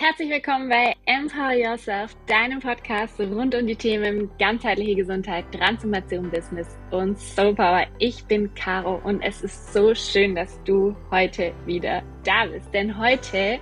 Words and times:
Herzlich 0.00 0.30
willkommen 0.30 0.68
bei 0.68 0.94
Empower 1.06 1.54
Yourself, 1.54 2.14
deinem 2.28 2.60
Podcast 2.60 3.18
rund 3.18 3.52
um 3.56 3.66
die 3.66 3.74
Themen 3.74 4.30
ganzheitliche 4.38 4.94
Gesundheit, 4.94 5.44
Transformation, 5.50 6.30
Business 6.30 6.78
und 6.92 7.18
Soul 7.18 7.52
Power. 7.52 7.84
Ich 7.98 8.24
bin 8.26 8.54
Caro 8.54 9.00
und 9.02 9.20
es 9.22 9.42
ist 9.42 9.72
so 9.72 9.96
schön, 9.96 10.36
dass 10.36 10.62
du 10.62 10.94
heute 11.10 11.52
wieder 11.66 12.04
da 12.22 12.46
bist, 12.46 12.72
denn 12.72 12.96
heute 12.96 13.58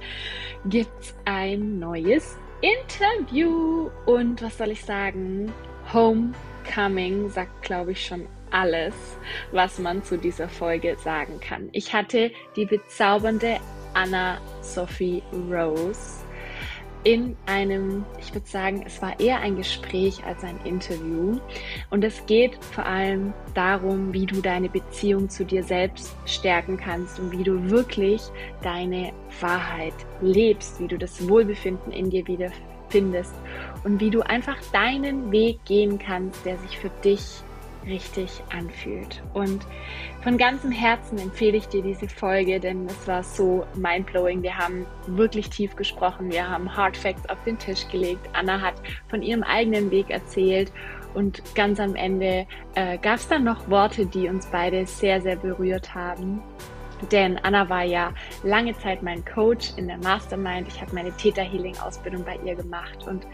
gibt's 0.66 1.14
ein 1.24 1.78
neues 1.78 2.37
Interview 2.60 3.88
und 4.04 4.42
was 4.42 4.58
soll 4.58 4.72
ich 4.72 4.84
sagen? 4.84 5.50
Homecoming 5.90 7.30
sagt, 7.30 7.62
glaube 7.62 7.92
ich, 7.92 8.04
schon 8.04 8.28
alles, 8.50 8.94
was 9.53 9.78
man 9.78 10.03
zu 10.03 10.18
dieser 10.18 10.50
Folge 10.50 10.98
sagen 10.98 11.40
kann. 11.40 11.71
Ich 11.72 11.94
hatte 11.94 12.30
die 12.56 12.66
bezaubernde 12.66 13.56
Anna 13.94 14.38
Sophie 14.60 15.22
Rose 15.50 16.26
in 17.06 17.36
einem, 17.46 18.05
ich 18.19 18.34
würde 18.34 18.48
sagen, 18.48 18.83
es 18.84 19.01
war 19.01 19.20
eher 19.20 19.38
ein 19.38 19.56
Gespräch 19.56 20.24
als 20.24 20.42
ein 20.42 20.59
Interview. 20.64 21.38
Und 21.88 22.02
es 22.02 22.27
geht 22.27 22.56
vor 22.64 22.84
allem 22.84 23.33
darum, 23.55 24.12
wie 24.12 24.27
du 24.27 24.41
deine 24.41 24.69
Beziehung 24.69 25.30
zu 25.30 25.45
dir 25.45 25.62
selbst 25.62 26.16
stärken 26.24 26.77
kannst 26.77 27.20
und 27.20 27.30
wie 27.30 27.45
du 27.45 27.70
wirklich 27.70 28.23
deine 28.61 29.12
Wahrheit 29.41 29.95
lebst, 30.20 30.80
wie 30.80 30.88
du 30.88 30.98
das 30.98 31.28
Wohlbefinden 31.28 31.92
in 31.92 32.11
dir 32.11 32.27
wieder 32.27 32.50
findest 32.88 33.34
und 33.84 34.00
wie 34.00 34.11
du 34.11 34.23
einfach 34.23 34.56
deinen 34.73 35.30
Weg 35.30 35.64
gehen 35.64 36.00
kannst, 36.00 36.45
der 36.45 36.59
sich 36.59 36.77
für 36.77 36.91
dich 37.05 37.20
richtig 37.87 38.43
anfühlt. 38.53 39.23
Und 39.33 39.67
von 40.23 40.39
ganzem 40.39 40.73
Herzen 40.73 41.19
empfehle 41.19 41.57
ich 41.57 41.69
dir 41.69 41.83
diese 41.83 42.09
Folge, 42.09 42.61
denn 42.61 42.87
es 42.87 43.07
war 43.07 43.23
so 43.23 43.67
mindblowing. 43.75 44.43
Wir 44.43 44.57
haben 44.57 44.87
wirklich 45.07 45.51
tief 45.51 45.77
gesprochen, 45.77 46.31
wir 46.31 46.49
haben 46.49 46.75
Hard 46.77 46.97
Facts 46.97 47.29
auf 47.29 47.43
den 47.45 47.59
Tisch 47.59 47.87
gelegt. 47.89 48.29
Anna 48.33 48.61
hat 48.61 48.75
von 49.09 49.23
ihrem 49.23 49.43
eigenen 49.43 49.91
Weg 49.91 50.11
erzählt 50.11 50.73
und 51.15 51.43
ganz 51.55 51.81
am 51.81 51.95
Ende 51.95 52.47
äh, 52.75 52.98
gab 52.98 53.17
es 53.17 53.28
dann 53.28 53.45
noch 53.45 53.70
Worte, 53.70 54.05
die 54.05 54.28
uns 54.28 54.47
beide 54.47 54.84
sehr, 54.87 55.21
sehr 55.21 55.37
berührt 55.37 55.95
haben. 55.95 56.43
Denn 57.11 57.39
Anna 57.43 57.69
war 57.69 57.84
ja 57.84 58.12
lange 58.43 58.77
Zeit 58.78 59.03
mein 59.03 59.25
Coach 59.25 59.73
in 59.77 59.89
der 59.89 59.98
Mastermind. 59.98 60.69
Ich 60.69 60.81
habe 60.81 60.95
meine 60.95 61.12
Theta 61.12 61.43
Healing 61.43 61.77
Ausbildung 61.78 62.25
bei 62.25 62.39
ihr 62.45 62.55
gemacht 62.55 63.06
und 63.06 63.27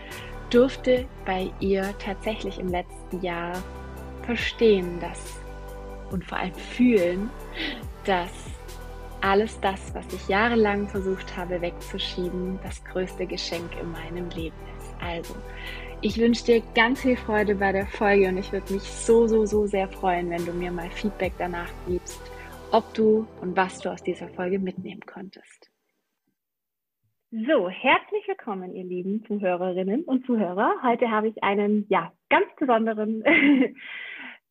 durfte 0.51 1.07
bei 1.25 1.51
ihr 1.61 1.95
tatsächlich 1.99 2.59
im 2.59 2.69
letzten 2.69 3.21
Jahr 3.21 3.53
verstehen, 4.23 4.99
dass 5.01 5.41
und 6.11 6.25
vor 6.25 6.39
allem 6.39 6.55
fühlen, 6.55 7.31
dass 8.05 8.33
alles 9.23 9.59
das, 9.61 9.95
was 9.95 10.13
ich 10.13 10.29
jahrelang 10.29 10.89
versucht 10.89 11.37
habe 11.37 11.61
wegzuschieben, 11.61 12.59
das 12.63 12.85
größte 12.85 13.27
Geschenk 13.27 13.71
in 13.81 13.93
meinem 13.93 14.29
Leben 14.31 14.57
ist. 14.79 14.95
Also, 15.01 15.35
ich 16.01 16.19
wünsche 16.19 16.45
dir 16.45 16.63
ganz 16.75 17.03
viel 17.03 17.17
Freude 17.17 17.55
bei 17.55 17.71
der 17.73 17.87
Folge 17.87 18.29
und 18.29 18.37
ich 18.37 18.53
würde 18.53 18.73
mich 18.73 18.83
so, 18.83 19.29
so, 19.29 19.47
so 19.47 19.67
sehr 19.67 19.89
freuen, 19.89 20.31
wenn 20.31 20.45
du 20.45 20.53
mir 20.53 20.73
mal 20.73 20.91
Feedback 20.91 21.33
danach 21.39 21.71
gibst, 21.87 22.21
ob 22.73 22.93
du 22.95 23.27
und 23.41 23.57
was 23.57 23.79
du 23.79 23.91
aus 23.91 24.03
dieser 24.03 24.29
Folge 24.29 24.59
mitnehmen 24.59 25.03
konntest. 25.07 25.71
So, 27.31 27.71
herzlich 27.71 28.29
willkommen, 28.29 28.75
ihr 28.75 28.85
lieben 28.85 29.25
Zuhörerinnen 29.25 30.05
und 30.05 30.27
Zuhörer. 30.27 30.75
Heute 30.83 31.11
habe 31.11 31.29
ich 31.29 31.43
einen, 31.43 31.87
ja, 31.89 32.13
ganz 32.29 32.47
besonderen 32.59 33.25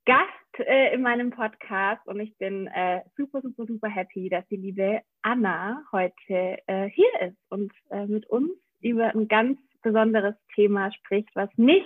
Gast 0.06 0.60
äh, 0.60 0.94
in 0.94 1.04
meinem 1.04 1.30
Podcast 1.30 2.06
und 2.08 2.20
ich 2.20 2.36
bin 2.38 2.68
äh, 2.68 3.02
super, 3.18 3.42
super, 3.42 3.66
super 3.68 3.88
happy, 3.88 4.30
dass 4.30 4.48
die 4.48 4.56
liebe 4.56 5.02
Anna 5.22 5.84
heute 5.92 6.58
äh, 6.66 6.90
hier 6.90 7.10
ist 7.22 7.38
und 7.50 7.72
äh, 7.92 8.08
mit 8.08 8.26
uns 8.28 8.52
über 8.82 9.14
ein 9.14 9.28
ganz 9.28 9.60
besonderes 9.84 10.36
Thema 10.56 10.92
spricht, 10.92 11.30
was 11.36 11.50
mich 11.56 11.84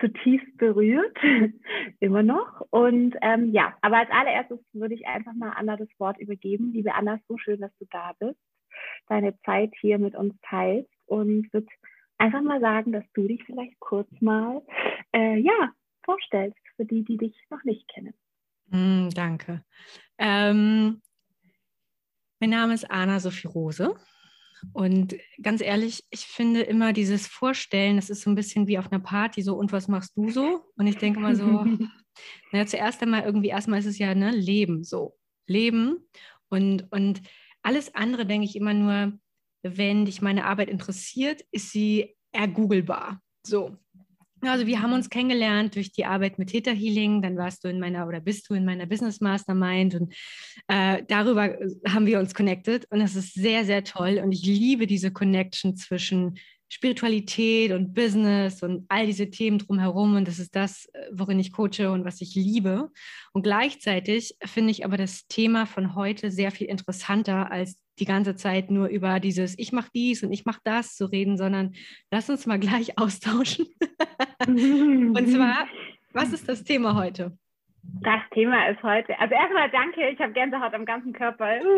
zutiefst 0.00 0.56
berührt, 0.58 1.16
immer 2.00 2.22
noch. 2.22 2.60
Und 2.70 3.16
ähm, 3.22 3.52
ja, 3.52 3.74
aber 3.80 3.98
als 3.98 4.10
allererstes 4.10 4.60
würde 4.74 4.94
ich 4.94 5.06
einfach 5.06 5.32
mal 5.32 5.52
Anna 5.56 5.76
das 5.76 5.88
Wort 5.98 6.18
übergeben. 6.18 6.72
Liebe 6.72 6.94
Anna, 6.94 7.20
so 7.26 7.38
schön, 7.38 7.60
dass 7.60 7.74
du 7.78 7.86
da 7.90 8.12
bist, 8.18 8.38
deine 9.08 9.38
Zeit 9.42 9.72
hier 9.80 9.98
mit 9.98 10.14
uns 10.14 10.34
teilst 10.42 10.90
und 11.06 11.50
würde 11.54 11.68
einfach 12.18 12.42
mal 12.42 12.60
sagen, 12.60 12.92
dass 12.92 13.04
du 13.14 13.26
dich 13.26 13.42
vielleicht 13.44 13.80
kurz 13.80 14.10
mal 14.20 14.62
äh, 15.12 15.38
ja 15.38 15.72
vorstellst 16.04 16.58
für 16.76 16.84
die, 16.84 17.04
die 17.04 17.16
dich 17.16 17.36
noch 17.50 17.62
nicht 17.64 17.88
kennen. 17.88 18.14
Mm, 18.68 19.10
danke. 19.10 19.64
Ähm, 20.18 21.02
mein 22.40 22.50
Name 22.50 22.74
ist 22.74 22.90
Anna 22.90 23.20
Sophie 23.20 23.48
Rose. 23.48 23.94
Und 24.72 25.16
ganz 25.42 25.60
ehrlich, 25.60 26.04
ich 26.10 26.26
finde 26.26 26.62
immer 26.62 26.92
dieses 26.92 27.26
Vorstellen, 27.26 27.96
das 27.96 28.10
ist 28.10 28.22
so 28.22 28.30
ein 28.30 28.34
bisschen 28.34 28.66
wie 28.66 28.78
auf 28.78 28.90
einer 28.90 29.02
Party, 29.02 29.42
so 29.42 29.56
und 29.56 29.72
was 29.72 29.88
machst 29.88 30.16
du 30.16 30.30
so? 30.30 30.64
Und 30.76 30.86
ich 30.86 30.96
denke 30.96 31.20
mal 31.20 31.36
so, 31.36 31.44
naja, 32.52 32.66
zuerst 32.66 33.02
einmal 33.02 33.22
irgendwie, 33.22 33.48
erstmal 33.48 33.78
ist 33.78 33.86
es 33.86 33.98
ja 33.98 34.14
ne, 34.14 34.30
Leben, 34.30 34.84
so. 34.84 35.16
Leben. 35.46 36.08
Und, 36.48 36.90
und 36.92 37.20
alles 37.62 37.94
andere 37.94 38.26
denke 38.26 38.46
ich 38.46 38.56
immer 38.56 38.74
nur, 38.74 39.18
wenn 39.62 40.04
dich 40.04 40.22
meine 40.22 40.44
Arbeit 40.44 40.68
interessiert, 40.68 41.42
ist 41.50 41.70
sie 41.70 42.16
ergoogelbar. 42.32 43.22
So. 43.46 43.76
Also 44.48 44.66
wir 44.66 44.82
haben 44.82 44.92
uns 44.92 45.10
kennengelernt 45.10 45.74
durch 45.74 45.92
die 45.92 46.04
Arbeit 46.04 46.38
mit 46.38 46.50
Theta 46.50 46.70
Healing, 46.70 47.22
dann 47.22 47.36
warst 47.36 47.64
du 47.64 47.68
in 47.68 47.80
meiner 47.80 48.06
oder 48.06 48.20
bist 48.20 48.48
du 48.48 48.54
in 48.54 48.64
meiner 48.64 48.86
Business 48.86 49.20
Mastermind 49.20 49.94
und 49.94 50.14
äh, 50.68 51.02
darüber 51.08 51.60
äh, 51.60 51.68
haben 51.88 52.06
wir 52.06 52.18
uns 52.18 52.34
connected 52.34 52.86
und 52.90 53.00
das 53.00 53.16
ist 53.16 53.34
sehr, 53.34 53.64
sehr 53.64 53.84
toll 53.84 54.20
und 54.22 54.32
ich 54.32 54.44
liebe 54.44 54.86
diese 54.86 55.12
Connection 55.12 55.76
zwischen 55.76 56.38
Spiritualität 56.74 57.70
und 57.70 57.94
Business 57.94 58.62
und 58.62 58.84
all 58.88 59.06
diese 59.06 59.30
Themen 59.30 59.58
drumherum. 59.58 60.16
Und 60.16 60.26
das 60.26 60.40
ist 60.40 60.56
das, 60.56 60.86
äh, 60.86 61.06
worin 61.12 61.38
ich 61.38 61.52
coache 61.52 61.90
und 61.92 62.04
was 62.04 62.20
ich 62.20 62.34
liebe. 62.34 62.90
Und 63.32 63.42
gleichzeitig 63.42 64.36
finde 64.44 64.72
ich 64.72 64.84
aber 64.84 64.96
das 64.96 65.26
Thema 65.28 65.66
von 65.66 65.94
heute 65.94 66.32
sehr 66.32 66.50
viel 66.50 66.66
interessanter, 66.66 67.52
als 67.52 67.78
die 67.98 68.04
ganze 68.04 68.34
Zeit 68.34 68.70
nur 68.70 68.88
über 68.88 69.20
dieses 69.20 69.58
Ich 69.58 69.72
mache 69.72 69.90
dies 69.94 70.22
und 70.22 70.32
ich 70.32 70.44
mache 70.44 70.60
das 70.64 70.96
zu 70.96 71.06
reden, 71.06 71.36
sondern 71.36 71.74
lass 72.10 72.30
uns 72.30 72.46
mal 72.46 72.58
gleich 72.58 72.98
austauschen. 72.98 73.66
und 74.46 75.28
zwar, 75.28 75.66
was 76.12 76.32
ist 76.32 76.48
das 76.48 76.64
Thema 76.64 76.94
heute? 76.96 77.36
Das 78.00 78.20
Thema 78.32 78.68
ist 78.68 78.82
heute, 78.82 79.18
also 79.20 79.34
erstmal 79.34 79.70
danke, 79.70 80.08
ich 80.08 80.18
habe 80.18 80.32
Gänsehaut 80.32 80.72
am 80.74 80.84
ganzen 80.84 81.12
Körper. 81.12 81.60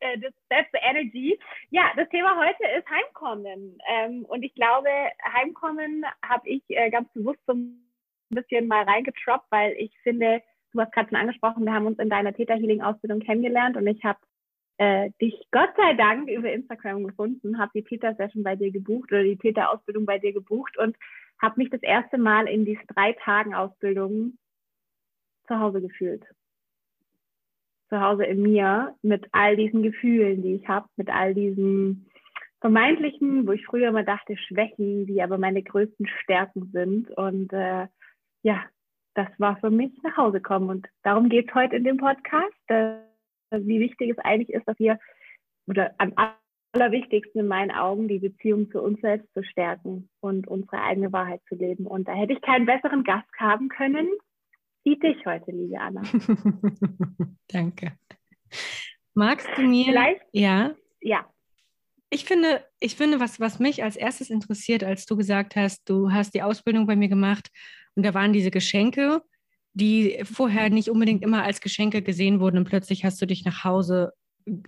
Äh, 0.00 0.18
das, 0.18 0.34
that's 0.50 0.68
the 0.72 0.78
energy. 0.82 1.38
Ja, 1.70 1.92
das 1.96 2.06
Thema 2.10 2.36
heute 2.36 2.62
ist 2.78 2.86
Heimkommen. 2.90 3.78
Ähm, 3.88 4.26
und 4.28 4.42
ich 4.42 4.54
glaube, 4.54 4.90
Heimkommen 5.32 6.04
habe 6.22 6.46
ich 6.46 6.62
äh, 6.68 6.90
ganz 6.90 7.10
bewusst 7.14 7.40
so 7.46 7.54
ein 7.54 7.80
bisschen 8.28 8.68
mal 8.68 8.84
reingetroppt, 8.84 9.46
weil 9.48 9.72
ich 9.78 9.96
finde, 10.02 10.42
du 10.72 10.80
hast 10.80 10.92
gerade 10.92 11.08
schon 11.08 11.16
angesprochen, 11.16 11.64
wir 11.64 11.72
haben 11.72 11.86
uns 11.86 11.98
in 11.98 12.10
deiner 12.10 12.34
Theta 12.34 12.52
Healing 12.52 12.82
Ausbildung 12.82 13.20
kennengelernt 13.20 13.78
und 13.78 13.86
ich 13.86 14.04
habe 14.04 14.18
äh, 14.82 15.10
dich 15.20 15.46
Gott 15.52 15.70
sei 15.76 15.94
Dank 15.94 16.28
über 16.28 16.52
Instagram 16.52 17.06
gefunden, 17.06 17.58
habe 17.58 17.70
die 17.72 17.84
Theta 17.84 18.14
Session 18.14 18.42
bei 18.42 18.56
dir 18.56 18.72
gebucht 18.72 19.12
oder 19.12 19.22
die 19.22 19.36
Theta 19.36 19.66
Ausbildung 19.66 20.06
bei 20.06 20.18
dir 20.18 20.32
gebucht 20.32 20.76
und 20.76 20.96
habe 21.40 21.54
mich 21.58 21.70
das 21.70 21.82
erste 21.82 22.18
Mal 22.18 22.48
in 22.48 22.64
diese 22.64 22.84
drei 22.88 23.12
Tagen 23.12 23.54
Ausbildung 23.54 24.38
zu 25.46 25.60
Hause 25.60 25.80
gefühlt. 25.82 26.24
Zu 27.90 28.00
Hause 28.00 28.24
in 28.24 28.42
mir 28.42 28.96
mit 29.02 29.24
all 29.30 29.54
diesen 29.54 29.84
Gefühlen, 29.84 30.42
die 30.42 30.56
ich 30.56 30.66
habe, 30.66 30.88
mit 30.96 31.10
all 31.10 31.32
diesen 31.32 32.10
vermeintlichen, 32.60 33.46
wo 33.46 33.52
ich 33.52 33.64
früher 33.64 33.90
immer 33.90 34.02
dachte, 34.02 34.36
Schwächen, 34.36 35.06
die 35.06 35.22
aber 35.22 35.38
meine 35.38 35.62
größten 35.62 36.08
Stärken 36.22 36.70
sind. 36.72 37.08
Und 37.12 37.52
äh, 37.52 37.86
ja, 38.42 38.64
das 39.14 39.28
war 39.38 39.58
für 39.58 39.70
mich 39.70 39.92
nach 40.02 40.16
Hause 40.16 40.40
kommen. 40.40 40.70
Und 40.70 40.88
darum 41.04 41.28
geht 41.28 41.50
es 41.50 41.54
heute 41.54 41.76
in 41.76 41.84
dem 41.84 41.98
Podcast, 41.98 42.58
äh, 42.66 43.11
wie 43.52 43.80
wichtig 43.80 44.10
es 44.10 44.18
eigentlich 44.18 44.50
ist, 44.50 44.66
dass 44.66 44.78
wir, 44.78 44.98
oder 45.66 45.94
am 45.98 46.14
allerwichtigsten 46.72 47.40
in 47.40 47.46
meinen 47.46 47.70
Augen, 47.70 48.08
die 48.08 48.18
Beziehung 48.18 48.70
zu 48.70 48.80
uns 48.82 49.00
selbst 49.00 49.32
zu 49.34 49.44
stärken 49.44 50.08
und 50.20 50.48
unsere 50.48 50.82
eigene 50.82 51.12
Wahrheit 51.12 51.42
zu 51.48 51.54
leben. 51.54 51.86
Und 51.86 52.08
da 52.08 52.14
hätte 52.14 52.32
ich 52.32 52.40
keinen 52.40 52.66
besseren 52.66 53.04
Gast 53.04 53.28
haben 53.38 53.68
können 53.68 54.08
wie 54.84 54.98
dich 54.98 55.24
heute, 55.26 55.52
liebe 55.52 55.78
Anna. 55.78 56.02
Danke. 57.48 57.92
Magst 59.14 59.48
du 59.56 59.62
mir? 59.62 59.86
Vielleicht? 59.86 60.22
Ja. 60.32 60.74
Ja. 61.00 61.28
Ich 62.10 62.24
finde, 62.24 62.64
ich 62.80 62.96
finde, 62.96 63.20
was, 63.20 63.40
was 63.40 63.58
mich 63.58 63.82
als 63.82 63.96
erstes 63.96 64.28
interessiert, 64.28 64.84
als 64.84 65.06
du 65.06 65.16
gesagt 65.16 65.56
hast, 65.56 65.88
du 65.88 66.10
hast 66.10 66.34
die 66.34 66.42
Ausbildung 66.42 66.86
bei 66.86 66.96
mir 66.96 67.08
gemacht 67.08 67.50
und 67.94 68.04
da 68.04 68.12
waren 68.12 68.32
diese 68.32 68.50
Geschenke, 68.50 69.22
die 69.74 70.20
vorher 70.24 70.70
nicht 70.70 70.88
unbedingt 70.88 71.22
immer 71.22 71.44
als 71.44 71.60
Geschenke 71.60 72.02
gesehen 72.02 72.40
wurden 72.40 72.58
und 72.58 72.64
plötzlich 72.64 73.04
hast 73.04 73.20
du 73.22 73.26
dich 73.26 73.44
nach 73.44 73.64
Hause, 73.64 74.12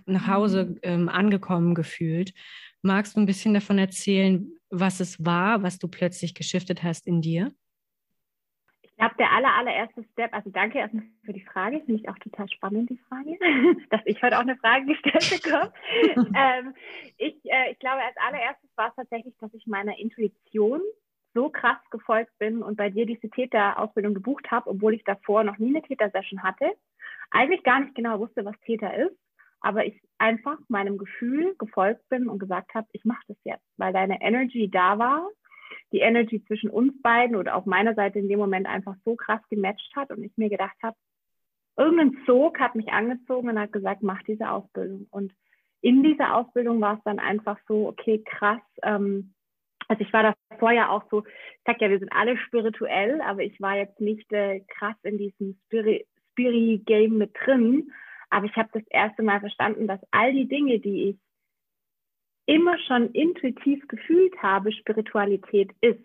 nach 0.05 0.27
Hause 0.27 0.65
mhm. 0.65 0.79
ähm, 0.83 1.09
angekommen 1.09 1.75
gefühlt. 1.75 2.33
Magst 2.81 3.15
du 3.15 3.19
ein 3.19 3.25
bisschen 3.25 3.53
davon 3.53 3.77
erzählen, 3.77 4.51
was 4.69 4.99
es 4.99 5.23
war, 5.23 5.63
was 5.63 5.79
du 5.79 5.87
plötzlich 5.87 6.33
geschiftet 6.33 6.83
hast 6.83 7.07
in 7.07 7.21
dir? 7.21 7.51
Ich 8.81 8.95
glaube, 8.97 9.15
der 9.19 9.31
aller, 9.31 9.53
allererste 9.53 10.05
Step, 10.13 10.33
also 10.33 10.49
danke 10.51 10.77
erstmal 10.77 11.03
für 11.25 11.33
die 11.33 11.43
Frage, 11.43 11.81
finde 11.85 12.01
ich 12.01 12.07
auch 12.07 12.17
total 12.19 12.47
spannend, 12.49 12.89
die 12.89 12.97
Frage, 13.09 13.37
dass 13.89 14.01
ich 14.05 14.21
heute 14.23 14.37
auch 14.37 14.43
eine 14.43 14.55
Frage 14.55 14.85
gestellt 14.85 15.43
bekomme. 15.43 15.73
ähm, 16.33 16.73
ich, 17.17 17.35
äh, 17.43 17.71
ich 17.71 17.79
glaube, 17.79 18.01
als 18.01 18.15
allererstes 18.25 18.69
war 18.77 18.89
es 18.89 18.95
tatsächlich, 18.95 19.35
dass 19.39 19.53
ich 19.53 19.67
meiner 19.67 19.97
Intuition 19.99 20.79
so 21.35 21.49
krass 21.49 21.77
gefolgt 21.91 22.31
bin 22.39 22.63
und 22.63 22.77
bei 22.77 22.89
dir 22.89 23.05
diese 23.05 23.29
Täterausbildung 23.29 24.15
gebucht 24.15 24.49
habe, 24.49 24.71
obwohl 24.71 24.95
ich 24.95 25.03
davor 25.03 25.43
noch 25.43 25.59
nie 25.59 25.75
eine 25.75 25.83
Tätersession 25.83 26.41
hatte. 26.41 26.71
Eigentlich 27.29 27.61
gar 27.63 27.81
nicht 27.81 27.93
genau 27.93 28.19
wusste, 28.19 28.45
was 28.45 28.59
Täter 28.61 28.95
ist, 28.95 29.15
aber 29.59 29.85
ich 29.85 30.01
einfach 30.17 30.57
meinem 30.69 30.97
Gefühl 30.97 31.53
gefolgt 31.59 32.09
bin 32.09 32.27
und 32.29 32.39
gesagt 32.39 32.73
habe, 32.73 32.87
ich 32.93 33.05
mache 33.05 33.23
das 33.27 33.37
jetzt, 33.43 33.65
weil 33.77 33.93
deine 33.93 34.21
Energy 34.21 34.69
da 34.71 34.97
war 34.97 35.29
die 35.91 35.99
Energy 35.99 36.43
zwischen 36.45 36.69
uns 36.69 36.93
beiden 37.01 37.35
oder 37.35 37.55
auf 37.55 37.65
meiner 37.65 37.93
Seite 37.95 38.19
in 38.19 38.27
dem 38.27 38.39
Moment 38.39 38.67
einfach 38.67 38.95
so 39.05 39.15
krass 39.15 39.41
gematcht 39.49 39.95
hat 39.95 40.11
und 40.11 40.23
ich 40.23 40.35
mir 40.37 40.49
gedacht 40.49 40.75
habe, 40.83 40.95
irgendein 41.77 42.17
Zog 42.25 42.59
hat 42.59 42.75
mich 42.75 42.89
angezogen 42.89 43.49
und 43.49 43.59
hat 43.59 43.71
gesagt, 43.71 44.01
mach 44.01 44.21
diese 44.23 44.49
Ausbildung. 44.49 45.07
Und 45.11 45.33
in 45.81 46.03
dieser 46.03 46.35
Ausbildung 46.35 46.81
war 46.81 46.97
es 46.97 47.03
dann 47.03 47.19
einfach 47.19 47.57
so, 47.67 47.87
okay, 47.87 48.23
krass. 48.25 48.61
Ähm, 48.81 49.34
also 49.87 50.01
ich 50.01 50.11
war 50.13 50.35
davor 50.49 50.71
ja 50.71 50.89
auch 50.89 51.03
so, 51.09 51.25
ich 51.25 51.61
sag 51.65 51.81
ja, 51.81 51.89
wir 51.89 51.99
sind 51.99 52.11
alle 52.11 52.37
spirituell, 52.37 53.21
aber 53.21 53.43
ich 53.43 53.59
war 53.61 53.77
jetzt 53.77 53.99
nicht 53.99 54.31
äh, 54.31 54.61
krass 54.61 54.95
in 55.03 55.17
diesem 55.17 55.59
Spiri-Game 55.67 57.17
mit 57.17 57.35
drin. 57.45 57.91
Aber 58.29 58.45
ich 58.45 58.55
habe 58.55 58.69
das 58.73 58.83
erste 58.89 59.23
Mal 59.23 59.39
verstanden, 59.39 59.87
dass 59.87 59.99
all 60.11 60.33
die 60.33 60.47
Dinge, 60.47 60.79
die 60.79 61.09
ich 61.09 61.17
immer 62.47 62.77
schon 62.79 63.11
intuitiv 63.11 63.87
gefühlt 63.87 64.35
habe, 64.41 64.71
Spiritualität 64.71 65.71
ist. 65.81 65.99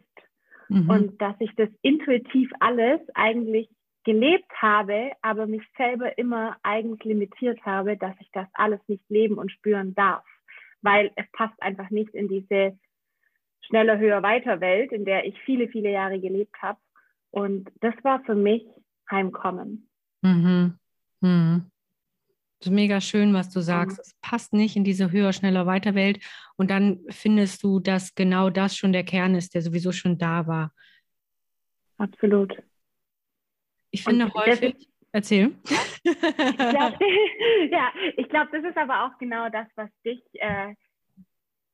Mhm. 0.69 0.91
Und 0.91 1.23
dass 1.23 1.35
ich 1.41 1.55
das 1.57 1.69
intuitiv 1.83 2.51
alles 2.61 3.01
eigentlich 3.15 3.69
gelebt 4.05 4.51
habe, 4.57 5.13
aber 5.21 5.47
mich 5.47 5.63
selber 5.77 6.17
immer 6.17 6.57
eigens 6.63 7.03
limitiert 7.05 7.61
habe, 7.67 7.97
dass 7.97 8.15
ich 8.21 8.31
das 8.33 8.47
alles 8.55 8.81
nicht 8.87 9.05
leben 9.11 9.37
und 9.37 9.53
spüren 9.53 9.95
darf, 9.95 10.25
weil 10.81 11.11
es 11.17 11.31
passt 11.33 11.61
einfach 11.61 11.91
nicht 11.91 12.15
in 12.15 12.29
diese 12.29 12.79
schneller, 13.63 13.99
höher, 13.99 14.23
weiter 14.23 14.61
Welt, 14.61 14.93
in 14.93 15.05
der 15.05 15.25
ich 15.25 15.39
viele, 15.41 15.69
viele 15.69 15.91
Jahre 15.91 16.21
gelebt 16.21 16.57
habe. 16.63 16.79
Und 17.31 17.71
das 17.81 17.95
war 18.03 18.23
für 18.25 18.35
mich 18.35 18.67
Heimkommen. 19.11 19.89
Mhm. 20.23 20.79
Mhm. 21.21 21.71
Das 22.59 22.67
ist 22.67 22.75
mega 22.75 23.01
schön, 23.01 23.33
was 23.33 23.51
du 23.51 23.61
sagst. 23.61 23.99
Mhm. 23.99 24.03
Es 24.03 24.15
passt 24.21 24.53
nicht 24.53 24.77
in 24.77 24.85
diese 24.85 25.11
höher, 25.11 25.33
schneller, 25.33 25.67
weiter 25.67 25.95
Welt. 25.95 26.21
Und 26.57 26.71
dann 26.71 27.01
findest 27.09 27.63
du, 27.63 27.81
dass 27.81 28.15
genau 28.15 28.51
das 28.51 28.77
schon 28.77 28.93
der 28.93 29.05
Kern 29.05 29.35
ist, 29.35 29.55
der 29.55 29.63
sowieso 29.63 29.93
schon 29.93 30.19
da 30.19 30.47
war. 30.47 30.73
Absolut. 31.97 32.63
Ich 33.91 34.05
finde 34.05 34.27
Und 34.27 34.35
häufig. 34.35 34.75
Ist, 34.77 34.89
erzähl. 35.13 35.55
Ich 36.05 36.57
glaub, 36.57 36.99
ja, 37.71 37.93
ich 38.17 38.29
glaube, 38.29 38.49
das 38.53 38.65
ist 38.65 38.77
aber 38.77 39.05
auch 39.05 39.19
genau 39.19 39.49
das, 39.51 39.67
was 39.77 39.91
dich, 40.05 40.23
äh, 40.35 40.75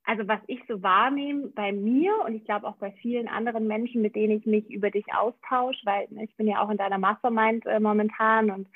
also 0.07 0.29
was 0.29 0.41
ich 0.47 0.61
so 0.69 0.83
wahrnehme 0.83 1.49
bei 1.49 1.73
mir 1.73 2.13
und 2.25 2.37
ich 2.37 2.45
glaube 2.45 2.67
auch 2.69 2.77
bei 2.77 2.93
vielen 2.93 3.27
anderen 3.27 3.67
Menschen, 3.67 4.03
mit 4.03 4.15
denen 4.15 4.39
ich 4.39 4.47
mich 4.47 4.71
über 4.71 4.91
dich 4.91 5.05
austausche, 5.13 5.85
weil 5.85 6.07
ne, 6.11 6.25
ich 6.25 6.37
bin 6.37 6.47
ja 6.47 6.63
auch 6.63 6.71
in 6.71 6.77
deiner 6.77 6.99
Mastermind 6.99 7.67
äh, 7.67 7.81
momentan 7.81 8.53
und 8.53 8.69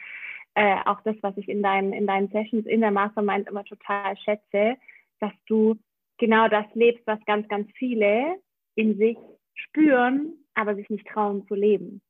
äh, 0.55 0.77
auch 0.85 1.01
das, 1.03 1.15
was 1.23 1.37
ich 1.37 1.49
in 1.49 1.63
deinen, 1.63 1.93
in 1.93 2.09
deinen 2.09 2.29
Sessions 2.31 2.67
in 2.67 2.81
der 2.81 2.91
Mastermind 2.91 3.49
immer 3.49 3.65
total 3.65 4.17
schätze, 4.19 4.77
dass 5.21 5.33
du 5.47 5.79
genau 6.19 6.49
das 6.49 6.67
lebst, 6.75 7.07
was 7.07 7.25
ganz, 7.27 7.47
ganz 7.49 7.71
viele 7.77 8.37
in 8.75 8.99
sich 8.99 9.17
spüren, 9.55 10.33
aber 10.55 10.75
sich 10.75 10.91
nicht 10.91 11.07
trauen 11.07 11.47
zu 11.47 11.55
leben. 11.55 12.03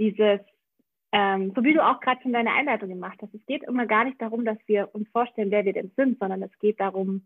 Dieses, 0.00 0.40
ähm, 1.12 1.52
so 1.54 1.62
wie 1.62 1.74
du 1.74 1.86
auch 1.86 2.00
gerade 2.00 2.20
schon 2.22 2.32
deine 2.32 2.52
Einleitung 2.52 2.88
gemacht 2.88 3.18
hast, 3.22 3.32
es 3.34 3.46
geht 3.46 3.62
immer 3.62 3.86
gar 3.86 4.04
nicht 4.04 4.20
darum, 4.20 4.44
dass 4.44 4.58
wir 4.66 4.92
uns 4.92 5.08
vorstellen, 5.10 5.52
wer 5.52 5.64
wir 5.64 5.72
denn 5.72 5.92
sind, 5.96 6.18
sondern 6.18 6.42
es 6.42 6.58
geht 6.58 6.80
darum, 6.80 7.22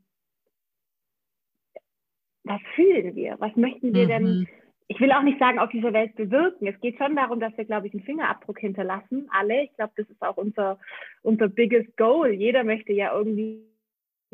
was 2.45 2.61
fühlen 2.75 3.15
wir? 3.15 3.37
Was 3.39 3.55
möchten 3.57 3.95
wir 3.95 4.05
mhm. 4.05 4.09
denn 4.09 4.49
ich 4.91 4.99
will 4.99 5.13
auch 5.13 5.23
nicht 5.23 5.39
sagen, 5.39 5.61
auf 5.61 5.71
dieser 5.71 5.93
Welt 5.93 6.17
bewirken. 6.17 6.67
Es 6.67 6.81
geht 6.81 6.99
schon 6.99 7.15
darum, 7.15 7.39
dass 7.39 7.57
wir, 7.57 7.65
glaube 7.65 7.87
ich, 7.87 7.95
einen 7.95 8.03
Fingerabdruck 8.03 8.59
hinterlassen. 8.59 9.29
Alle. 9.31 9.63
Ich 9.63 9.77
glaube, 9.77 9.93
das 9.95 10.11
ist 10.11 10.21
auch 10.21 10.37
unser, 10.37 10.81
unser 11.23 11.47
biggest 11.47 11.97
goal. 11.97 12.33
Jeder 12.33 12.65
möchte 12.65 12.93
ja 12.93 13.17
irgendwie, 13.17 13.63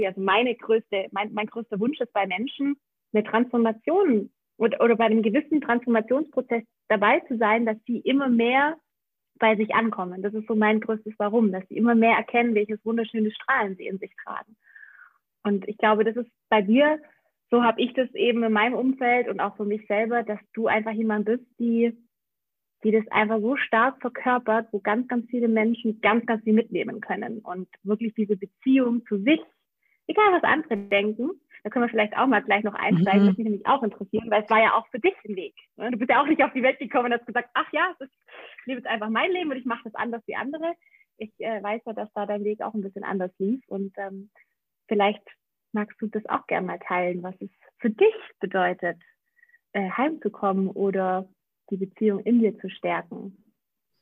also 0.03 0.19
meine 0.19 0.55
größte, 0.55 1.09
mein, 1.11 1.35
mein 1.35 1.49
größter 1.49 1.79
Wunsch 1.79 2.01
ist 2.01 2.11
bei 2.15 2.27
Menschen, 2.27 2.79
eine 3.13 3.23
Transformation 3.23 4.31
oder, 4.57 4.81
oder 4.81 4.97
bei 4.97 5.05
einem 5.05 5.23
gewissen 5.23 5.61
Transformationsprozess 5.61 6.63
dabei 6.89 7.21
zu 7.29 7.37
sein, 7.37 7.67
dass 7.67 7.77
sie 7.87 7.99
immer 7.99 8.29
mehr 8.29 8.79
bei 9.39 9.57
sich 9.57 9.75
ankommen. 9.75 10.23
Das 10.23 10.33
ist 10.33 10.49
so 10.49 10.55
mein 10.55 10.81
größtes 10.81 11.13
Warum, 11.19 11.53
dass 11.53 11.69
sie 11.69 11.77
immer 11.77 11.95
mehr 11.95 12.17
erkennen, 12.17 12.55
welches 12.55 12.83
wunderschöne 12.83 13.31
Strahlen 13.31 13.77
sie 13.77 13.89
in 13.89 13.99
sich 13.99 14.15
tragen. 14.25 14.57
Und 15.45 15.69
ich 15.69 15.77
glaube, 15.77 16.05
das 16.05 16.17
ist 16.17 16.31
bei 16.49 16.63
dir 16.63 16.99
so 17.51 17.63
habe 17.63 17.81
ich 17.81 17.93
das 17.95 18.13
eben 18.15 18.43
in 18.43 18.53
meinem 18.53 18.75
Umfeld 18.75 19.29
und 19.29 19.41
auch 19.41 19.57
für 19.57 19.65
mich 19.65 19.87
selber, 19.87 20.23
dass 20.23 20.41
du 20.53 20.67
einfach 20.67 20.93
jemand 20.93 21.27
bist, 21.27 21.45
die, 21.59 21.97
die 22.83 22.91
das 22.91 23.07
einfach 23.11 23.41
so 23.41 23.57
stark 23.57 24.01
verkörpert, 24.01 24.69
wo 24.73 24.81
ganz, 24.81 25.07
ganz 25.09 25.27
viele 25.31 25.49
Menschen 25.49 26.01
ganz, 26.01 26.27
ganz 26.27 26.43
viel 26.43 26.55
mitnehmen 26.55 27.01
können 27.01 27.39
und 27.39 27.69
wirklich 27.85 28.15
diese 28.15 28.37
Beziehung 28.37 29.05
zu 29.07 29.19
sich, 29.19 29.41
egal 30.09 30.33
was 30.33 30.43
andere 30.43 30.77
denken, 30.77 31.31
da 31.63 31.71
können 31.71 31.85
wir 31.85 31.91
vielleicht 31.91 32.17
auch 32.17 32.27
mal 32.27 32.43
gleich 32.43 32.63
noch 32.63 32.75
einsteigen, 32.75 33.23
mhm. 33.23 33.27
das 33.27 33.37
mich 33.37 33.45
nämlich 33.45 33.67
auch 33.67 33.83
interessieren, 33.83 34.31
weil 34.31 34.45
es 34.45 34.51
war 34.51 34.63
ja 34.63 34.75
auch 34.75 34.87
für 34.89 35.01
dich 35.01 35.15
ein 35.25 35.35
Weg. 35.35 35.55
Ne? 35.77 35.91
Du 35.91 35.99
bist 35.99 36.11
ja 36.11 36.23
auch 36.23 36.27
nicht 36.27 36.43
auf 36.43 36.53
die 36.53 36.63
Welt 36.63 36.79
gekommen 36.79 37.07
und 37.07 37.19
hast 37.19 37.27
gesagt, 37.27 37.51
ach 37.55 37.73
ja, 37.73 37.93
ich 37.99 38.09
lebe 38.67 38.79
jetzt 38.79 38.87
einfach 38.87 39.09
mein 39.09 39.33
Leben 39.33 39.51
und 39.51 39.57
ich 39.57 39.65
mache 39.65 39.83
das 39.85 39.95
anders 39.97 40.23
wie 40.27 40.37
andere. 40.37 40.75
Ich 41.19 41.33
äh, 41.39 41.61
weiß 41.63 41.83
ja, 41.85 41.93
dass 41.93 42.13
da 42.13 42.25
dein 42.25 42.45
Weg 42.45 42.61
auch 42.61 42.75
ein 42.75 42.83
bisschen 42.83 43.03
anders 43.03 43.33
lief 43.39 43.65
und 43.67 43.93
ähm, 43.97 44.31
vielleicht 44.87 45.25
magst 45.77 46.01
du 46.01 46.07
das 46.09 46.25
auch 46.27 46.47
gerne 46.47 46.67
mal 46.67 46.79
teilen, 46.81 47.23
was 47.23 47.35
es 47.41 47.51
für 47.79 47.91
dich 47.91 48.15
bedeutet, 48.41 48.97
äh, 49.73 49.91
heimzukommen 49.91 50.69
oder 50.69 51.29
die 51.71 51.77
Beziehung 51.77 52.21
in 52.21 52.41
dir 52.41 52.59
zu 52.59 52.69
stärken 52.71 53.45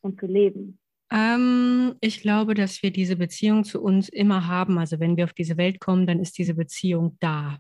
und 0.01 0.19
zu 0.21 0.27
leben? 0.27 0.79
Ähm, 1.13 1.97
ich 2.01 2.23
glaube, 2.23 2.55
dass 2.55 2.83
wir 2.83 2.93
diese 2.93 3.17
Beziehung 3.17 3.65
zu 3.65 3.83
uns 3.83 4.09
immer 4.09 4.47
haben. 4.47 4.79
Also 4.79 5.01
wenn 5.01 5.17
wir 5.17 5.25
auf 5.25 5.33
diese 5.33 5.57
Welt 5.57 5.81
kommen, 5.81 6.07
dann 6.07 6.21
ist 6.21 6.39
diese 6.39 6.55
Beziehung 6.55 7.17
da. 7.21 7.59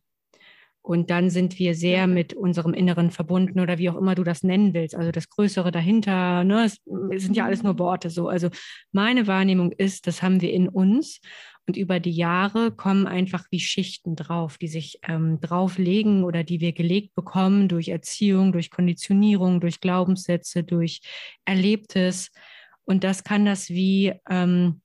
Und 0.87 1.08
dann 1.10 1.31
sind 1.31 1.58
wir 1.58 1.75
sehr 1.75 2.06
mit 2.06 2.34
unserem 2.34 2.75
Inneren 2.75 3.10
verbunden 3.10 3.58
oder 3.58 3.78
wie 3.78 3.88
auch 3.88 3.96
immer 3.96 4.14
du 4.14 4.22
das 4.22 4.43
nennen 4.43 4.75
willst. 4.75 4.94
Also 4.94 5.12
das 5.12 5.31
Größere 5.31 5.70
dahinter, 5.70 6.44
ne, 6.44 6.67
es 6.67 6.78
sind 7.22 7.37
ja 7.37 7.46
alles 7.46 7.62
nur 7.62 7.78
Worte 7.78 8.10
so. 8.10 8.28
Also 8.28 8.50
meine 8.93 9.26
Wahrnehmung 9.26 9.72
ist, 9.72 10.06
das 10.06 10.22
haben 10.22 10.43
wir 10.43 10.52
in 10.52 10.69
uns. 10.69 11.20
Und 11.66 11.78
über 11.78 11.99
die 11.99 12.11
Jahre 12.11 12.72
kommen 12.72 13.06
einfach 13.06 13.46
wie 13.50 13.61
Schichten 13.61 14.16
drauf, 14.16 14.58
die 14.58 14.69
sich 14.69 14.99
ähm, 15.02 15.40
drauflegen 15.40 16.22
oder 16.24 16.44
die 16.44 16.60
wir 16.60 16.72
gelegt 16.72 17.15
bekommen 17.15 17.69
durch 17.69 17.89
Erziehung, 17.89 18.53
durch 18.53 18.70
Konditionierung, 18.70 19.60
durch 19.60 19.81
Glaubenssätze, 19.81 20.62
durch 20.62 21.00
Erlebtes. 21.46 22.31
Und 22.84 23.03
das 23.03 23.24
kann 23.24 23.46
das 23.46 23.70
wie, 23.70 24.12
ähm, 24.29 24.82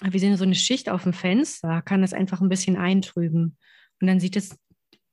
wir 0.00 0.20
sehen 0.20 0.36
so 0.36 0.44
eine 0.44 0.54
Schicht 0.54 0.88
auf 0.88 1.02
dem 1.02 1.12
Fenster, 1.12 1.82
kann 1.82 2.02
das 2.02 2.12
einfach 2.12 2.40
ein 2.40 2.48
bisschen 2.48 2.76
eintrüben. 2.76 3.56
Und 4.00 4.06
dann 4.06 4.20
sieht 4.20 4.36
es, 4.36 4.56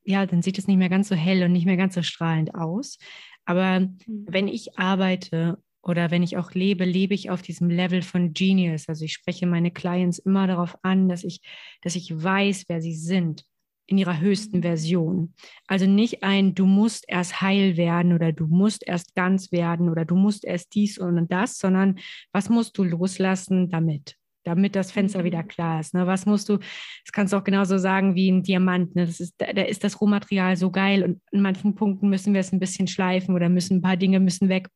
ja, 0.04 0.28
dann 0.28 0.44
sieht 0.44 0.60
es 0.60 0.68
nicht 0.68 0.78
mehr 0.78 0.90
ganz 0.90 1.08
so 1.08 1.16
hell 1.16 1.44
und 1.44 1.54
nicht 1.54 1.66
mehr 1.66 1.78
ganz 1.78 1.96
so 1.96 2.04
strahlend 2.04 2.54
aus. 2.54 3.00
Aber 3.46 3.80
mhm. 3.80 3.98
wenn 4.06 4.48
ich 4.48 4.78
arbeite 4.78 5.58
oder 5.84 6.12
wenn 6.12 6.24
ich 6.24 6.38
auch 6.38 6.52
lebe, 6.54 6.86
lebe 6.86 7.14
ich 7.14 7.30
auf 7.30 7.42
diesem 7.42 7.70
Level 7.70 8.02
von 8.02 8.34
Genius. 8.34 8.88
Also 8.88 9.04
ich 9.04 9.14
spreche 9.14 9.46
meine 9.46 9.70
Clients 9.70 10.18
immer 10.18 10.48
darauf 10.48 10.78
an, 10.82 11.10
dass 11.10 11.24
ich, 11.24 11.42
dass 11.82 11.96
ich 11.96 12.24
weiß, 12.24 12.66
wer 12.70 12.82
sie 12.82 12.96
sind 12.96 13.44
in 13.86 13.98
ihrer 13.98 14.22
höchsten 14.22 14.62
Version. 14.62 15.34
Also 15.68 15.86
nicht 15.86 16.24
ein, 16.24 16.56
du 16.56 16.66
musst 16.66 17.04
erst 17.08 17.42
heil 17.42 17.76
werden 17.76 18.14
oder 18.14 18.32
du 18.32 18.48
musst 18.48 18.88
erst 18.88 19.14
ganz 19.14 19.52
werden 19.52 19.90
oder 19.90 20.06
du 20.06 20.16
musst 20.16 20.46
erst 20.46 20.74
dies 20.74 20.98
und 20.98 21.28
das, 21.32 21.58
sondern 21.58 22.00
was 22.32 22.50
musst 22.50 22.78
du 22.78 22.84
loslassen 22.84 23.70
damit? 23.70 24.16
damit 24.46 24.76
das 24.76 24.92
Fenster 24.92 25.24
wieder 25.24 25.44
mhm. 25.44 25.48
klar 25.48 25.80
ist. 25.80 25.94
Ne? 25.94 26.06
Was 26.06 26.26
musst 26.26 26.50
du, 26.50 26.58
das 26.58 27.12
kannst 27.14 27.32
du 27.32 27.38
auch 27.38 27.46
genauso 27.46 27.78
sagen 27.78 28.14
wie 28.14 28.30
ein 28.30 28.44
Diamant. 28.44 28.94
Ne? 28.94 29.06
Das 29.06 29.22
ist, 29.22 29.36
da, 29.38 29.54
da 29.54 29.62
ist 29.62 29.86
das 29.86 30.02
Rohmaterial 30.02 30.58
so 30.58 30.70
geil 30.70 31.04
und 31.04 31.22
in 31.32 31.42
manchen 31.42 31.76
Punkten 31.76 32.10
müssen 32.10 32.34
wir 32.34 32.42
es 32.42 32.52
ein 32.52 32.60
bisschen 32.60 32.88
schleifen 32.88 33.36
oder 33.36 33.48
müssen 33.48 33.78
ein 33.78 33.82
paar 33.82 33.96
Dinge 33.96 34.20
müssen 34.20 34.50
weg. 34.50 34.68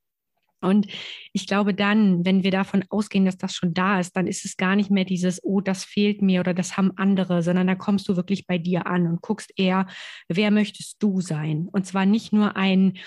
Und 0.61 0.87
ich 1.33 1.45
glaube 1.45 1.73
dann, 1.73 2.25
wenn 2.25 2.43
wir 2.43 2.51
davon 2.51 2.83
ausgehen, 2.89 3.25
dass 3.25 3.37
das 3.37 3.53
schon 3.53 3.73
da 3.73 3.99
ist, 3.99 4.15
dann 4.15 4.27
ist 4.27 4.43
es 4.43 4.57
gar 4.57 4.75
nicht 4.75 4.89
mehr 4.89 5.05
dieses, 5.05 5.43
oh, 5.43 5.61
das 5.61 5.83
fehlt 5.83 6.21
mir 6.21 6.39
oder 6.39 6.53
das 6.53 6.77
haben 6.77 6.91
andere, 6.97 7.43
sondern 7.43 7.67
da 7.67 7.75
kommst 7.75 8.09
du 8.09 8.15
wirklich 8.15 8.47
bei 8.47 8.57
dir 8.57 8.87
an 8.87 9.07
und 9.07 9.21
guckst 9.21 9.51
eher, 9.55 9.87
wer 10.27 10.49
möchtest 10.49 10.97
du 10.99 11.21
sein? 11.21 11.67
Und 11.71 11.85
zwar 11.85 12.05
nicht 12.05 12.33
nur 12.33 12.55
ein 12.55 12.97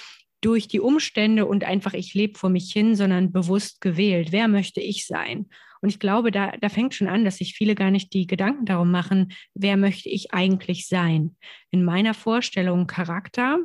durch 0.40 0.69
die 0.69 0.80
Umstände 0.80 1.45
und 1.45 1.64
einfach 1.64 1.92
ich 1.92 2.14
lebe 2.14 2.38
vor 2.38 2.50
mich 2.50 2.73
hin, 2.73 2.95
sondern 2.95 3.33
bewusst 3.33 3.80
gewählt. 3.80 4.33
Wer 4.33 4.49
möchte 4.49 4.80
ich 4.80 5.07
sein? 5.07 5.47
Und 5.83 5.88
ich 5.88 5.99
glaube, 5.99 6.30
da, 6.30 6.52
da 6.61 6.69
fängt 6.69 6.95
schon 6.95 7.09
an, 7.09 7.25
dass 7.25 7.38
sich 7.38 7.54
viele 7.54 7.75
gar 7.75 7.90
nicht 7.90 8.12
die 8.12 8.26
Gedanken 8.26 8.64
darum 8.64 8.90
machen, 8.90 9.33
wer 9.54 9.76
möchte 9.76 10.09
ich 10.09 10.33
eigentlich 10.33 10.87
sein? 10.87 11.37
In 11.71 11.85
meiner 11.85 12.14
Vorstellung 12.14 12.87
Charakter 12.87 13.59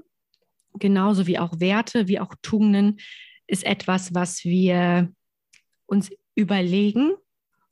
genauso 0.80 1.27
wie 1.27 1.39
auch 1.39 1.60
Werte, 1.60 2.08
wie 2.08 2.20
auch 2.20 2.34
Tugenden, 2.42 2.98
ist 3.48 3.66
etwas, 3.66 4.14
was 4.14 4.44
wir 4.44 5.12
uns 5.86 6.12
überlegen 6.36 7.14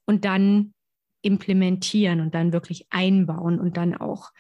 und 0.05 0.25
dann 0.25 0.73
implementieren 1.21 2.19
und 2.19 2.35
dann 2.35 2.53
wirklich 2.53 2.87
einbauen 2.89 3.59
und 3.59 3.77
dann 3.77 3.95
auch 3.95 4.31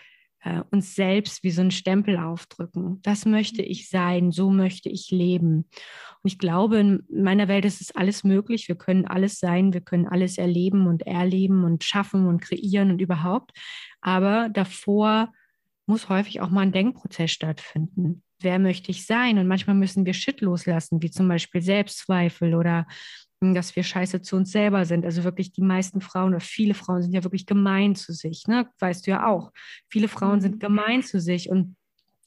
äh, 0.43 0.61
uns 0.71 0.95
selbst 0.95 1.43
wie 1.43 1.51
so 1.51 1.61
einen 1.61 1.71
Stempel 1.71 2.17
aufdrücken. 2.17 3.01
Das 3.01 3.25
möchte 3.25 3.61
ich 3.61 3.89
sein, 3.89 4.31
so 4.31 4.49
möchte 4.49 4.89
ich 4.89 5.09
leben. 5.09 5.69
Und 6.21 6.31
ich 6.31 6.37
glaube, 6.37 6.79
in 6.79 7.03
meiner 7.09 7.47
Welt 7.47 7.65
ist 7.65 7.81
es 7.81 7.95
alles 7.95 8.23
möglich. 8.23 8.67
Wir 8.67 8.75
können 8.75 9.05
alles 9.05 9.39
sein, 9.39 9.73
wir 9.73 9.81
können 9.81 10.07
alles 10.07 10.37
erleben 10.37 10.87
und 10.87 11.07
erleben 11.07 11.63
und 11.63 11.83
schaffen 11.83 12.27
und 12.27 12.41
kreieren 12.41 12.91
und 12.91 13.01
überhaupt. 13.01 13.51
Aber 14.01 14.49
davor 14.49 15.31
muss 15.85 16.09
häufig 16.09 16.41
auch 16.41 16.49
mal 16.49 16.61
ein 16.61 16.71
Denkprozess 16.71 17.31
stattfinden. 17.31 18.23
Wer 18.43 18.59
möchte 18.59 18.91
ich 18.91 19.05
sein? 19.05 19.37
Und 19.37 19.47
manchmal 19.47 19.75
müssen 19.75 20.05
wir 20.05 20.13
Shit 20.13 20.41
loslassen, 20.41 21.01
wie 21.01 21.11
zum 21.11 21.27
Beispiel 21.27 21.61
Selbstzweifel 21.61 22.55
oder 22.55 22.85
dass 23.39 23.75
wir 23.75 23.83
scheiße 23.83 24.21
zu 24.21 24.37
uns 24.37 24.51
selber 24.51 24.85
sind. 24.85 25.03
Also 25.03 25.25
wirklich 25.25 25.51
die 25.51 25.61
meisten 25.61 25.99
Frauen 25.99 26.29
oder 26.29 26.39
viele 26.39 26.73
Frauen 26.73 27.01
sind 27.01 27.13
ja 27.13 27.23
wirklich 27.23 27.45
gemein 27.45 27.95
zu 27.95 28.13
sich. 28.13 28.47
Ne? 28.47 28.69
Weißt 28.79 29.05
du 29.05 29.11
ja 29.11 29.27
auch. 29.27 29.51
Viele 29.89 30.07
Frauen 30.07 30.39
sind 30.39 30.55
mhm. 30.55 30.59
gemein 30.59 31.03
zu 31.03 31.19
sich 31.19 31.49
und 31.49 31.75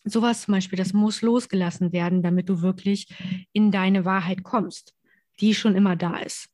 sowas 0.05 0.43
zum 0.43 0.53
Beispiel, 0.53 0.77
das 0.77 0.93
muss 0.93 1.23
losgelassen 1.23 1.93
werden, 1.93 2.23
damit 2.23 2.49
du 2.49 2.61
wirklich 2.61 3.09
in 3.53 3.71
deine 3.71 4.05
Wahrheit 4.05 4.43
kommst, 4.43 4.95
die 5.41 5.55
schon 5.55 5.75
immer 5.75 5.97
da 5.97 6.19
ist. 6.19 6.49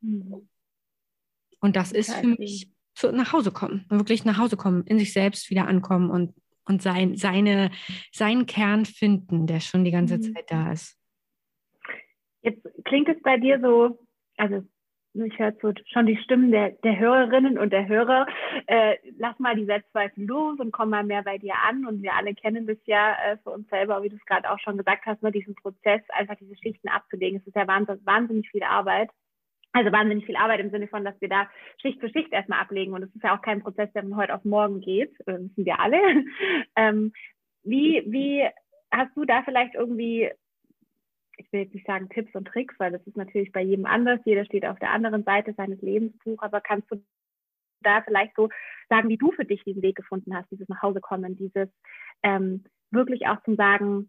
Mhm. 0.00 0.48
Und 1.60 1.74
das 1.74 1.90
ist 1.90 2.12
für 2.12 2.28
mich 2.38 2.70
zu, 2.94 3.10
nach 3.12 3.32
Hause 3.32 3.50
kommen, 3.50 3.84
wirklich 3.88 4.24
nach 4.24 4.38
Hause 4.38 4.56
kommen, 4.56 4.84
in 4.84 4.98
sich 4.98 5.12
selbst 5.12 5.50
wieder 5.50 5.66
ankommen 5.66 6.10
und, 6.10 6.34
und 6.66 6.82
sein, 6.82 7.16
seine, 7.16 7.70
seinen 8.12 8.46
Kern 8.46 8.84
finden, 8.84 9.46
der 9.46 9.60
schon 9.60 9.84
die 9.84 9.90
ganze 9.90 10.18
mhm. 10.18 10.34
Zeit 10.34 10.50
da 10.50 10.72
ist. 10.72 10.98
Jetzt 12.42 12.62
klingt 12.84 13.08
es 13.08 13.20
bei 13.22 13.38
dir 13.38 13.60
so, 13.60 13.98
also 14.36 14.62
ich 15.24 15.38
höre 15.38 15.54
so 15.62 15.72
schon 15.86 16.06
die 16.06 16.18
Stimmen 16.18 16.50
der, 16.50 16.70
der 16.84 16.98
Hörerinnen 16.98 17.58
und 17.58 17.72
der 17.72 17.88
Hörer. 17.88 18.26
Äh, 18.66 18.96
lass 19.18 19.38
mal 19.38 19.56
die 19.56 19.64
Selbstzweifel 19.64 20.24
los 20.26 20.58
und 20.58 20.72
komm 20.72 20.90
mal 20.90 21.04
mehr 21.04 21.22
bei 21.22 21.38
dir 21.38 21.54
an. 21.66 21.86
Und 21.86 22.02
wir 22.02 22.14
alle 22.14 22.34
kennen 22.34 22.66
das 22.66 22.76
ja 22.84 23.14
äh, 23.24 23.38
für 23.38 23.50
uns 23.50 23.68
selber, 23.68 24.02
wie 24.02 24.08
du 24.08 24.16
es 24.16 24.24
gerade 24.26 24.50
auch 24.50 24.58
schon 24.58 24.76
gesagt 24.76 25.06
hast, 25.06 25.22
ne, 25.22 25.32
diesen 25.32 25.54
Prozess, 25.54 26.02
einfach 26.10 26.36
diese 26.36 26.56
Schichten 26.56 26.88
abzulegen. 26.88 27.40
Es 27.40 27.46
ist 27.46 27.56
ja 27.56 27.66
wahnsinnig, 27.66 28.04
wahnsinnig 28.04 28.50
viel 28.50 28.62
Arbeit. 28.62 29.10
Also 29.76 29.92
wahnsinnig 29.92 30.24
viel 30.24 30.36
Arbeit 30.36 30.60
im 30.60 30.70
Sinne 30.70 30.88
von, 30.88 31.04
dass 31.04 31.20
wir 31.20 31.28
da 31.28 31.50
Schicht 31.82 32.00
für 32.00 32.08
Schicht 32.08 32.32
erstmal 32.32 32.60
ablegen. 32.60 32.94
Und 32.94 33.02
es 33.02 33.14
ist 33.14 33.22
ja 33.22 33.36
auch 33.36 33.42
kein 33.42 33.62
Prozess, 33.62 33.92
der 33.92 34.04
von 34.04 34.16
heute 34.16 34.34
auf 34.34 34.42
morgen 34.42 34.80
geht. 34.80 35.12
Das 35.26 35.38
wissen 35.38 35.66
wir 35.66 35.78
alle. 35.78 35.98
ähm, 36.76 37.12
wie, 37.62 38.02
wie 38.06 38.48
hast 38.90 39.14
du 39.14 39.26
da 39.26 39.42
vielleicht 39.42 39.74
irgendwie 39.74 40.30
ich 41.36 41.52
will 41.52 41.60
jetzt 41.60 41.74
nicht 41.74 41.86
sagen 41.86 42.08
Tipps 42.08 42.34
und 42.34 42.48
Tricks, 42.48 42.74
weil 42.78 42.92
das 42.92 43.06
ist 43.06 43.18
natürlich 43.18 43.52
bei 43.52 43.60
jedem 43.60 43.84
anders. 43.84 44.20
Jeder 44.24 44.46
steht 44.46 44.64
auf 44.64 44.78
der 44.78 44.92
anderen 44.92 45.22
Seite 45.22 45.52
seines 45.52 45.82
Lebensbuch, 45.82 46.40
aber 46.40 46.62
kannst 46.62 46.90
du 46.90 47.04
da 47.82 48.00
vielleicht 48.00 48.34
so 48.36 48.48
sagen, 48.88 49.10
wie 49.10 49.18
du 49.18 49.30
für 49.32 49.44
dich 49.44 49.62
diesen 49.64 49.82
Weg 49.82 49.96
gefunden 49.96 50.34
hast, 50.34 50.50
dieses 50.50 50.66
Nachhausekommen, 50.70 51.36
dieses 51.36 51.68
ähm, 52.22 52.64
wirklich 52.90 53.26
auch 53.26 53.42
zum 53.42 53.56
Sagen, 53.56 54.08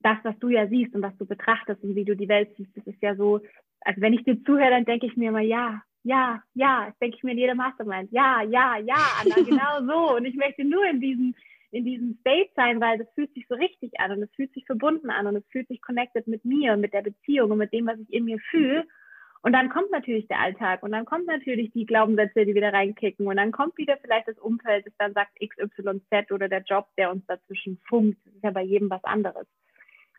das, 0.00 0.16
was 0.22 0.38
du 0.38 0.48
ja 0.48 0.66
siehst 0.66 0.94
und 0.94 1.02
was 1.02 1.16
du 1.18 1.26
betrachtest 1.26 1.82
und 1.82 1.94
wie 1.94 2.06
du 2.06 2.16
die 2.16 2.28
Welt 2.28 2.54
siehst, 2.56 2.74
das 2.74 2.86
ist 2.86 3.02
ja 3.02 3.14
so, 3.16 3.42
also 3.84 4.00
wenn 4.00 4.14
ich 4.14 4.24
dir 4.24 4.42
zuhöre, 4.44 4.70
dann 4.70 4.84
denke 4.84 5.06
ich 5.06 5.16
mir 5.16 5.28
immer, 5.28 5.40
ja, 5.40 5.82
ja, 6.02 6.42
ja, 6.54 6.86
das 6.86 6.98
denke 6.98 7.16
ich 7.16 7.22
mir 7.22 7.32
in 7.32 7.38
jeder 7.38 7.54
Mastermind, 7.54 8.12
ja, 8.12 8.42
ja, 8.42 8.76
ja, 8.78 8.96
Anna, 9.20 9.34
genau 9.46 9.86
so. 9.86 10.16
Und 10.16 10.24
ich 10.26 10.34
möchte 10.34 10.64
nur 10.64 10.84
in 10.86 11.00
diesem 11.00 11.34
in 11.74 11.84
diesem 11.84 12.16
State 12.20 12.50
sein, 12.54 12.80
weil 12.80 12.98
das 12.98 13.08
fühlt 13.14 13.34
sich 13.34 13.46
so 13.48 13.56
richtig 13.56 13.98
an 13.98 14.12
und 14.12 14.22
es 14.22 14.30
fühlt 14.36 14.52
sich 14.52 14.64
verbunden 14.64 15.10
an 15.10 15.26
und 15.26 15.34
es 15.34 15.46
fühlt 15.48 15.66
sich 15.66 15.82
connected 15.82 16.28
mit 16.28 16.44
mir 16.44 16.72
und 16.72 16.80
mit 16.80 16.94
der 16.94 17.02
Beziehung 17.02 17.50
und 17.50 17.58
mit 17.58 17.72
dem, 17.72 17.86
was 17.86 17.98
ich 17.98 18.12
in 18.12 18.26
mir 18.26 18.38
fühle. 18.50 18.86
Und 19.42 19.52
dann 19.52 19.68
kommt 19.70 19.90
natürlich 19.90 20.28
der 20.28 20.38
Alltag 20.38 20.84
und 20.84 20.92
dann 20.92 21.04
kommt 21.04 21.26
natürlich 21.26 21.72
die 21.72 21.84
Glaubenssätze, 21.84 22.46
die 22.46 22.54
wieder 22.54 22.72
reinkicken 22.72 23.26
und 23.26 23.36
dann 23.36 23.50
kommt 23.50 23.76
wieder 23.76 23.96
vielleicht 23.96 24.28
das 24.28 24.38
Umfeld, 24.38 24.86
das 24.86 24.94
dann 24.98 25.14
sagt 25.14 25.38
XYZ 25.40 26.30
oder 26.30 26.48
der 26.48 26.62
Job, 26.62 26.86
der 26.96 27.10
uns 27.10 27.26
dazwischen 27.26 27.78
funkt. 27.88 28.18
Das 28.24 28.34
ist 28.34 28.44
ja 28.44 28.52
bei 28.52 28.62
jedem 28.62 28.88
was 28.88 29.02
anderes. 29.02 29.46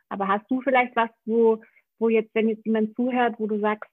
Aber 0.10 0.28
hast 0.28 0.46
du 0.52 0.62
vielleicht 0.62 0.96
was, 0.96 1.10
wo, 1.26 1.64
wo 2.00 2.10
jetzt, 2.10 2.34
wenn 2.34 2.50
jetzt 2.50 2.66
jemand 2.66 2.96
zuhört, 2.96 3.36
wo 3.40 3.48
du 3.48 3.60
sagst, 3.60 3.90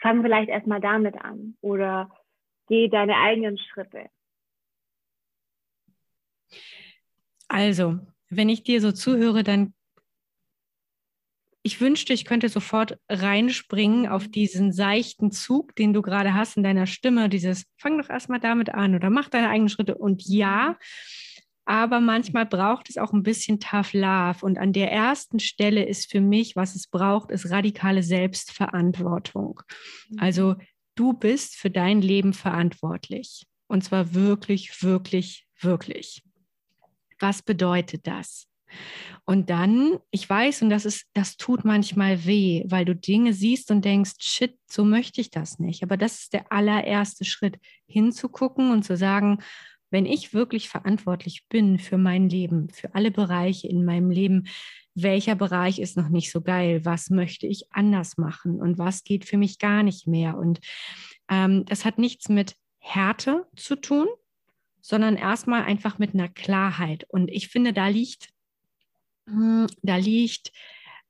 fang 0.00 0.22
vielleicht 0.22 0.48
erstmal 0.48 0.80
damit 0.80 1.16
an 1.16 1.56
oder 1.60 2.10
geh 2.68 2.88
deine 2.88 3.16
eigenen 3.16 3.58
Schritte. 3.58 4.08
Also, 7.48 7.98
wenn 8.28 8.48
ich 8.48 8.62
dir 8.62 8.80
so 8.80 8.92
zuhöre, 8.92 9.42
dann 9.42 9.74
ich 11.62 11.80
wünschte, 11.80 12.12
ich 12.12 12.24
könnte 12.24 12.48
sofort 12.48 12.98
reinspringen 13.08 14.06
auf 14.06 14.28
diesen 14.28 14.72
seichten 14.72 15.30
Zug, 15.32 15.74
den 15.76 15.92
du 15.92 16.02
gerade 16.02 16.32
hast 16.34 16.56
in 16.56 16.62
deiner 16.62 16.86
Stimme, 16.86 17.28
dieses 17.28 17.64
fang 17.76 17.98
doch 17.98 18.08
erstmal 18.08 18.40
damit 18.40 18.70
an 18.72 18.94
oder 18.94 19.10
mach 19.10 19.28
deine 19.28 19.50
eigenen 19.50 19.68
Schritte. 19.68 19.96
Und 19.96 20.22
ja, 20.26 20.78
aber 21.68 22.00
manchmal 22.00 22.46
braucht 22.46 22.88
es 22.88 22.96
auch 22.96 23.12
ein 23.12 23.22
bisschen 23.22 23.60
Tough 23.60 23.92
Love. 23.92 24.38
Und 24.40 24.58
an 24.58 24.72
der 24.72 24.90
ersten 24.90 25.38
Stelle 25.38 25.84
ist 25.84 26.10
für 26.10 26.20
mich, 26.20 26.56
was 26.56 26.74
es 26.74 26.86
braucht, 26.86 27.30
ist 27.30 27.50
radikale 27.50 28.02
Selbstverantwortung. 28.02 29.60
Mhm. 30.08 30.18
Also 30.18 30.56
du 30.94 31.12
bist 31.12 31.56
für 31.56 31.70
dein 31.70 32.00
Leben 32.00 32.32
verantwortlich. 32.32 33.46
Und 33.66 33.84
zwar 33.84 34.14
wirklich, 34.14 34.82
wirklich, 34.82 35.46
wirklich 35.60 36.22
was 37.20 37.42
bedeutet 37.42 38.06
das? 38.06 38.46
Und 39.24 39.50
dann, 39.50 39.98
ich 40.10 40.28
weiß, 40.28 40.62
und 40.62 40.70
das 40.70 40.84
ist, 40.84 41.06
das 41.14 41.36
tut 41.36 41.64
manchmal 41.64 42.24
weh, 42.26 42.64
weil 42.66 42.84
du 42.84 42.94
Dinge 42.94 43.32
siehst 43.32 43.70
und 43.70 43.84
denkst, 43.84 44.12
shit, 44.20 44.56
so 44.70 44.84
möchte 44.84 45.20
ich 45.20 45.30
das 45.30 45.58
nicht. 45.58 45.82
Aber 45.82 45.96
das 45.96 46.20
ist 46.20 46.32
der 46.32 46.52
allererste 46.52 47.24
Schritt, 47.24 47.58
hinzugucken 47.86 48.70
und 48.70 48.84
zu 48.84 48.96
sagen, 48.96 49.38
wenn 49.90 50.06
ich 50.06 50.34
wirklich 50.34 50.68
verantwortlich 50.68 51.46
bin 51.48 51.78
für 51.78 51.98
mein 51.98 52.28
Leben, 52.28 52.68
für 52.70 52.94
alle 52.94 53.10
Bereiche 53.10 53.68
in 53.68 53.84
meinem 53.84 54.10
Leben, 54.10 54.48
welcher 54.94 55.34
Bereich 55.34 55.78
ist 55.78 55.96
noch 55.96 56.08
nicht 56.08 56.30
so 56.30 56.40
geil? 56.40 56.84
Was 56.84 57.10
möchte 57.10 57.46
ich 57.46 57.66
anders 57.70 58.18
machen? 58.18 58.60
Und 58.60 58.78
was 58.78 59.04
geht 59.04 59.24
für 59.24 59.36
mich 59.36 59.58
gar 59.58 59.82
nicht 59.82 60.06
mehr? 60.06 60.36
Und 60.36 60.60
ähm, 61.28 61.64
das 61.66 61.84
hat 61.84 61.98
nichts 61.98 62.28
mit 62.28 62.56
Härte 62.78 63.46
zu 63.56 63.76
tun, 63.76 64.08
sondern 64.80 65.16
erstmal 65.16 65.62
einfach 65.62 65.98
mit 65.98 66.14
einer 66.14 66.28
Klarheit. 66.28 67.04
Und 67.08 67.30
ich 67.30 67.48
finde, 67.48 67.72
da 67.72 67.88
liegt, 67.88 68.30
hm, 69.26 69.66
da 69.82 69.96
liegt 69.96 70.52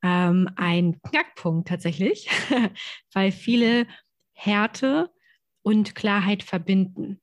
ähm, 0.03 0.49
ein 0.57 1.01
Knackpunkt 1.03 1.69
tatsächlich, 1.69 2.29
weil 3.13 3.33
viele 3.33 3.87
Härte 4.33 5.11
und 5.63 5.95
Klarheit 5.95 6.43
verbinden. 6.43 7.21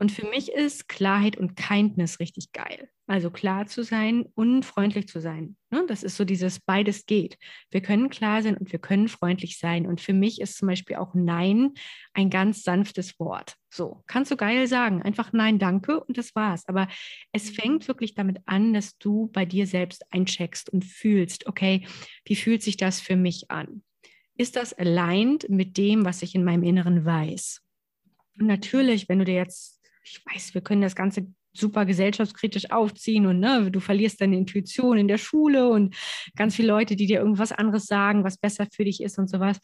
Und 0.00 0.12
für 0.12 0.26
mich 0.28 0.52
ist 0.52 0.88
Klarheit 0.88 1.36
und 1.36 1.56
Kindness 1.56 2.20
richtig 2.20 2.52
geil. 2.52 2.88
Also 3.08 3.30
klar 3.30 3.66
zu 3.66 3.82
sein 3.82 4.26
und 4.34 4.64
freundlich 4.64 5.08
zu 5.08 5.20
sein. 5.20 5.56
Ne? 5.70 5.84
Das 5.88 6.04
ist 6.04 6.16
so 6.16 6.24
dieses 6.24 6.60
beides 6.60 7.04
geht. 7.06 7.36
Wir 7.70 7.80
können 7.80 8.08
klar 8.08 8.42
sein 8.42 8.56
und 8.56 8.70
wir 8.70 8.78
können 8.78 9.08
freundlich 9.08 9.58
sein. 9.58 9.86
Und 9.86 10.00
für 10.00 10.12
mich 10.12 10.40
ist 10.40 10.56
zum 10.56 10.68
Beispiel 10.68 10.96
auch 10.96 11.14
Nein 11.14 11.72
ein 12.12 12.30
ganz 12.30 12.62
sanftes 12.62 13.18
Wort. 13.18 13.56
So, 13.70 14.04
kannst 14.06 14.30
du 14.30 14.36
geil 14.36 14.68
sagen. 14.68 15.02
Einfach 15.02 15.32
Nein, 15.32 15.58
danke 15.58 16.04
und 16.04 16.16
das 16.16 16.34
war's. 16.36 16.68
Aber 16.68 16.86
es 17.32 17.50
fängt 17.50 17.88
wirklich 17.88 18.14
damit 18.14 18.38
an, 18.46 18.72
dass 18.74 18.98
du 18.98 19.28
bei 19.32 19.44
dir 19.44 19.66
selbst 19.66 20.04
eincheckst 20.12 20.70
und 20.70 20.84
fühlst, 20.84 21.46
okay, 21.46 21.86
wie 22.24 22.36
fühlt 22.36 22.62
sich 22.62 22.76
das 22.76 23.00
für 23.00 23.16
mich 23.16 23.50
an? 23.50 23.82
Ist 24.36 24.54
das 24.54 24.72
aligned 24.72 25.48
mit 25.48 25.76
dem, 25.76 26.04
was 26.04 26.22
ich 26.22 26.36
in 26.36 26.44
meinem 26.44 26.62
Inneren 26.62 27.04
weiß? 27.04 27.62
Und 28.38 28.46
natürlich, 28.46 29.08
wenn 29.08 29.18
du 29.18 29.24
dir 29.24 29.34
jetzt 29.34 29.77
ich 30.10 30.22
weiß, 30.26 30.54
wir 30.54 30.60
können 30.60 30.82
das 30.82 30.94
Ganze 30.94 31.26
super 31.52 31.84
gesellschaftskritisch 31.84 32.70
aufziehen 32.70 33.26
und 33.26 33.40
ne, 33.40 33.70
du 33.70 33.80
verlierst 33.80 34.20
deine 34.20 34.36
Intuition 34.36 34.98
in 34.98 35.08
der 35.08 35.18
Schule 35.18 35.68
und 35.68 35.94
ganz 36.36 36.54
viele 36.54 36.68
Leute, 36.68 36.96
die 36.96 37.06
dir 37.06 37.18
irgendwas 37.18 37.52
anderes 37.52 37.86
sagen, 37.86 38.24
was 38.24 38.38
besser 38.38 38.66
für 38.72 38.84
dich 38.84 39.02
ist 39.02 39.18
und 39.18 39.28
sowas. 39.28 39.58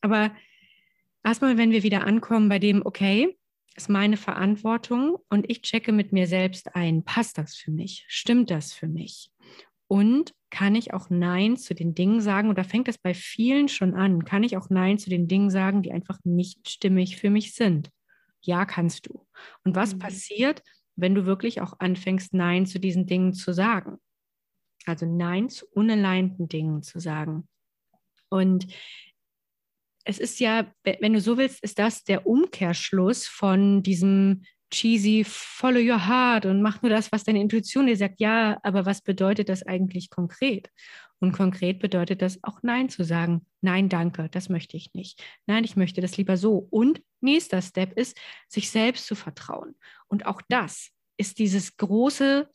Aber 0.00 0.32
erstmal, 1.24 1.58
wenn 1.58 1.72
wir 1.72 1.82
wieder 1.82 2.06
ankommen 2.06 2.48
bei 2.48 2.58
dem, 2.58 2.84
okay, 2.84 3.36
ist 3.74 3.88
meine 3.88 4.16
Verantwortung 4.16 5.16
und 5.30 5.50
ich 5.50 5.62
checke 5.62 5.92
mit 5.92 6.12
mir 6.12 6.26
selbst 6.26 6.74
ein, 6.76 7.04
passt 7.04 7.38
das 7.38 7.56
für 7.56 7.70
mich? 7.70 8.04
Stimmt 8.08 8.50
das 8.50 8.72
für 8.72 8.88
mich? 8.88 9.30
Und 9.88 10.32
kann 10.50 10.74
ich 10.74 10.92
auch 10.92 11.08
Nein 11.10 11.56
zu 11.56 11.74
den 11.74 11.94
Dingen 11.94 12.20
sagen? 12.20 12.50
Und 12.50 12.58
da 12.58 12.64
fängt 12.64 12.88
es 12.88 12.98
bei 12.98 13.14
vielen 13.14 13.68
schon 13.68 13.94
an. 13.94 14.24
Kann 14.24 14.42
ich 14.42 14.56
auch 14.56 14.68
Nein 14.68 14.98
zu 14.98 15.10
den 15.10 15.28
Dingen 15.28 15.50
sagen, 15.50 15.82
die 15.82 15.92
einfach 15.92 16.18
nicht 16.24 16.68
stimmig 16.68 17.16
für 17.16 17.30
mich 17.30 17.54
sind? 17.54 17.90
Ja, 18.42 18.64
kannst 18.64 19.06
du. 19.08 19.26
Und 19.64 19.76
was 19.76 19.94
mhm. 19.94 19.98
passiert, 20.00 20.62
wenn 20.96 21.14
du 21.14 21.26
wirklich 21.26 21.60
auch 21.60 21.74
anfängst, 21.78 22.34
Nein 22.34 22.66
zu 22.66 22.78
diesen 22.78 23.06
Dingen 23.06 23.32
zu 23.32 23.52
sagen? 23.52 23.98
Also 24.86 25.06
Nein 25.06 25.48
zu 25.48 25.66
unaleinten 25.72 26.48
Dingen 26.48 26.82
zu 26.82 26.98
sagen. 26.98 27.48
Und 28.28 28.66
es 30.04 30.18
ist 30.18 30.40
ja, 30.40 30.72
wenn 30.82 31.12
du 31.12 31.20
so 31.20 31.38
willst, 31.38 31.62
ist 31.62 31.78
das 31.78 32.02
der 32.02 32.26
Umkehrschluss 32.26 33.26
von 33.26 33.82
diesem 33.82 34.42
cheesy, 34.72 35.22
follow 35.24 35.78
your 35.78 36.08
heart 36.08 36.46
und 36.46 36.62
mach 36.62 36.82
nur 36.82 36.90
das, 36.90 37.12
was 37.12 37.24
deine 37.24 37.40
Intuition 37.40 37.86
dir 37.86 37.96
sagt. 37.96 38.20
Ja, 38.20 38.58
aber 38.62 38.86
was 38.86 39.02
bedeutet 39.02 39.48
das 39.48 39.62
eigentlich 39.62 40.10
konkret? 40.10 40.70
Und 41.22 41.30
konkret 41.32 41.78
bedeutet 41.78 42.20
das 42.20 42.42
auch 42.42 42.62
Nein 42.62 42.88
zu 42.88 43.04
sagen. 43.04 43.46
Nein, 43.60 43.88
danke, 43.88 44.28
das 44.28 44.48
möchte 44.48 44.76
ich 44.76 44.92
nicht. 44.92 45.22
Nein, 45.46 45.62
ich 45.62 45.76
möchte 45.76 46.00
das 46.00 46.16
lieber 46.16 46.36
so. 46.36 46.66
Und 46.68 47.00
nächster 47.20 47.62
Step 47.62 47.96
ist, 47.96 48.18
sich 48.48 48.70
selbst 48.70 49.06
zu 49.06 49.14
vertrauen. 49.14 49.76
Und 50.08 50.26
auch 50.26 50.42
das 50.48 50.90
ist 51.16 51.38
dieses 51.38 51.76
große 51.76 52.48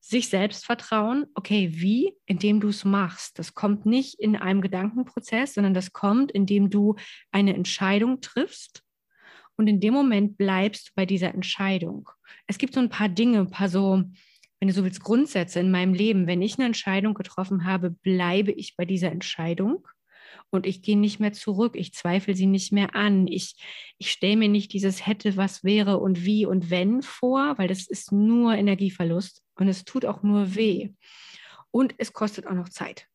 sich 0.00 0.28
selbst 0.28 0.66
vertrauen. 0.66 1.26
Okay, 1.34 1.70
wie? 1.72 2.12
Indem 2.26 2.58
du 2.58 2.68
es 2.68 2.84
machst. 2.84 3.38
Das 3.38 3.54
kommt 3.54 3.86
nicht 3.86 4.18
in 4.18 4.34
einem 4.34 4.60
Gedankenprozess, 4.60 5.54
sondern 5.54 5.72
das 5.72 5.92
kommt, 5.92 6.32
indem 6.32 6.70
du 6.70 6.96
eine 7.30 7.54
Entscheidung 7.54 8.20
triffst 8.20 8.82
und 9.56 9.68
in 9.68 9.80
dem 9.80 9.94
Moment 9.94 10.36
bleibst 10.36 10.88
du 10.88 10.92
bei 10.94 11.06
dieser 11.06 11.32
Entscheidung. 11.32 12.08
Es 12.46 12.58
gibt 12.58 12.74
so 12.74 12.80
ein 12.80 12.88
paar 12.88 13.08
Dinge, 13.08 13.38
ein 13.38 13.50
paar 13.50 13.68
so, 13.68 14.02
wenn 14.64 14.68
du 14.68 14.74
so 14.74 14.84
willst, 14.84 15.04
Grundsätze 15.04 15.60
in 15.60 15.70
meinem 15.70 15.92
Leben. 15.92 16.26
Wenn 16.26 16.40
ich 16.40 16.56
eine 16.56 16.64
Entscheidung 16.64 17.12
getroffen 17.12 17.66
habe, 17.66 17.90
bleibe 17.90 18.50
ich 18.50 18.76
bei 18.76 18.86
dieser 18.86 19.12
Entscheidung 19.12 19.86
und 20.48 20.64
ich 20.64 20.80
gehe 20.80 20.96
nicht 20.96 21.20
mehr 21.20 21.34
zurück. 21.34 21.76
Ich 21.76 21.92
zweifle 21.92 22.34
sie 22.34 22.46
nicht 22.46 22.72
mehr 22.72 22.94
an. 22.94 23.26
Ich, 23.26 23.56
ich 23.98 24.10
stelle 24.10 24.38
mir 24.38 24.48
nicht 24.48 24.72
dieses 24.72 25.06
hätte, 25.06 25.36
was 25.36 25.64
wäre 25.64 25.98
und 25.98 26.24
wie 26.24 26.46
und 26.46 26.70
wenn 26.70 27.02
vor, 27.02 27.58
weil 27.58 27.68
das 27.68 27.86
ist 27.86 28.10
nur 28.10 28.54
Energieverlust 28.54 29.42
und 29.56 29.68
es 29.68 29.84
tut 29.84 30.06
auch 30.06 30.22
nur 30.22 30.54
weh. 30.54 30.94
Und 31.70 31.94
es 31.98 32.14
kostet 32.14 32.46
auch 32.46 32.54
noch 32.54 32.70
Zeit. 32.70 33.06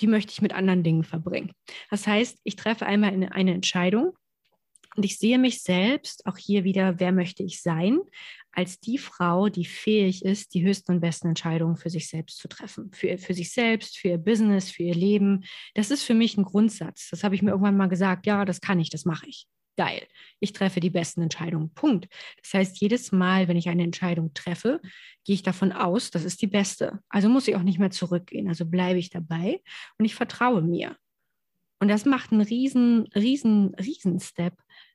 Die 0.00 0.06
möchte 0.06 0.32
ich 0.32 0.40
mit 0.40 0.54
anderen 0.54 0.84
Dingen 0.84 1.04
verbringen. 1.04 1.52
Das 1.90 2.06
heißt, 2.06 2.38
ich 2.44 2.56
treffe 2.56 2.86
einmal 2.86 3.12
eine, 3.12 3.32
eine 3.32 3.52
Entscheidung 3.52 4.14
und 4.96 5.04
ich 5.04 5.18
sehe 5.18 5.38
mich 5.38 5.62
selbst, 5.62 6.24
auch 6.26 6.38
hier 6.38 6.64
wieder, 6.64 6.98
wer 6.98 7.12
möchte 7.12 7.42
ich 7.42 7.60
sein, 7.60 8.00
als 8.54 8.80
die 8.80 8.98
Frau, 8.98 9.48
die 9.48 9.64
fähig 9.64 10.24
ist, 10.24 10.54
die 10.54 10.64
höchsten 10.64 10.92
und 10.92 11.00
besten 11.00 11.28
Entscheidungen 11.28 11.76
für 11.76 11.90
sich 11.90 12.08
selbst 12.08 12.38
zu 12.38 12.48
treffen. 12.48 12.90
Für, 12.92 13.18
für 13.18 13.34
sich 13.34 13.52
selbst, 13.52 13.98
für 13.98 14.08
ihr 14.08 14.18
Business, 14.18 14.70
für 14.70 14.84
ihr 14.84 14.94
Leben. 14.94 15.44
Das 15.74 15.90
ist 15.90 16.04
für 16.04 16.14
mich 16.14 16.36
ein 16.36 16.44
Grundsatz. 16.44 17.08
Das 17.10 17.24
habe 17.24 17.34
ich 17.34 17.42
mir 17.42 17.50
irgendwann 17.50 17.76
mal 17.76 17.88
gesagt, 17.88 18.26
ja, 18.26 18.44
das 18.44 18.60
kann 18.60 18.80
ich, 18.80 18.90
das 18.90 19.04
mache 19.04 19.26
ich. 19.26 19.46
Geil. 19.76 20.06
Ich 20.38 20.52
treffe 20.52 20.78
die 20.78 20.90
besten 20.90 21.22
Entscheidungen. 21.22 21.74
Punkt. 21.74 22.08
Das 22.42 22.54
heißt, 22.54 22.80
jedes 22.80 23.10
Mal, 23.10 23.48
wenn 23.48 23.56
ich 23.56 23.68
eine 23.68 23.82
Entscheidung 23.82 24.32
treffe, 24.32 24.80
gehe 25.24 25.34
ich 25.34 25.42
davon 25.42 25.72
aus, 25.72 26.12
das 26.12 26.22
ist 26.24 26.40
die 26.42 26.46
beste. 26.46 27.00
Also 27.08 27.28
muss 27.28 27.48
ich 27.48 27.56
auch 27.56 27.62
nicht 27.62 27.80
mehr 27.80 27.90
zurückgehen. 27.90 28.48
Also 28.48 28.66
bleibe 28.66 29.00
ich 29.00 29.10
dabei 29.10 29.60
und 29.98 30.04
ich 30.04 30.14
vertraue 30.14 30.62
mir. 30.62 30.96
Und 31.80 31.88
das 31.88 32.04
macht 32.04 32.32
einen 32.32 32.40
riesen, 32.40 33.08
riesen, 33.14 33.74
riesen 33.74 34.20
Step, 34.20 34.54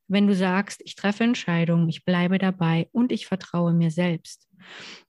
wenn 0.10 0.28
du 0.28 0.36
sagst, 0.36 0.82
ich 0.84 0.96
treffe 0.96 1.24
Entscheidungen, 1.24 1.88
ich 1.88 2.04
bleibe 2.04 2.40
dabei 2.40 2.90
und 2.92 3.12
ich 3.12 3.28
vertraue 3.28 3.74
mir 3.74 3.92
selbst. 3.92 4.50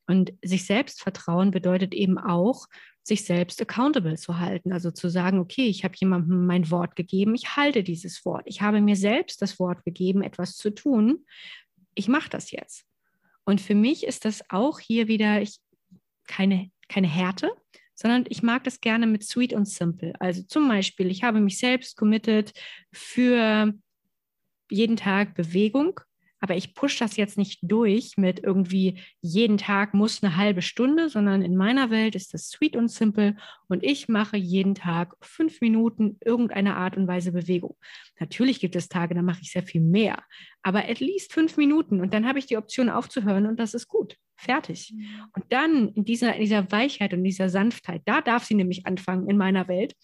Und 0.07 0.33
sich 0.42 0.66
selbst 0.66 1.02
vertrauen 1.02 1.50
bedeutet 1.50 1.95
eben 1.95 2.19
auch, 2.19 2.66
sich 3.02 3.25
selbst 3.25 3.61
accountable 3.62 4.16
zu 4.16 4.38
halten. 4.38 4.73
Also 4.73 4.90
zu 4.90 5.09
sagen, 5.09 5.38
okay, 5.38 5.66
ich 5.66 5.85
habe 5.85 5.95
jemandem 5.99 6.47
mein 6.47 6.71
Wort 6.71 6.97
gegeben, 6.97 7.35
ich 7.35 7.57
halte 7.57 7.83
dieses 7.83 8.25
Wort. 8.26 8.42
Ich 8.45 8.61
habe 8.61 8.80
mir 8.83 8.95
selbst 8.95 9.40
das 9.40 9.59
Wort 9.59 9.85
gegeben, 9.85 10.23
etwas 10.23 10.57
zu 10.57 10.71
tun. 10.71 11.25
Ich 11.95 12.07
mache 12.07 12.28
das 12.28 12.50
jetzt. 12.50 12.85
Und 13.45 13.61
für 13.61 13.75
mich 13.75 14.04
ist 14.04 14.26
das 14.26 14.42
auch 14.50 14.78
hier 14.80 15.09
wieder 15.09 15.40
ich, 15.40 15.59
keine, 16.28 16.71
keine 16.88 17.09
Härte, 17.09 17.50
sondern 17.95 18.26
ich 18.28 18.42
mag 18.42 18.64
das 18.64 18.80
gerne 18.80 19.07
mit 19.07 19.25
sweet 19.25 19.54
und 19.54 19.66
simple. 19.66 20.12
Also 20.21 20.42
zum 20.42 20.69
Beispiel, 20.69 21.11
ich 21.11 21.23
habe 21.23 21.40
mich 21.40 21.59
selbst 21.59 21.97
committed 21.97 22.52
für 22.92 23.73
jeden 24.71 24.97
Tag 24.97 25.35
Bewegung, 25.35 26.00
aber 26.41 26.57
ich 26.57 26.75
pushe 26.75 26.99
das 26.99 27.17
jetzt 27.17 27.37
nicht 27.37 27.61
durch 27.62 28.17
mit 28.17 28.43
irgendwie 28.43 28.99
jeden 29.21 29.59
Tag 29.59 29.93
muss 29.95 30.23
eine 30.23 30.37
halbe 30.37 30.62
Stunde, 30.62 31.11
sondern 31.11 31.43
in 31.43 31.55
meiner 31.55 31.91
Welt 31.91 32.15
ist 32.15 32.33
das 32.33 32.49
sweet 32.49 32.77
und 32.77 32.89
simple 32.89 33.37
und 33.69 33.85
ich 33.85 34.09
mache 34.09 34.37
jeden 34.37 34.75
Tag 34.75 35.15
fünf 35.21 35.61
Minuten 35.61 36.17
irgendeine 36.25 36.77
Art 36.77 36.97
und 36.97 37.07
Weise 37.07 37.33
Bewegung. 37.33 37.77
Natürlich 38.19 38.59
gibt 38.59 38.75
es 38.75 38.89
Tage, 38.89 39.15
da 39.15 39.23
mache 39.23 39.41
ich 39.43 39.53
sehr 39.53 39.62
viel 39.62 39.83
mehr, 39.83 40.23
aber 40.62 40.89
at 40.89 41.00
least 41.00 41.33
fünf 41.33 41.59
Minuten 41.59 42.00
und 42.00 42.15
dann 42.15 42.27
habe 42.27 42.39
ich 42.39 42.47
die 42.47 42.57
Option 42.57 42.89
aufzuhören 42.89 43.47
und 43.47 43.61
das 43.61 43.75
ist 43.75 43.89
gut. 43.89 44.17
Fertig. 44.37 44.95
Mhm. 44.95 45.07
Und 45.37 45.45
dann 45.50 45.89
in 45.91 46.07
dieser, 46.07 46.35
in 46.35 46.41
dieser 46.41 46.73
Weichheit 46.73 47.12
und 47.12 47.23
dieser 47.23 47.50
Sanftheit, 47.50 48.00
da 48.07 48.23
darf 48.23 48.45
sie 48.45 48.54
nämlich 48.54 48.87
anfangen 48.87 49.28
in 49.28 49.37
meiner 49.37 49.69
Welt 49.69 49.95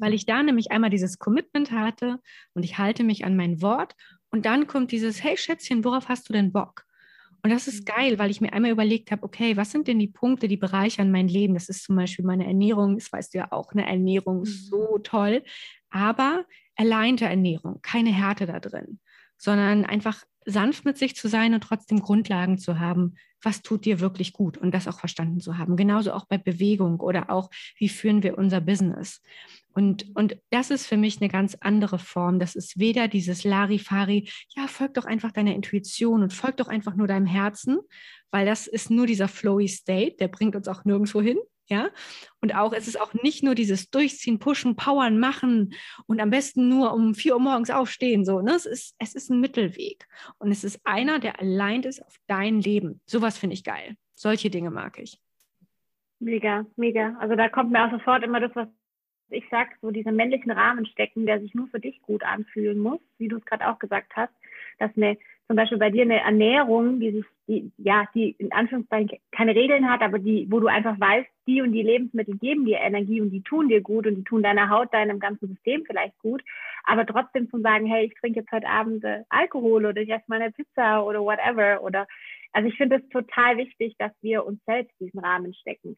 weil 0.00 0.14
ich 0.14 0.26
da 0.26 0.42
nämlich 0.42 0.72
einmal 0.72 0.90
dieses 0.90 1.18
Commitment 1.18 1.70
hatte 1.70 2.18
und 2.54 2.64
ich 2.64 2.78
halte 2.78 3.04
mich 3.04 3.24
an 3.24 3.36
mein 3.36 3.62
Wort 3.62 3.94
und 4.30 4.46
dann 4.46 4.66
kommt 4.66 4.92
dieses, 4.92 5.22
hey 5.22 5.36
Schätzchen, 5.36 5.84
worauf 5.84 6.08
hast 6.08 6.28
du 6.28 6.32
denn 6.32 6.52
Bock? 6.52 6.84
Und 7.42 7.50
das 7.50 7.68
ist 7.68 7.80
mhm. 7.80 7.92
geil, 7.96 8.18
weil 8.18 8.30
ich 8.30 8.40
mir 8.40 8.52
einmal 8.52 8.70
überlegt 8.70 9.10
habe, 9.10 9.22
okay, 9.22 9.56
was 9.56 9.70
sind 9.70 9.88
denn 9.88 9.98
die 9.98 10.08
Punkte, 10.08 10.48
die 10.48 10.56
bereichern 10.56 11.10
mein 11.10 11.28
Leben? 11.28 11.54
Das 11.54 11.68
ist 11.68 11.84
zum 11.84 11.96
Beispiel 11.96 12.24
meine 12.24 12.46
Ernährung, 12.46 12.96
das 12.96 13.12
weißt 13.12 13.34
du 13.34 13.38
ja 13.38 13.52
auch, 13.52 13.72
eine 13.72 13.86
Ernährung, 13.86 14.42
ist 14.42 14.64
mhm. 14.64 14.68
so 14.68 14.98
toll, 14.98 15.42
aber 15.90 16.44
alleinte 16.76 17.24
Ernährung, 17.24 17.80
keine 17.82 18.10
Härte 18.10 18.46
da 18.46 18.60
drin, 18.60 19.00
sondern 19.36 19.84
einfach 19.84 20.22
sanft 20.44 20.84
mit 20.84 20.98
sich 20.98 21.16
zu 21.16 21.28
sein 21.28 21.54
und 21.54 21.62
trotzdem 21.62 22.00
Grundlagen 22.00 22.58
zu 22.58 22.78
haben, 22.78 23.16
was 23.42 23.62
tut 23.62 23.84
dir 23.84 24.00
wirklich 24.00 24.32
gut 24.32 24.58
und 24.58 24.72
das 24.72 24.88
auch 24.88 24.98
verstanden 24.98 25.40
zu 25.40 25.58
haben. 25.58 25.76
Genauso 25.76 26.12
auch 26.12 26.26
bei 26.26 26.38
Bewegung 26.38 27.00
oder 27.00 27.30
auch, 27.30 27.50
wie 27.76 27.88
führen 27.88 28.22
wir 28.22 28.38
unser 28.38 28.60
Business. 28.60 29.22
Und, 29.72 30.06
und 30.14 30.36
das 30.50 30.70
ist 30.70 30.86
für 30.86 30.96
mich 30.96 31.20
eine 31.20 31.28
ganz 31.28 31.56
andere 31.60 31.98
Form. 31.98 32.38
Das 32.38 32.56
ist 32.56 32.78
weder 32.78 33.08
dieses 33.08 33.44
Larifari, 33.44 34.28
ja, 34.56 34.66
folg 34.66 34.94
doch 34.94 35.04
einfach 35.04 35.32
deiner 35.32 35.54
Intuition 35.54 36.22
und 36.22 36.32
folg 36.32 36.56
doch 36.56 36.68
einfach 36.68 36.96
nur 36.96 37.06
deinem 37.06 37.26
Herzen, 37.26 37.78
weil 38.30 38.46
das 38.46 38.66
ist 38.66 38.90
nur 38.90 39.06
dieser 39.06 39.28
flowy 39.28 39.68
State, 39.68 40.16
der 40.18 40.28
bringt 40.28 40.56
uns 40.56 40.68
auch 40.68 40.84
nirgendwo 40.84 41.20
hin. 41.20 41.38
Ja, 41.70 41.90
und 42.40 42.52
auch 42.56 42.72
es 42.72 42.88
ist 42.88 43.00
auch 43.00 43.14
nicht 43.14 43.44
nur 43.44 43.54
dieses 43.54 43.90
Durchziehen, 43.90 44.40
Pushen, 44.40 44.74
Powern, 44.74 45.20
Machen 45.20 45.72
und 46.06 46.20
am 46.20 46.30
besten 46.30 46.68
nur 46.68 46.92
um 46.92 47.14
vier 47.14 47.34
Uhr 47.34 47.40
morgens 47.40 47.70
aufstehen. 47.70 48.24
So, 48.24 48.40
ne? 48.40 48.54
es, 48.56 48.66
ist, 48.66 48.96
es 48.98 49.14
ist 49.14 49.30
ein 49.30 49.40
Mittelweg. 49.40 50.04
Und 50.38 50.50
es 50.50 50.64
ist 50.64 50.80
einer, 50.82 51.20
der 51.20 51.38
allein 51.38 51.84
ist 51.84 52.04
auf 52.04 52.16
dein 52.26 52.60
Leben. 52.60 53.00
Sowas 53.06 53.38
finde 53.38 53.54
ich 53.54 53.62
geil. 53.62 53.94
Solche 54.14 54.50
Dinge 54.50 54.72
mag 54.72 54.98
ich. 54.98 55.20
Mega, 56.18 56.66
mega. 56.74 57.16
Also 57.20 57.36
da 57.36 57.48
kommt 57.48 57.70
mir 57.70 57.86
auch 57.86 57.92
sofort 57.92 58.24
immer 58.24 58.40
das, 58.40 58.50
was 58.56 58.68
ich 59.30 59.44
sag, 59.48 59.68
so 59.80 59.92
diesen 59.92 60.16
männlichen 60.16 60.50
Rahmen 60.50 60.86
stecken, 60.86 61.24
der 61.24 61.40
sich 61.40 61.54
nur 61.54 61.68
für 61.68 61.78
dich 61.78 62.02
gut 62.02 62.24
anfühlen 62.24 62.80
muss, 62.80 63.00
wie 63.18 63.28
du 63.28 63.36
es 63.36 63.44
gerade 63.44 63.68
auch 63.68 63.78
gesagt 63.78 64.16
hast, 64.16 64.32
dass 64.78 64.90
eine, 64.96 65.16
zum 65.50 65.56
Beispiel 65.56 65.78
bei 65.78 65.90
dir 65.90 66.02
eine 66.02 66.20
Ernährung, 66.20 67.00
die 67.00 67.10
sich, 67.10 67.24
die, 67.48 67.72
ja, 67.76 68.04
die 68.14 68.36
in 68.38 68.52
Anführungszeichen 68.52 69.18
keine 69.32 69.56
Regeln 69.56 69.90
hat, 69.90 70.00
aber 70.00 70.20
die, 70.20 70.46
wo 70.48 70.60
du 70.60 70.68
einfach 70.68 71.00
weißt, 71.00 71.28
die 71.48 71.60
und 71.60 71.72
die 71.72 71.82
Lebensmittel 71.82 72.38
geben 72.38 72.66
dir 72.66 72.78
Energie 72.78 73.20
und 73.20 73.30
die 73.30 73.42
tun 73.42 73.68
dir 73.68 73.80
gut 73.80 74.06
und 74.06 74.14
die 74.14 74.22
tun 74.22 74.44
deiner 74.44 74.70
Haut, 74.70 74.94
deinem 74.94 75.18
ganzen 75.18 75.48
System 75.48 75.82
vielleicht 75.84 76.16
gut, 76.20 76.40
aber 76.84 77.04
trotzdem 77.04 77.50
zu 77.50 77.58
sagen, 77.62 77.86
hey, 77.86 78.06
ich 78.06 78.14
trinke 78.20 78.38
jetzt 78.38 78.52
heute 78.52 78.68
Abend 78.68 79.02
äh, 79.02 79.24
Alkohol 79.28 79.86
oder 79.86 80.00
ich 80.00 80.10
esse 80.10 80.22
eine 80.28 80.52
Pizza 80.52 81.04
oder 81.04 81.20
whatever 81.20 81.82
oder 81.82 82.06
also 82.52 82.68
ich 82.68 82.76
finde 82.76 82.98
es 82.98 83.08
total 83.08 83.56
wichtig, 83.56 83.96
dass 83.98 84.12
wir 84.22 84.46
uns 84.46 84.64
selbst 84.66 84.94
diesen 85.00 85.18
Rahmen 85.18 85.52
stecken. 85.54 85.96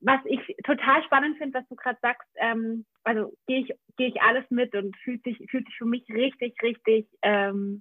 Was 0.00 0.18
ich 0.24 0.40
total 0.64 1.00
spannend 1.04 1.38
finde, 1.38 1.60
was 1.60 1.68
du 1.68 1.76
gerade 1.76 1.98
sagst, 2.02 2.28
ähm, 2.40 2.84
also 3.04 3.34
gehe 3.46 3.60
ich, 3.60 3.72
gehe 3.96 4.08
ich 4.08 4.20
alles 4.20 4.44
mit 4.50 4.74
und 4.74 4.96
fühlt 4.96 5.22
sich, 5.22 5.38
fühlt 5.48 5.66
sich 5.66 5.76
für 5.76 5.86
mich 5.86 6.04
richtig, 6.08 6.60
richtig 6.60 7.06
ähm, 7.22 7.80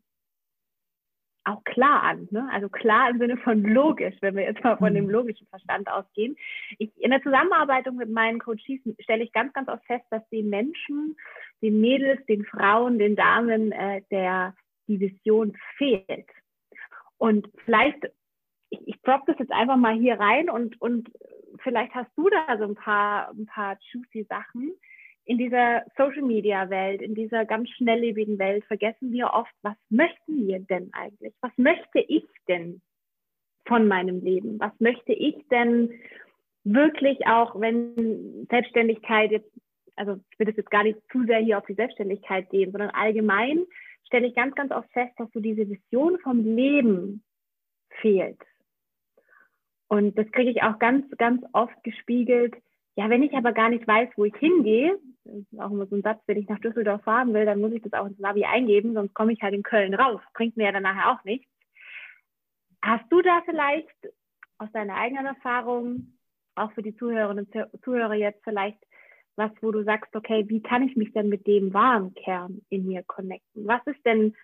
auch 1.45 1.63
klar 1.63 2.03
an. 2.03 2.27
Ne? 2.32 2.47
Also 2.51 2.69
klar 2.69 3.10
im 3.10 3.19
Sinne 3.19 3.38
von 3.38 3.63
logisch, 3.63 4.15
wenn 4.21 4.36
wir 4.36 4.43
jetzt 4.43 4.63
mal 4.63 4.77
von 4.77 4.93
dem 4.93 5.06
mhm. 5.06 5.12
logischen 5.12 5.47
Verstand 5.47 5.89
ausgehen. 5.89 6.36
Ich, 6.77 6.89
in 7.01 7.12
der 7.12 7.21
Zusammenarbeit 7.21 7.91
mit 7.91 8.10
meinen 8.10 8.39
Coaches 8.39 8.79
stelle 8.99 9.23
ich 9.23 9.32
ganz, 9.34 9.53
ganz 9.53 9.67
oft 9.67 9.86
fest, 9.86 10.06
dass 10.10 10.27
den 10.29 10.49
Menschen, 10.49 11.15
den 11.62 11.82
Mädels, 11.82 12.25
den 12.25 12.45
Frauen, 12.45 12.99
den 12.99 13.15
Damen 13.15 13.71
äh, 13.71 14.01
der 14.12 14.53
die 14.88 14.99
Vision 14.99 15.56
fehlt. 15.77 16.27
Und 17.17 17.47
vielleicht, 17.65 18.03
ich, 18.69 18.88
ich 18.88 19.01
drop 19.01 19.25
das 19.27 19.39
jetzt 19.39 19.51
einfach 19.51 19.77
mal 19.77 19.93
hier 19.93 20.19
rein 20.19 20.49
und, 20.49 20.79
und 20.82 21.10
vielleicht 21.62 21.93
hast 21.93 22.12
du 22.17 22.29
da 22.29 22.58
so 22.58 22.65
ein 22.65 22.75
paar, 22.75 23.29
ein 23.29 23.45
paar 23.45 23.77
juicy 23.91 24.25
Sachen. 24.27 24.73
In 25.26 25.38
dieser 25.38 25.84
Social 25.98 26.24
Media 26.24 26.70
Welt, 26.70 27.02
in 27.02 27.16
dieser 27.16 27.46
ganz 27.46 27.70
schnelllebigen 27.70 28.38
Welt 28.40 28.66
vergessen 28.66 29.12
wir 29.12 29.32
oft, 29.34 29.54
was 29.62 29.78
möchten 29.90 30.48
wir 30.48 30.60
denn 30.60 30.90
eigentlich? 30.94 31.34
Was 31.42 31.52
möchte 31.58 32.00
ich 32.00 32.26
denn 32.48 32.82
von 33.66 33.88
meinem 33.88 34.22
Leben? 34.22 34.60
Was 34.60 34.74
möchte 34.80 35.14
ich 35.14 35.36
denn 35.50 35.92
wirklich 36.66 37.26
auch, 37.28 37.60
wenn 37.60 38.48
Selbstständigkeit 38.50 39.32
jetzt, 39.32 39.50
also 39.96 40.20
ich 40.32 40.40
will 40.40 40.48
das 40.48 40.58
jetzt 40.58 40.72
gar 40.72 40.84
nicht 40.84 41.00
zu 41.12 41.26
sehr 41.26 41.40
hier 41.40 41.58
auf 41.58 41.66
die 41.66 41.76
Selbstständigkeit 41.76 42.50
gehen, 42.50 42.72
sondern 42.72 42.90
allgemein 42.90 43.66
stelle 44.06 44.28
ich 44.28 44.36
ganz, 44.36 44.56
ganz 44.56 44.72
oft 44.72 44.92
fest, 44.92 45.14
dass 45.18 45.32
so 45.32 45.40
diese 45.40 45.68
Vision 45.70 46.20
vom 46.20 46.44
Leben 46.44 47.24
fehlt. 48.02 48.40
Und 49.88 50.18
das 50.18 50.30
kriege 50.32 50.52
ich 50.52 50.64
auch 50.64 50.80
ganz, 50.80 51.06
ganz 51.18 51.44
oft 51.54 51.84
gespiegelt. 51.84 52.56
Ja, 52.96 53.10
wenn 53.10 53.24
ich 53.24 53.34
aber 53.34 53.54
gar 53.54 53.70
nicht 53.70 53.88
weiß, 53.88 54.10
wo 54.16 54.26
ich 54.26 54.36
hingehe, 54.38 55.00
ist 55.26 55.60
auch 55.60 55.72
immer 55.72 55.86
so 55.88 55.96
ein 55.96 56.02
Satz, 56.02 56.22
wenn 56.28 56.38
ich 56.38 56.50
nach 56.50 56.60
Düsseldorf 56.60 57.04
fahren 57.04 57.34
will, 57.34 57.46
dann 57.46 57.62
muss 57.62 57.72
ich 57.72 57.82
das 57.82 57.94
auch 57.94 58.06
ins 58.06 58.20
Navi 58.20 58.46
eingeben, 58.46 58.94
sonst 58.94 59.14
komme 59.14 59.34
ich 59.34 59.42
halt 59.42 59.54
in 59.54 59.64
Köln 59.64 59.94
raus. 59.94 60.22
Bringt 60.34 60.58
mir 60.58 60.66
ja 60.66 60.72
dann 60.72 60.84
nachher 60.84 61.12
auch 61.12 61.24
nichts. 61.24 61.48
Hast 62.82 63.06
du 63.10 63.22
da 63.22 63.42
vielleicht 63.46 63.96
aus 64.58 64.72
deiner 64.74 64.96
eigenen 64.96 65.26
Erfahrung, 65.26 66.18
auch 66.56 66.72
für 66.74 66.84
die 66.84 66.96
Zuhörerinnen 66.96 67.48
und 67.48 67.84
Zuhörer 67.84 68.14
jetzt 68.14 68.44
vielleicht 68.44 68.78
was, 69.36 69.52
wo 69.62 69.72
du 69.72 69.84
sagst, 69.84 70.16
okay, 70.16 70.46
wie 70.48 70.62
kann 70.62 70.88
ich 70.88 70.96
mich 70.96 71.12
denn 71.14 71.30
mit 71.30 71.48
dem 71.48 71.74
wahren 71.74 72.14
Kern 72.14 72.62
in 72.70 72.86
mir 72.86 73.04
connecten? 73.04 73.66
Was 73.66 73.82
ist 73.88 74.06
denn 74.06 74.36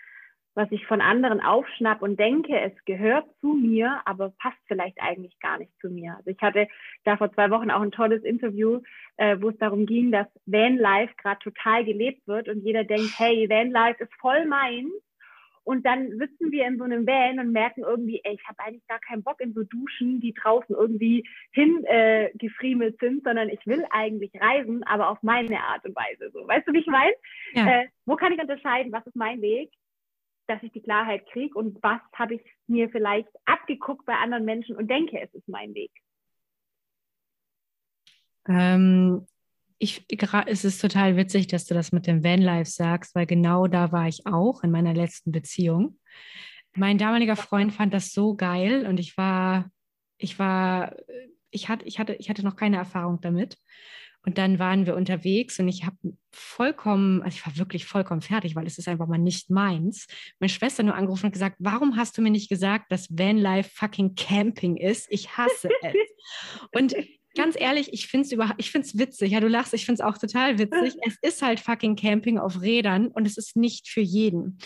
was 0.59 0.69
ich 0.71 0.85
von 0.87 0.99
anderen 0.99 1.39
aufschnapp 1.39 2.01
und 2.01 2.19
denke, 2.19 2.59
es 2.59 2.73
gehört 2.83 3.25
zu 3.39 3.53
mir, 3.53 4.01
aber 4.03 4.33
passt 4.41 4.57
vielleicht 4.67 5.01
eigentlich 5.01 5.39
gar 5.39 5.57
nicht 5.57 5.71
zu 5.79 5.89
mir. 5.89 6.17
Also 6.17 6.31
ich 6.31 6.41
hatte 6.41 6.67
da 7.05 7.15
vor 7.15 7.31
zwei 7.31 7.49
Wochen 7.49 7.71
auch 7.71 7.79
ein 7.79 7.93
tolles 7.93 8.25
Interview, 8.25 8.81
äh, 9.15 9.37
wo 9.39 9.51
es 9.51 9.57
darum 9.57 9.85
ging, 9.85 10.11
dass 10.11 10.27
Vanlife 10.45 11.13
gerade 11.15 11.39
total 11.39 11.85
gelebt 11.85 12.27
wird 12.27 12.49
und 12.49 12.59
jeder 12.65 12.83
denkt, 12.83 13.17
hey, 13.17 13.49
Vanlife 13.49 14.03
ist 14.03 14.13
voll 14.19 14.45
meins. 14.47 14.91
Und 15.63 15.85
dann 15.85 16.09
sitzen 16.17 16.51
wir 16.51 16.67
in 16.67 16.77
so 16.77 16.83
einem 16.83 17.07
Van 17.07 17.39
und 17.39 17.53
merken 17.53 17.83
irgendwie, 17.83 18.19
ey, 18.23 18.33
ich 18.33 18.45
habe 18.45 18.59
eigentlich 18.59 18.87
gar 18.87 18.99
keinen 18.99 19.23
Bock 19.23 19.39
in 19.39 19.53
so 19.53 19.63
Duschen, 19.63 20.19
die 20.19 20.33
draußen 20.33 20.75
irgendwie 20.75 21.23
hingefriemelt 21.51 22.95
äh, 22.95 23.05
sind, 23.05 23.23
sondern 23.23 23.47
ich 23.47 23.65
will 23.65 23.85
eigentlich 23.91 24.31
reisen, 24.41 24.83
aber 24.83 25.09
auf 25.09 25.21
meine 25.21 25.59
Art 25.59 25.85
und 25.85 25.95
Weise. 25.95 26.31
So, 26.33 26.45
weißt 26.45 26.67
du, 26.67 26.73
wie 26.73 26.79
ich 26.79 26.87
meine? 26.87 27.13
Ja. 27.53 27.81
Äh, 27.81 27.87
wo 28.05 28.15
kann 28.15 28.33
ich 28.33 28.41
unterscheiden, 28.41 28.91
was 28.91 29.05
ist 29.05 29.15
mein 29.15 29.41
Weg? 29.41 29.69
Dass 30.49 30.63
ich 30.63 30.71
die 30.71 30.81
Klarheit 30.81 31.25
kriege 31.31 31.57
und 31.57 31.81
was 31.83 32.01
habe 32.13 32.35
ich 32.35 32.41
mir 32.67 32.89
vielleicht 32.89 33.29
abgeguckt 33.45 34.05
bei 34.05 34.13
anderen 34.13 34.45
Menschen 34.45 34.75
und 34.75 34.89
denke, 34.89 35.19
es 35.21 35.33
ist 35.33 35.47
mein 35.47 35.73
Weg. 35.73 35.91
Ähm, 38.47 39.27
ich, 39.77 40.05
es 40.47 40.65
ist 40.65 40.81
total 40.81 41.15
witzig, 41.15 41.47
dass 41.47 41.65
du 41.65 41.73
das 41.73 41.91
mit 41.91 42.05
dem 42.07 42.23
Vanlife 42.23 42.69
sagst, 42.69 43.15
weil 43.15 43.25
genau 43.25 43.67
da 43.67 43.91
war 43.91 44.07
ich 44.07 44.25
auch 44.25 44.63
in 44.63 44.71
meiner 44.71 44.93
letzten 44.93 45.31
Beziehung. 45.31 45.97
Mein 46.75 46.97
damaliger 46.97 47.35
Freund 47.35 47.73
fand 47.73 47.93
das 47.93 48.11
so 48.11 48.35
geil 48.35 48.85
und 48.85 48.99
ich 48.99 49.17
war, 49.17 49.71
ich 50.17 50.37
war, 50.37 50.95
ich 51.49 51.69
hatte, 51.69 51.85
ich 51.85 51.99
hatte, 51.99 52.13
ich 52.15 52.29
hatte 52.29 52.43
noch 52.43 52.55
keine 52.55 52.77
Erfahrung 52.77 53.21
damit. 53.21 53.57
Und 54.25 54.37
dann 54.37 54.59
waren 54.59 54.85
wir 54.85 54.95
unterwegs 54.95 55.59
und 55.59 55.67
ich 55.69 55.85
habe 55.85 55.95
vollkommen, 56.31 57.21
also 57.21 57.37
ich 57.37 57.45
war 57.45 57.57
wirklich 57.57 57.85
vollkommen 57.85 58.21
fertig, 58.21 58.55
weil 58.55 58.67
es 58.67 58.77
ist 58.77 58.87
einfach 58.87 59.07
mal 59.07 59.17
nicht 59.17 59.49
meins. 59.49 60.07
Meine 60.39 60.49
Schwester 60.49 60.83
nur 60.83 60.95
angerufen 60.95 61.27
und 61.27 61.31
gesagt, 61.31 61.55
warum 61.59 61.95
hast 61.95 62.17
du 62.17 62.21
mir 62.21 62.29
nicht 62.29 62.49
gesagt, 62.49 62.91
dass 62.91 63.09
Vanlife 63.09 63.69
fucking 63.73 64.15
Camping 64.15 64.75
ist? 64.75 65.07
Ich 65.09 65.37
hasse 65.37 65.69
es. 65.81 65.93
und 66.73 66.95
ganz 67.35 67.55
ehrlich, 67.57 67.93
ich 67.93 68.07
finde 68.07 68.27
es 68.27 68.53
ich 68.57 68.71
finde 68.71 68.87
es 68.87 68.97
witzig. 68.97 69.31
Ja, 69.31 69.39
du 69.39 69.47
lachst, 69.47 69.73
ich 69.73 69.85
finde 69.85 70.03
es 70.03 70.07
auch 70.07 70.17
total 70.17 70.59
witzig. 70.59 70.95
Es 71.05 71.17
ist 71.21 71.41
halt 71.41 71.59
fucking 71.59 71.95
Camping 71.95 72.37
auf 72.37 72.61
Rädern 72.61 73.07
und 73.07 73.25
es 73.25 73.37
ist 73.37 73.55
nicht 73.55 73.87
für 73.87 74.01
jeden. 74.01 74.57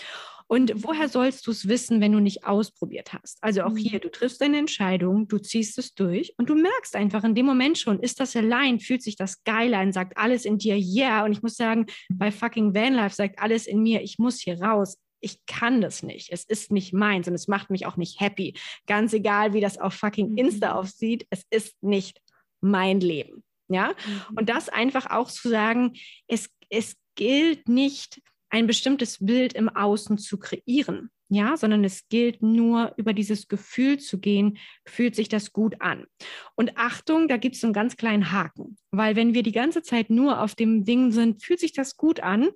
Und 0.53 0.83
woher 0.83 1.09
sollst 1.09 1.47
du 1.47 1.51
es 1.51 1.67
wissen, 1.67 1.99
wenn 1.99 2.11
du 2.11 2.19
nicht 2.19 2.45
ausprobiert 2.45 3.11
hast? 3.11 3.39
Also 3.41 3.63
auch 3.63 3.71
mhm. 3.71 3.77
hier, 3.77 3.99
du 3.99 4.11
triffst 4.11 4.39
eine 4.43 4.59
Entscheidung, 4.59 5.27
du 5.27 5.39
ziehst 5.39 5.79
es 5.79 5.95
durch 5.95 6.35
und 6.37 6.47
du 6.47 6.53
merkst 6.53 6.95
einfach 6.95 7.23
in 7.23 7.33
dem 7.33 7.47
Moment 7.47 7.79
schon, 7.79 7.99
ist 7.99 8.19
das 8.19 8.35
allein, 8.35 8.79
fühlt 8.79 9.01
sich 9.01 9.15
das 9.15 9.43
geil 9.45 9.73
an, 9.73 9.91
sagt 9.91 10.15
alles 10.15 10.45
in 10.45 10.59
dir, 10.59 10.75
yeah. 10.75 11.25
Und 11.25 11.31
ich 11.31 11.41
muss 11.41 11.55
sagen, 11.55 11.87
bei 12.07 12.31
fucking 12.31 12.75
Vanlife 12.75 13.15
sagt 13.15 13.39
alles 13.39 13.65
in 13.65 13.81
mir, 13.81 14.03
ich 14.03 14.19
muss 14.19 14.41
hier 14.41 14.61
raus. 14.61 14.99
Ich 15.21 15.43
kann 15.47 15.81
das 15.81 16.03
nicht. 16.03 16.31
Es 16.31 16.43
ist 16.43 16.71
nicht 16.71 16.93
meins 16.93 17.27
und 17.27 17.33
es 17.33 17.47
macht 17.47 17.71
mich 17.71 17.87
auch 17.87 17.97
nicht 17.97 18.19
happy. 18.19 18.53
Ganz 18.85 19.11
egal, 19.13 19.55
wie 19.55 19.61
das 19.61 19.79
auf 19.79 19.95
fucking 19.95 20.37
Insta 20.37 20.73
mhm. 20.73 20.79
aussieht, 20.81 21.25
es 21.31 21.47
ist 21.49 21.81
nicht 21.81 22.21
mein 22.61 22.99
Leben. 22.99 23.43
Ja, 23.69 23.87
mhm. 23.87 24.37
und 24.37 24.49
das 24.49 24.69
einfach 24.69 25.09
auch 25.09 25.31
zu 25.31 25.49
sagen, 25.49 25.93
es, 26.27 26.47
es 26.69 26.95
gilt 27.15 27.67
nicht, 27.67 28.21
ein 28.53 28.67
bestimmtes 28.67 29.17
Bild 29.19 29.53
im 29.53 29.67
Außen 29.67 30.19
zu 30.19 30.37
kreieren, 30.37 31.09
ja, 31.27 31.57
sondern 31.57 31.83
es 31.83 32.07
gilt 32.07 32.43
nur 32.43 32.93
über 32.97 33.13
dieses 33.13 33.47
Gefühl 33.47 33.99
zu 33.99 34.19
gehen, 34.19 34.59
fühlt 34.85 35.15
sich 35.15 35.27
das 35.27 35.53
gut 35.53 35.81
an. 35.81 36.05
Und 36.53 36.77
Achtung, 36.77 37.27
da 37.27 37.37
gibt 37.37 37.55
es 37.55 37.63
einen 37.63 37.73
ganz 37.73 37.97
kleinen 37.97 38.31
Haken, 38.31 38.77
weil 38.91 39.15
wenn 39.15 39.33
wir 39.33 39.41
die 39.41 39.53
ganze 39.53 39.81
Zeit 39.81 40.11
nur 40.11 40.39
auf 40.39 40.53
dem 40.53 40.85
Ding 40.85 41.11
sind, 41.11 41.41
fühlt 41.41 41.59
sich 41.59 41.73
das 41.73 41.97
gut 41.97 42.19
an, 42.19 42.51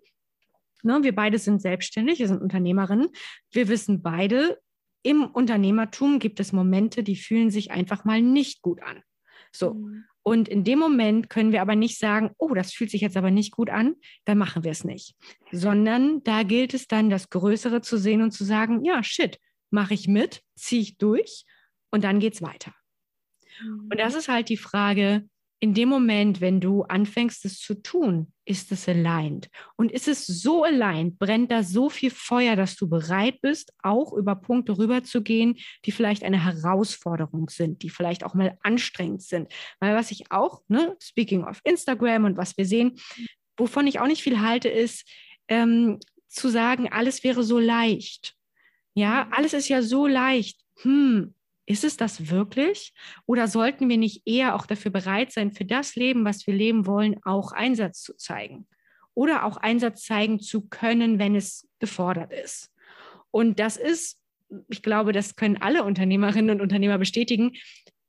ne, 0.83 0.99
wir 1.01 1.15
beide 1.15 1.39
sind 1.39 1.63
selbstständig, 1.63 2.19
wir 2.19 2.27
sind 2.27 2.43
Unternehmerinnen, 2.43 3.09
wir 3.51 3.67
wissen 3.67 4.03
beide, 4.03 4.59
im 5.01 5.25
Unternehmertum 5.25 6.19
gibt 6.19 6.39
es 6.39 6.53
Momente, 6.53 7.01
die 7.01 7.15
fühlen 7.15 7.49
sich 7.49 7.71
einfach 7.71 8.05
mal 8.05 8.21
nicht 8.21 8.61
gut 8.61 8.83
an. 8.83 9.01
So. 9.51 9.73
Mhm. 9.73 10.05
Und 10.27 10.49
in 10.49 10.65
dem 10.65 10.77
Moment 10.77 11.29
können 11.29 11.53
wir 11.53 11.61
aber 11.61 11.77
nicht 11.77 11.99
sagen, 11.99 12.31
oh, 12.37 12.53
das 12.53 12.73
fühlt 12.73 12.91
sich 12.91 12.99
jetzt 12.99 13.15
aber 13.15 13.31
nicht 13.31 13.53
gut 13.53 13.69
an, 13.69 13.95
dann 14.25 14.37
machen 14.37 14.65
wir 14.65 14.71
es 14.71 14.83
nicht. 14.83 15.15
Sondern 15.53 16.21
da 16.25 16.43
gilt 16.43 16.73
es 16.73 16.85
dann, 16.85 17.09
das 17.09 17.29
Größere 17.29 17.79
zu 17.79 17.97
sehen 17.97 18.21
und 18.21 18.31
zu 18.31 18.43
sagen, 18.43 18.83
ja, 18.83 19.01
shit, 19.03 19.39
mache 19.69 19.93
ich 19.93 20.09
mit, 20.09 20.41
ziehe 20.53 20.81
ich 20.81 20.97
durch 20.97 21.45
und 21.91 22.03
dann 22.03 22.19
geht 22.19 22.33
es 22.33 22.41
weiter. 22.41 22.73
Mhm. 23.63 23.87
Und 23.89 23.97
das 23.97 24.15
ist 24.15 24.27
halt 24.27 24.49
die 24.49 24.57
Frage, 24.57 25.29
in 25.59 25.73
dem 25.73 25.89
Moment, 25.89 26.39
wenn 26.39 26.61
du 26.61 26.83
anfängst, 26.83 27.43
es 27.45 27.59
zu 27.59 27.81
tun, 27.81 28.31
ist 28.45 28.71
es 28.71 28.87
aligned. 28.87 29.49
Und 29.75 29.91
ist 29.91 30.07
es 30.07 30.27
so 30.27 30.63
aligned, 30.63 31.17
brennt 31.17 31.51
da 31.51 31.63
so 31.63 31.89
viel 31.89 32.11
Feuer, 32.11 32.55
dass 32.55 32.75
du 32.75 32.87
bereit 32.87 33.41
bist, 33.41 33.73
auch 33.81 34.13
über 34.13 34.35
Punkte 34.35 34.77
rüberzugehen, 34.77 35.57
die 35.85 35.91
vielleicht 35.91 36.23
eine 36.23 36.43
Herausforderung 36.43 37.49
sind, 37.49 37.81
die 37.81 37.89
vielleicht 37.89 38.23
auch 38.23 38.35
mal 38.35 38.57
anstrengend 38.61 39.23
sind. 39.23 39.51
Weil 39.79 39.95
was 39.95 40.11
ich 40.11 40.31
auch, 40.31 40.61
ne, 40.67 40.95
speaking 41.01 41.43
of 41.43 41.59
Instagram 41.63 42.25
und 42.25 42.37
was 42.37 42.55
wir 42.55 42.65
sehen, 42.65 42.99
wovon 43.57 43.87
ich 43.87 43.99
auch 43.99 44.07
nicht 44.07 44.21
viel 44.21 44.39
halte, 44.39 44.69
ist 44.69 45.09
ähm, 45.47 45.99
zu 46.27 46.49
sagen, 46.49 46.91
alles 46.91 47.23
wäre 47.23 47.43
so 47.43 47.57
leicht. 47.57 48.35
Ja, 48.93 49.27
alles 49.31 49.53
ist 49.53 49.69
ja 49.69 49.81
so 49.81 50.05
leicht. 50.05 50.59
Hm, 50.81 51.33
ist 51.67 51.83
es 51.83 51.97
das 51.97 52.29
wirklich? 52.31 52.93
Oder 53.25 53.47
sollten 53.47 53.89
wir 53.89 53.97
nicht 53.97 54.25
eher 54.25 54.55
auch 54.55 54.65
dafür 54.65 54.89
bereit 54.89 55.31
sein, 55.33 55.51
für 55.51 55.65
das 55.65 55.95
Leben, 55.95 56.25
was 56.25 56.47
wir 56.47 56.53
leben 56.53 56.87
wollen, 56.87 57.17
auch 57.23 57.51
Einsatz 57.51 58.01
zu 58.01 58.15
zeigen? 58.15 58.67
Oder 59.13 59.43
auch 59.43 59.57
Einsatz 59.57 60.05
zeigen 60.05 60.39
zu 60.39 60.67
können, 60.69 61.19
wenn 61.19 61.35
es 61.35 61.67
gefordert 61.79 62.31
ist? 62.31 62.71
Und 63.31 63.59
das 63.59 63.75
ist, 63.75 64.17
ich 64.69 64.81
glaube, 64.81 65.11
das 65.11 65.35
können 65.35 65.61
alle 65.61 65.83
Unternehmerinnen 65.83 66.51
und 66.51 66.61
Unternehmer 66.61 66.97
bestätigen. 66.97 67.57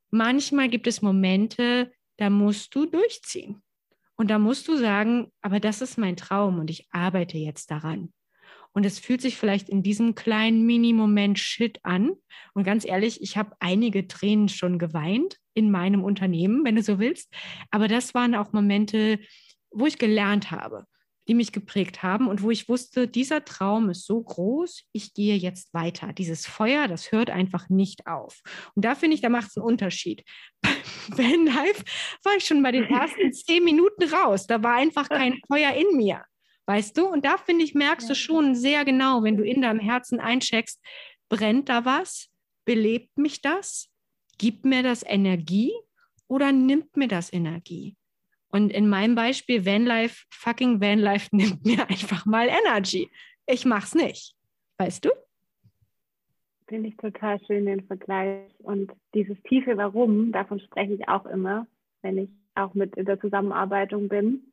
Manchmal 0.09 0.69
gibt 0.69 0.87
es 0.87 1.01
Momente, 1.01 1.91
da 2.17 2.29
musst 2.29 2.73
du 2.73 2.85
durchziehen. 2.85 3.61
Und 4.15 4.29
da 4.29 4.39
musst 4.39 4.69
du 4.69 4.77
sagen, 4.77 5.31
aber 5.41 5.59
das 5.59 5.81
ist 5.81 5.97
mein 5.97 6.15
Traum 6.15 6.59
und 6.59 6.69
ich 6.69 6.87
arbeite 6.91 7.37
jetzt 7.37 7.71
daran. 7.71 8.13
Und 8.73 8.85
es 8.85 8.99
fühlt 8.99 9.21
sich 9.21 9.37
vielleicht 9.37 9.69
in 9.69 9.83
diesem 9.83 10.15
kleinen 10.15 10.65
Mini-Moment 10.65 11.39
Shit 11.39 11.79
an. 11.83 12.11
Und 12.53 12.63
ganz 12.63 12.85
ehrlich, 12.85 13.21
ich 13.21 13.37
habe 13.37 13.55
einige 13.59 14.07
Tränen 14.07 14.49
schon 14.49 14.79
geweint 14.79 15.37
in 15.53 15.71
meinem 15.71 16.03
Unternehmen, 16.03 16.63
wenn 16.63 16.75
du 16.75 16.83
so 16.83 16.99
willst. 16.99 17.33
Aber 17.71 17.87
das 17.87 18.13
waren 18.13 18.35
auch 18.35 18.53
Momente, 18.53 19.19
wo 19.71 19.85
ich 19.85 19.97
gelernt 19.97 20.51
habe, 20.51 20.85
die 21.27 21.35
mich 21.35 21.51
geprägt 21.51 22.01
haben 22.01 22.27
und 22.27 22.41
wo 22.41 22.49
ich 22.49 22.69
wusste, 22.69 23.07
dieser 23.07 23.45
Traum 23.45 23.89
ist 23.89 24.05
so 24.05 24.21
groß, 24.21 24.83
ich 24.93 25.13
gehe 25.13 25.35
jetzt 25.35 25.73
weiter. 25.75 26.11
Dieses 26.11 26.47
Feuer, 26.47 26.87
das 26.87 27.11
hört 27.11 27.29
einfach 27.29 27.69
nicht 27.69 28.07
auf. 28.07 28.41
Und 28.75 28.83
da 28.83 28.95
finde 28.95 29.15
ich, 29.15 29.21
da 29.21 29.29
macht 29.29 29.49
es 29.49 29.57
einen 29.57 29.65
Unterschied. 29.65 30.23
Bei 30.63 30.73
Vanlife 31.17 31.83
war 32.23 32.35
ich 32.37 32.45
schon 32.45 32.63
bei 32.63 32.71
den 32.71 32.85
ersten 32.85 33.31
zehn 33.33 33.63
Minuten 33.63 34.03
raus. 34.03 34.47
Da 34.47 34.61
war 34.63 34.75
einfach 34.75 35.09
kein 35.09 35.39
Feuer 35.47 35.71
in 35.73 35.97
mir. 35.97 36.23
Weißt 36.69 36.99
du? 36.99 37.07
Und 37.07 37.25
da 37.25 37.37
finde 37.37 37.65
ich, 37.65 37.73
merkst 37.73 38.07
ja. 38.07 38.13
du 38.13 38.15
schon 38.15 38.53
sehr 38.53 38.85
genau, 38.85 39.23
wenn 39.23 39.37
du 39.37 39.43
in 39.43 39.63
deinem 39.63 39.79
Herzen 39.79 40.19
eincheckst, 40.19 40.79
brennt 41.27 41.67
da 41.67 41.83
was? 41.83 42.29
Belebt 42.63 43.17
mich 43.17 43.41
das? 43.41 43.89
Gibt 44.37 44.65
mir 44.65 44.83
das 44.83 45.03
Energie 45.03 45.71
oder 46.27 46.51
nimmt 46.51 46.95
mir 46.95 47.07
das 47.07 47.33
Energie? 47.33 47.95
Und 48.49 48.71
in 48.71 48.87
meinem 48.87 49.15
Beispiel, 49.15 49.65
Vanlife, 49.65 50.27
fucking 50.29 50.79
Vanlife 50.79 51.29
nimmt 51.35 51.65
mir 51.65 51.89
einfach 51.89 52.27
mal 52.27 52.47
Energy. 52.47 53.09
Ich 53.47 53.65
mach's 53.65 53.95
nicht. 53.95 54.35
Weißt 54.77 55.03
du? 55.03 55.09
Finde 56.67 56.89
ich 56.89 56.97
total 56.97 57.43
schön, 57.47 57.65
den 57.65 57.83
Vergleich. 57.87 58.53
Und 58.59 58.91
dieses 59.15 59.41
tiefe 59.41 59.75
Warum, 59.75 60.31
davon 60.31 60.59
spreche 60.59 60.93
ich 60.93 61.09
auch 61.09 61.25
immer, 61.25 61.65
wenn 62.03 62.19
ich 62.19 62.29
auch 62.53 62.75
mit 62.75 62.95
in 62.95 63.05
der 63.05 63.19
Zusammenarbeitung 63.19 64.07
bin. 64.07 64.48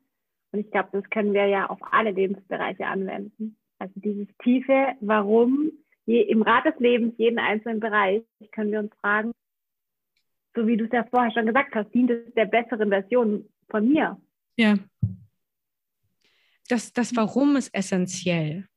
Und 0.57 0.65
ich 0.65 0.71
glaube, 0.71 0.89
das 0.91 1.07
können 1.11 1.33
wir 1.33 1.45
ja 1.45 1.67
auf 1.67 1.77
alle 1.91 2.09
Lebensbereiche 2.09 2.87
anwenden. 2.87 3.55
Also 3.77 3.93
dieses 3.97 4.27
tiefe 4.43 4.87
Warum, 5.01 5.71
je, 6.07 6.21
im 6.21 6.41
Rat 6.41 6.65
des 6.65 6.79
Lebens, 6.79 7.13
jeden 7.19 7.37
einzelnen 7.37 7.79
Bereich, 7.79 8.23
können 8.51 8.71
wir 8.71 8.79
uns 8.79 8.91
fragen, 8.99 9.33
so 10.55 10.65
wie 10.65 10.75
du 10.75 10.85
es 10.85 10.91
ja 10.91 11.05
vorher 11.11 11.31
schon 11.31 11.45
gesagt 11.45 11.75
hast, 11.75 11.93
dient 11.93 12.09
es 12.09 12.33
der 12.33 12.45
besseren 12.45 12.89
Version 12.89 13.47
von 13.69 13.87
mir? 13.87 14.19
Ja. 14.55 14.79
Das, 16.69 16.91
das 16.91 17.15
Warum 17.15 17.55
ist 17.55 17.71
essentiell. 17.75 18.67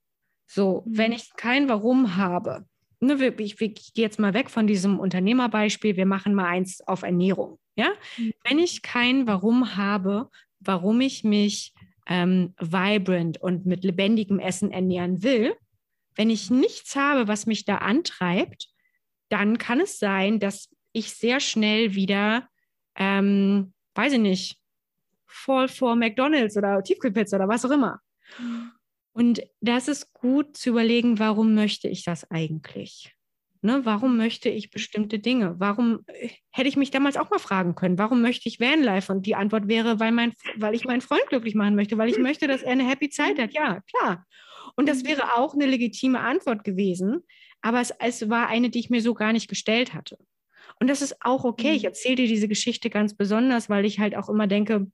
So, 0.47 0.83
mhm. 0.85 0.99
wenn 0.99 1.13
ich 1.13 1.35
kein 1.35 1.67
Warum 1.71 2.17
habe, 2.17 2.67
ne, 3.01 3.15
ich, 3.39 3.59
ich 3.59 3.95
gehe 3.95 4.05
jetzt 4.05 4.21
mal 4.21 4.35
weg 4.35 4.51
von 4.51 4.67
diesem 4.67 5.01
Unternehmerbeispiel, 5.01 5.97
wir 5.97 6.05
machen 6.05 6.35
mal 6.35 6.45
eins 6.45 6.87
auf 6.87 7.05
Ernährung. 7.05 7.59
Ja? 7.75 7.89
Mhm. 8.19 8.33
Wenn 8.45 8.59
ich 8.59 8.83
kein 8.83 9.27
Warum 9.27 9.79
habe, 9.79 10.29
warum 10.61 11.01
ich 11.01 11.25
mich 11.25 11.75
ähm, 12.07 12.55
vibrant 12.59 13.41
und 13.41 13.67
mit 13.67 13.85
lebendigem 13.85 14.39
Essen 14.39 14.71
ernähren 14.71 15.23
will, 15.23 15.55
wenn 16.17 16.31
ich 16.31 16.51
nichts 16.51 16.97
habe, 16.97 17.29
was 17.29 17.47
mich 17.47 17.65
da 17.65 17.77
antreibt, 17.77 18.69
dann 19.29 19.59
kann 19.59 19.81
es 19.81 19.99
sein, 19.99 20.41
dass 20.41 20.69
ich 20.93 21.15
sehr 21.15 21.41
schnell 21.41 21.95
wieder, 21.95 22.49
ähm, 22.97 23.73
weiß 23.95 24.15
ich 24.15 24.19
nicht, 24.19 24.59
voll 25.27 25.69
vor 25.69 25.95
McDonalds 25.95 26.57
oder 26.57 26.83
Tiefkühlpizza 26.83 27.37
oder 27.37 27.49
was 27.49 27.65
auch 27.65 27.71
immer. 27.71 28.01
Mhm. 28.39 28.73
Und 29.13 29.43
das 29.61 29.89
ist 29.89 30.13
gut 30.13 30.57
zu 30.57 30.71
überlegen, 30.71 31.19
warum 31.19 31.55
möchte 31.55 31.89
ich 31.89 32.05
das 32.05 32.31
eigentlich? 32.31 33.15
Ne, 33.63 33.83
warum 33.85 34.17
möchte 34.17 34.49
ich 34.49 34.71
bestimmte 34.71 35.19
Dinge? 35.19 35.57
Warum 35.59 36.01
äh, 36.07 36.31
hätte 36.51 36.69
ich 36.69 36.77
mich 36.77 36.91
damals 36.91 37.19
auch 37.19 37.29
mal 37.29 37.39
fragen 37.39 37.75
können, 37.75 37.99
warum 37.99 38.23
möchte 38.23 38.49
ich 38.49 38.59
Vanlife? 38.59 39.13
Und 39.13 39.27
die 39.27 39.35
Antwort 39.35 39.69
wäre, 39.69 40.01
weil, 40.01 40.13
mein, 40.13 40.33
weil 40.57 40.75
ich 40.75 40.87
meinen 40.87 41.03
Freund 41.03 41.27
glücklich 41.29 41.55
machen 41.55 41.75
möchte, 41.75 41.99
weil 41.99 42.09
ich 42.09 42.19
möchte, 42.19 42.47
dass 42.47 42.63
er 42.63 42.73
eine 42.73 42.89
happy 42.89 43.11
Zeit 43.11 43.39
hat. 43.39 43.53
Ja, 43.53 43.81
klar. 43.81 44.27
Und 44.77 44.89
das 44.89 45.05
wäre 45.05 45.37
auch 45.37 45.53
eine 45.53 45.67
legitime 45.67 46.21
Antwort 46.21 46.65
gewesen, 46.65 47.23
aber 47.61 47.81
es, 47.81 47.93
es 47.99 48.31
war 48.31 48.49
eine, 48.49 48.71
die 48.71 48.79
ich 48.79 48.89
mir 48.89 49.03
so 49.03 49.13
gar 49.13 49.33
nicht 49.33 49.49
gestellt 49.49 49.93
hatte. 49.93 50.17
Und 50.79 50.89
das 50.89 51.03
ist 51.03 51.17
auch 51.21 51.45
okay. 51.45 51.73
Ich 51.73 51.83
mhm. 51.83 51.89
erzähle 51.89 52.17
dir 52.17 52.29
diese 52.29 52.49
Geschichte 52.49 52.89
ganz 52.89 53.15
besonders, 53.15 53.69
weil 53.69 53.85
ich 53.85 53.99
halt 53.99 54.17
auch 54.17 54.31
immer 54.31 54.47
denke, 54.47 54.87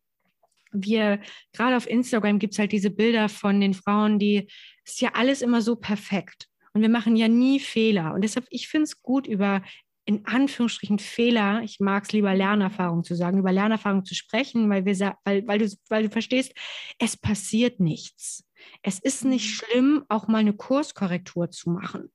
wir, 0.73 1.21
gerade 1.53 1.77
auf 1.77 1.89
Instagram 1.89 2.41
gibt 2.41 2.55
es 2.55 2.59
halt 2.59 2.73
diese 2.73 2.91
Bilder 2.91 3.29
von 3.29 3.61
den 3.61 3.75
Frauen, 3.75 4.19
die, 4.19 4.49
ist 4.85 5.01
ja 5.01 5.11
alles 5.15 5.43
immer 5.43 5.63
so 5.63 5.77
perfekt. 5.77 6.49
Und 6.77 6.83
wir 6.83 6.91
machen 6.91 7.17
ja 7.17 7.27
nie 7.27 7.59
Fehler. 7.59 8.13
Und 8.13 8.21
deshalb, 8.21 8.47
ich 8.51 8.69
finde 8.69 8.85
es 8.85 9.01
gut, 9.01 9.27
über 9.27 9.63
in 10.05 10.27
Anführungsstrichen 10.27 10.99
Fehler, 10.99 11.63
ich 11.63 11.81
mag 11.81 12.05
es 12.05 12.13
lieber 12.13 12.35
Lernerfahrung 12.35 13.03
zu 13.03 13.15
sagen, 13.15 13.39
über 13.39 13.51
Lernerfahrung 13.51 14.05
zu 14.05 14.15
sprechen, 14.15 14.69
weil, 14.69 14.85
wir, 14.85 15.17
weil, 15.25 15.47
weil, 15.47 15.59
du, 15.59 15.75
weil 15.89 16.03
du 16.03 16.11
verstehst, 16.11 16.53
es 16.99 17.17
passiert 17.17 17.81
nichts. 17.81 18.47
Es 18.83 18.99
ist 18.99 19.25
nicht 19.25 19.47
mhm. 19.47 19.55
schlimm, 19.55 20.05
auch 20.11 20.29
mal 20.29 20.41
eine 20.41 20.53
Kurskorrektur 20.53 21.51
zu 21.51 21.71
machen. 21.71 22.13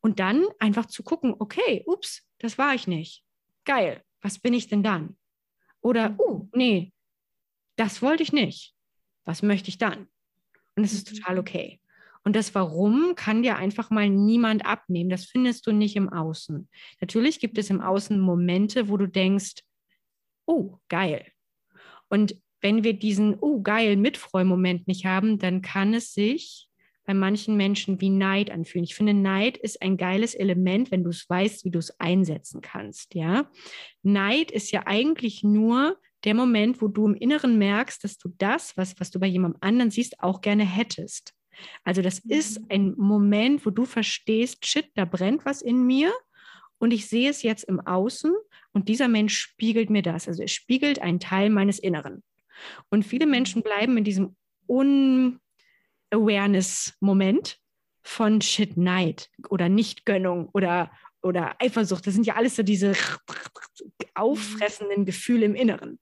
Und 0.00 0.18
dann 0.18 0.46
einfach 0.58 0.86
zu 0.86 1.04
gucken, 1.04 1.36
okay, 1.38 1.84
ups, 1.86 2.26
das 2.38 2.58
war 2.58 2.74
ich 2.74 2.88
nicht. 2.88 3.22
Geil, 3.64 4.02
was 4.20 4.40
bin 4.40 4.52
ich 4.52 4.66
denn 4.66 4.82
dann? 4.82 5.16
Oder, 5.80 6.16
oh, 6.18 6.48
nee, 6.52 6.92
das 7.76 8.02
wollte 8.02 8.24
ich 8.24 8.32
nicht. 8.32 8.74
Was 9.24 9.42
möchte 9.42 9.68
ich 9.68 9.78
dann? 9.78 10.08
Und 10.74 10.82
es 10.82 10.92
ist 10.92 11.08
mhm. 11.08 11.18
total 11.18 11.38
okay. 11.38 11.78
Und 12.24 12.36
das 12.36 12.54
Warum 12.54 13.14
kann 13.16 13.42
dir 13.42 13.56
einfach 13.56 13.90
mal 13.90 14.08
niemand 14.08 14.64
abnehmen. 14.64 15.10
Das 15.10 15.24
findest 15.24 15.66
du 15.66 15.72
nicht 15.72 15.96
im 15.96 16.08
Außen. 16.08 16.68
Natürlich 17.00 17.40
gibt 17.40 17.58
es 17.58 17.70
im 17.70 17.80
Außen 17.80 18.20
Momente, 18.20 18.88
wo 18.88 18.96
du 18.96 19.06
denkst, 19.06 19.62
oh, 20.46 20.78
geil. 20.88 21.26
Und 22.08 22.36
wenn 22.60 22.84
wir 22.84 22.92
diesen, 22.92 23.36
oh, 23.40 23.60
geil, 23.60 23.96
Mitfreumoment 23.96 24.86
nicht 24.86 25.04
haben, 25.04 25.38
dann 25.38 25.62
kann 25.62 25.94
es 25.94 26.14
sich 26.14 26.68
bei 27.04 27.14
manchen 27.14 27.56
Menschen 27.56 28.00
wie 28.00 28.10
Neid 28.10 28.50
anfühlen. 28.50 28.84
Ich 28.84 28.94
finde, 28.94 29.14
Neid 29.14 29.56
ist 29.56 29.82
ein 29.82 29.96
geiles 29.96 30.34
Element, 30.34 30.90
wenn 30.90 31.02
du 31.02 31.10
es 31.10 31.28
weißt, 31.28 31.64
wie 31.64 31.70
du 31.70 31.80
es 31.80 31.98
einsetzen 31.98 32.60
kannst. 32.60 33.14
Ja, 33.14 33.50
Neid 34.02 34.52
ist 34.52 34.70
ja 34.70 34.82
eigentlich 34.86 35.42
nur 35.42 35.98
der 36.24 36.34
Moment, 36.34 36.80
wo 36.80 36.86
du 36.86 37.06
im 37.06 37.14
Inneren 37.14 37.58
merkst, 37.58 38.04
dass 38.04 38.16
du 38.18 38.28
das, 38.38 38.76
was, 38.76 38.98
was 39.00 39.10
du 39.10 39.18
bei 39.18 39.26
jemandem 39.26 39.58
anderen 39.60 39.90
siehst, 39.90 40.20
auch 40.20 40.40
gerne 40.40 40.64
hättest. 40.64 41.34
Also 41.84 42.02
das 42.02 42.18
ist 42.18 42.58
mhm. 42.60 42.66
ein 42.68 42.94
Moment, 42.96 43.64
wo 43.66 43.70
du 43.70 43.84
verstehst, 43.84 44.66
shit, 44.66 44.90
da 44.94 45.04
brennt 45.04 45.44
was 45.44 45.62
in 45.62 45.86
mir 45.86 46.12
und 46.78 46.92
ich 46.92 47.08
sehe 47.08 47.30
es 47.30 47.42
jetzt 47.42 47.64
im 47.64 47.80
Außen 47.80 48.32
und 48.72 48.88
dieser 48.88 49.08
Mensch 49.08 49.38
spiegelt 49.38 49.90
mir 49.90 50.02
das. 50.02 50.28
Also 50.28 50.42
er 50.42 50.48
spiegelt 50.48 51.00
einen 51.00 51.20
Teil 51.20 51.50
meines 51.50 51.78
Inneren. 51.78 52.22
Und 52.90 53.04
viele 53.04 53.26
Menschen 53.26 53.60
mhm. 53.60 53.64
bleiben 53.64 53.96
in 53.96 54.04
diesem 54.04 54.36
Un-Awareness-Moment 54.68 57.58
von 58.02 58.40
Shit, 58.40 58.76
Neid 58.76 59.30
oder 59.48 59.68
Nichtgönnung 59.68 60.48
oder, 60.52 60.90
oder 61.22 61.56
Eifersucht. 61.60 62.06
Das 62.06 62.14
sind 62.14 62.26
ja 62.26 62.34
alles 62.34 62.56
so 62.56 62.62
diese 62.62 62.94
auffressenden 64.14 65.04
Gefühle 65.04 65.46
im 65.46 65.54
Inneren. 65.54 65.98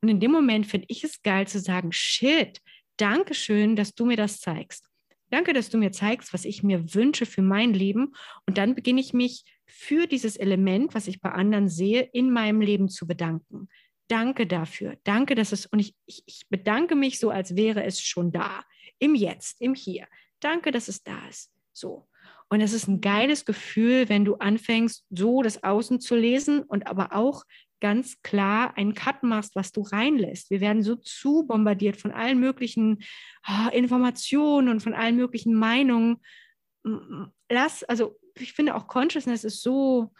Und 0.00 0.08
in 0.08 0.20
dem 0.20 0.32
Moment 0.32 0.66
finde 0.66 0.86
ich 0.88 1.04
es 1.04 1.22
geil 1.22 1.46
zu 1.46 1.60
sagen, 1.60 1.92
Shit, 1.92 2.60
danke 2.96 3.34
schön, 3.34 3.76
dass 3.76 3.94
du 3.94 4.04
mir 4.04 4.16
das 4.16 4.40
zeigst. 4.40 4.88
Danke, 5.30 5.52
dass 5.52 5.70
du 5.70 5.78
mir 5.78 5.90
zeigst, 5.90 6.32
was 6.32 6.44
ich 6.44 6.62
mir 6.62 6.94
wünsche 6.94 7.26
für 7.26 7.42
mein 7.42 7.74
Leben. 7.74 8.14
Und 8.46 8.58
dann 8.58 8.74
beginne 8.74 9.00
ich 9.00 9.12
mich 9.12 9.44
für 9.66 10.06
dieses 10.06 10.36
Element, 10.36 10.94
was 10.94 11.08
ich 11.08 11.20
bei 11.20 11.32
anderen 11.32 11.68
sehe, 11.68 12.02
in 12.12 12.30
meinem 12.30 12.60
Leben 12.60 12.88
zu 12.88 13.06
bedanken. 13.06 13.68
Danke 14.08 14.46
dafür. 14.46 14.96
Danke, 15.02 15.34
dass 15.34 15.50
es, 15.50 15.66
und 15.66 15.80
ich, 15.80 15.94
ich, 16.06 16.22
ich 16.26 16.48
bedanke 16.48 16.94
mich 16.94 17.18
so, 17.18 17.30
als 17.30 17.56
wäre 17.56 17.84
es 17.84 18.00
schon 18.00 18.30
da. 18.30 18.62
Im 18.98 19.14
Jetzt, 19.14 19.60
im 19.60 19.74
Hier. 19.74 20.06
Danke, 20.38 20.70
dass 20.70 20.86
es 20.86 21.02
da 21.02 21.26
ist. 21.28 21.50
So. 21.72 22.06
Und 22.48 22.60
es 22.60 22.72
ist 22.72 22.86
ein 22.86 23.00
geiles 23.00 23.44
Gefühl, 23.44 24.08
wenn 24.08 24.24
du 24.24 24.36
anfängst, 24.36 25.04
so 25.10 25.42
das 25.42 25.64
Außen 25.64 26.00
zu 26.00 26.14
lesen 26.14 26.62
und 26.62 26.86
aber 26.86 27.12
auch 27.12 27.42
ganz 27.80 28.22
klar 28.22 28.76
einen 28.76 28.94
Cut 28.94 29.22
machst, 29.22 29.54
was 29.54 29.72
du 29.72 29.82
reinlässt. 29.82 30.50
Wir 30.50 30.60
werden 30.60 30.82
so 30.82 30.96
zu 30.96 31.46
bombardiert 31.46 31.96
von 31.96 32.12
allen 32.12 32.40
möglichen 32.40 33.02
oh, 33.46 33.68
Informationen 33.72 34.68
und 34.68 34.80
von 34.80 34.94
allen 34.94 35.16
möglichen 35.16 35.54
Meinungen. 35.54 36.18
Lass, 37.50 37.84
also 37.84 38.18
ich 38.38 38.52
finde 38.52 38.74
auch 38.74 38.86
Consciousness 38.86 39.44
ist 39.44 39.62
so, 39.62 40.12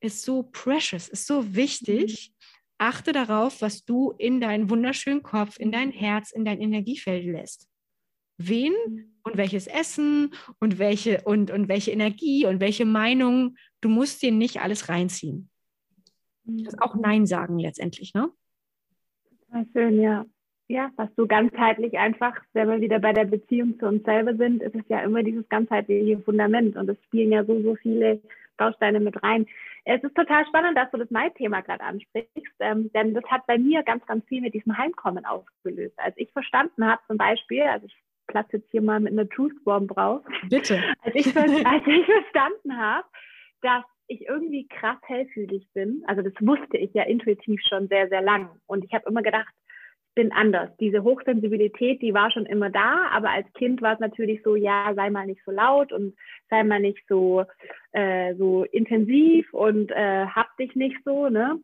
ist 0.00 0.22
so 0.22 0.42
precious, 0.42 1.08
ist 1.08 1.26
so 1.26 1.54
wichtig. 1.54 2.30
Mhm. 2.30 2.34
Achte 2.78 3.12
darauf, 3.12 3.62
was 3.62 3.84
du 3.84 4.12
in 4.18 4.40
deinen 4.40 4.68
wunderschönen 4.68 5.22
Kopf, 5.22 5.58
in 5.58 5.70
dein 5.70 5.92
Herz, 5.92 6.32
in 6.32 6.44
dein 6.44 6.60
Energiefeld 6.60 7.24
lässt. 7.24 7.68
Wen 8.36 8.72
mhm. 8.88 9.14
und 9.22 9.36
welches 9.36 9.68
Essen 9.68 10.34
und 10.58 10.78
welche 10.78 11.22
und, 11.22 11.50
und 11.52 11.68
welche 11.68 11.92
Energie 11.92 12.46
und 12.46 12.60
welche 12.60 12.84
Meinung. 12.84 13.56
Du 13.80 13.88
musst 13.88 14.22
dir 14.22 14.32
nicht 14.32 14.60
alles 14.60 14.88
reinziehen. 14.88 15.50
Das 16.44 16.78
auch 16.80 16.94
Nein 16.94 17.26
sagen 17.26 17.58
letztendlich, 17.58 18.14
ne? 18.14 18.30
Total 19.46 19.66
schön, 19.72 20.00
ja. 20.00 20.26
Ja, 20.66 20.90
was 20.96 21.10
so 21.16 21.26
ganzheitlich 21.26 21.98
einfach, 21.98 22.34
wenn 22.54 22.68
wir 22.70 22.80
wieder 22.80 22.98
bei 22.98 23.12
der 23.12 23.26
Beziehung 23.26 23.78
zu 23.78 23.86
uns 23.86 24.02
selber 24.04 24.34
sind, 24.34 24.62
ist 24.62 24.74
es 24.74 24.84
ja 24.88 25.00
immer 25.00 25.22
dieses 25.22 25.46
ganzheitliche 25.50 26.18
Fundament 26.20 26.76
und 26.76 26.88
es 26.88 26.96
spielen 27.04 27.32
ja 27.32 27.44
so, 27.44 27.60
so 27.60 27.74
viele 27.76 28.22
Bausteine 28.56 29.00
mit 29.00 29.22
rein. 29.22 29.46
Es 29.84 30.02
ist 30.02 30.14
total 30.14 30.46
spannend, 30.46 30.78
dass 30.78 30.90
du 30.90 30.96
das 30.96 31.10
Neidthema 31.10 31.60
gerade 31.60 31.84
ansprichst, 31.84 32.54
ähm, 32.60 32.90
denn 32.94 33.12
das 33.12 33.24
hat 33.24 33.46
bei 33.46 33.58
mir 33.58 33.82
ganz, 33.82 34.06
ganz 34.06 34.24
viel 34.26 34.40
mit 34.40 34.54
diesem 34.54 34.76
Heimkommen 34.78 35.26
ausgelöst. 35.26 35.98
Als 35.98 36.16
ich 36.16 36.32
verstanden 36.32 36.86
habe, 36.86 37.02
zum 37.06 37.18
Beispiel, 37.18 37.62
also 37.62 37.86
ich 37.86 37.96
platze 38.26 38.56
jetzt 38.56 38.70
hier 38.70 38.80
mal 38.80 39.00
mit 39.00 39.12
einer 39.12 39.28
Truth 39.28 39.62
Bomb 39.64 39.94
raus. 39.96 40.22
Bitte. 40.48 40.82
als, 41.02 41.14
ich, 41.14 41.36
als 41.36 41.86
ich 41.86 42.06
verstanden 42.06 42.76
habe, 42.76 43.06
dass 43.60 43.84
ich 44.06 44.26
irgendwie 44.28 44.66
krass 44.68 44.98
hellfühlig 45.02 45.66
bin. 45.74 46.02
Also 46.06 46.22
das 46.22 46.34
wusste 46.40 46.76
ich 46.76 46.92
ja 46.94 47.04
intuitiv 47.04 47.60
schon 47.68 47.88
sehr, 47.88 48.08
sehr 48.08 48.22
lang. 48.22 48.50
Und 48.66 48.84
ich 48.84 48.92
habe 48.92 49.08
immer 49.08 49.22
gedacht, 49.22 49.52
ich 50.08 50.14
bin 50.14 50.32
anders. 50.32 50.70
Diese 50.78 51.02
Hochsensibilität, 51.02 52.00
die 52.00 52.14
war 52.14 52.30
schon 52.30 52.46
immer 52.46 52.70
da, 52.70 53.08
aber 53.10 53.30
als 53.30 53.52
Kind 53.54 53.82
war 53.82 53.94
es 53.94 54.00
natürlich 54.00 54.42
so, 54.44 54.54
ja, 54.54 54.92
sei 54.94 55.10
mal 55.10 55.26
nicht 55.26 55.42
so 55.44 55.50
laut 55.50 55.92
und 55.92 56.14
sei 56.50 56.62
mal 56.62 56.80
nicht 56.80 57.02
so, 57.08 57.44
äh, 57.92 58.34
so 58.36 58.64
intensiv 58.64 59.52
und 59.52 59.90
äh, 59.90 60.26
hab 60.26 60.56
dich 60.56 60.74
nicht 60.76 60.98
so, 61.04 61.28
ne? 61.28 61.58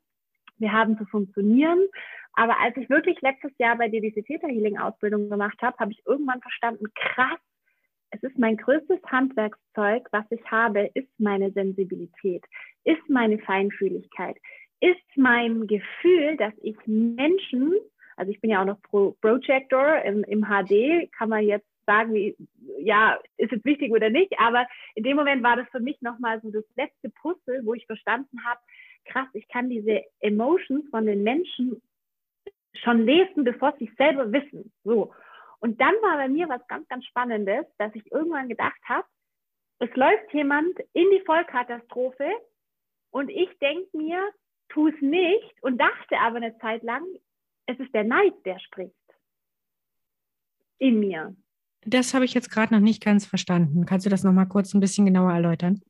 Wir 0.58 0.72
haben 0.72 0.98
zu 0.98 1.06
funktionieren. 1.06 1.86
Aber 2.32 2.58
als 2.60 2.76
ich 2.76 2.88
wirklich 2.88 3.20
letztes 3.22 3.52
Jahr 3.58 3.76
bei 3.76 3.88
dir 3.88 4.00
diese 4.00 4.22
Theta 4.22 4.46
Healing 4.46 4.78
Ausbildung 4.78 5.28
gemacht 5.30 5.60
habe, 5.62 5.76
habe 5.78 5.92
ich 5.92 6.02
irgendwann 6.06 6.40
verstanden, 6.40 6.86
krass, 6.94 7.38
es 8.10 8.22
ist 8.22 8.38
mein 8.38 8.56
größtes 8.56 9.00
Handwerkszeug, 9.06 10.08
was 10.12 10.24
ich 10.30 10.44
habe, 10.50 10.90
ist 10.94 11.08
meine 11.18 11.50
Sensibilität, 11.52 12.44
ist 12.84 13.08
meine 13.08 13.38
Feinfühligkeit, 13.38 14.36
ist 14.80 15.16
mein 15.16 15.66
Gefühl, 15.66 16.36
dass 16.36 16.52
ich 16.62 16.76
Menschen, 16.86 17.74
also 18.16 18.32
ich 18.32 18.40
bin 18.40 18.50
ja 18.50 18.62
auch 18.62 18.66
noch 18.66 18.82
Pro 18.82 19.16
Projector 19.20 20.02
im, 20.04 20.24
im 20.24 20.44
HD, 20.44 21.12
kann 21.12 21.28
man 21.28 21.44
jetzt 21.44 21.66
sagen, 21.86 22.14
wie, 22.14 22.36
ja, 22.78 23.18
ist 23.36 23.52
es 23.52 23.64
wichtig 23.64 23.92
oder 23.92 24.10
nicht, 24.10 24.32
aber 24.38 24.66
in 24.94 25.04
dem 25.04 25.16
Moment 25.16 25.42
war 25.42 25.56
das 25.56 25.68
für 25.70 25.80
mich 25.80 26.00
nochmal 26.02 26.40
so 26.40 26.50
das 26.50 26.64
letzte 26.76 27.10
Puzzle, 27.10 27.62
wo 27.64 27.74
ich 27.74 27.86
verstanden 27.86 28.44
habe, 28.44 28.60
krass, 29.06 29.28
ich 29.34 29.48
kann 29.48 29.68
diese 29.68 30.02
Emotions 30.20 30.88
von 30.90 31.06
den 31.06 31.22
Menschen 31.22 31.82
schon 32.74 33.04
lesen, 33.04 33.44
bevor 33.44 33.74
sie 33.78 33.88
es 33.88 33.96
selber 33.96 34.32
wissen. 34.32 34.72
So. 34.84 35.12
Und 35.60 35.80
dann 35.80 35.94
war 36.02 36.16
bei 36.16 36.28
mir 36.28 36.48
was 36.48 36.66
ganz, 36.68 36.88
ganz 36.88 37.04
Spannendes, 37.06 37.66
dass 37.78 37.94
ich 37.94 38.10
irgendwann 38.10 38.48
gedacht 38.48 38.80
habe, 38.84 39.06
es 39.78 39.94
läuft 39.94 40.32
jemand 40.32 40.78
in 40.92 41.06
die 41.10 41.22
Vollkatastrophe 41.24 42.28
und 43.10 43.30
ich 43.30 43.48
denke 43.60 43.96
mir, 43.96 44.20
tu 44.68 44.88
es 44.88 45.00
nicht 45.00 45.62
und 45.62 45.78
dachte 45.78 46.18
aber 46.18 46.36
eine 46.36 46.56
Zeit 46.58 46.82
lang, 46.82 47.02
es 47.66 47.78
ist 47.78 47.92
der 47.94 48.04
Neid, 48.04 48.34
der 48.44 48.58
spricht. 48.58 48.94
In 50.78 51.00
mir. 51.00 51.34
Das 51.84 52.14
habe 52.14 52.24
ich 52.24 52.34
jetzt 52.34 52.50
gerade 52.50 52.74
noch 52.74 52.80
nicht 52.80 53.02
ganz 53.02 53.26
verstanden. 53.26 53.86
Kannst 53.86 54.06
du 54.06 54.10
das 54.10 54.24
noch 54.24 54.32
mal 54.32 54.46
kurz 54.46 54.74
ein 54.74 54.80
bisschen 54.80 55.06
genauer 55.06 55.32
erläutern? 55.32 55.80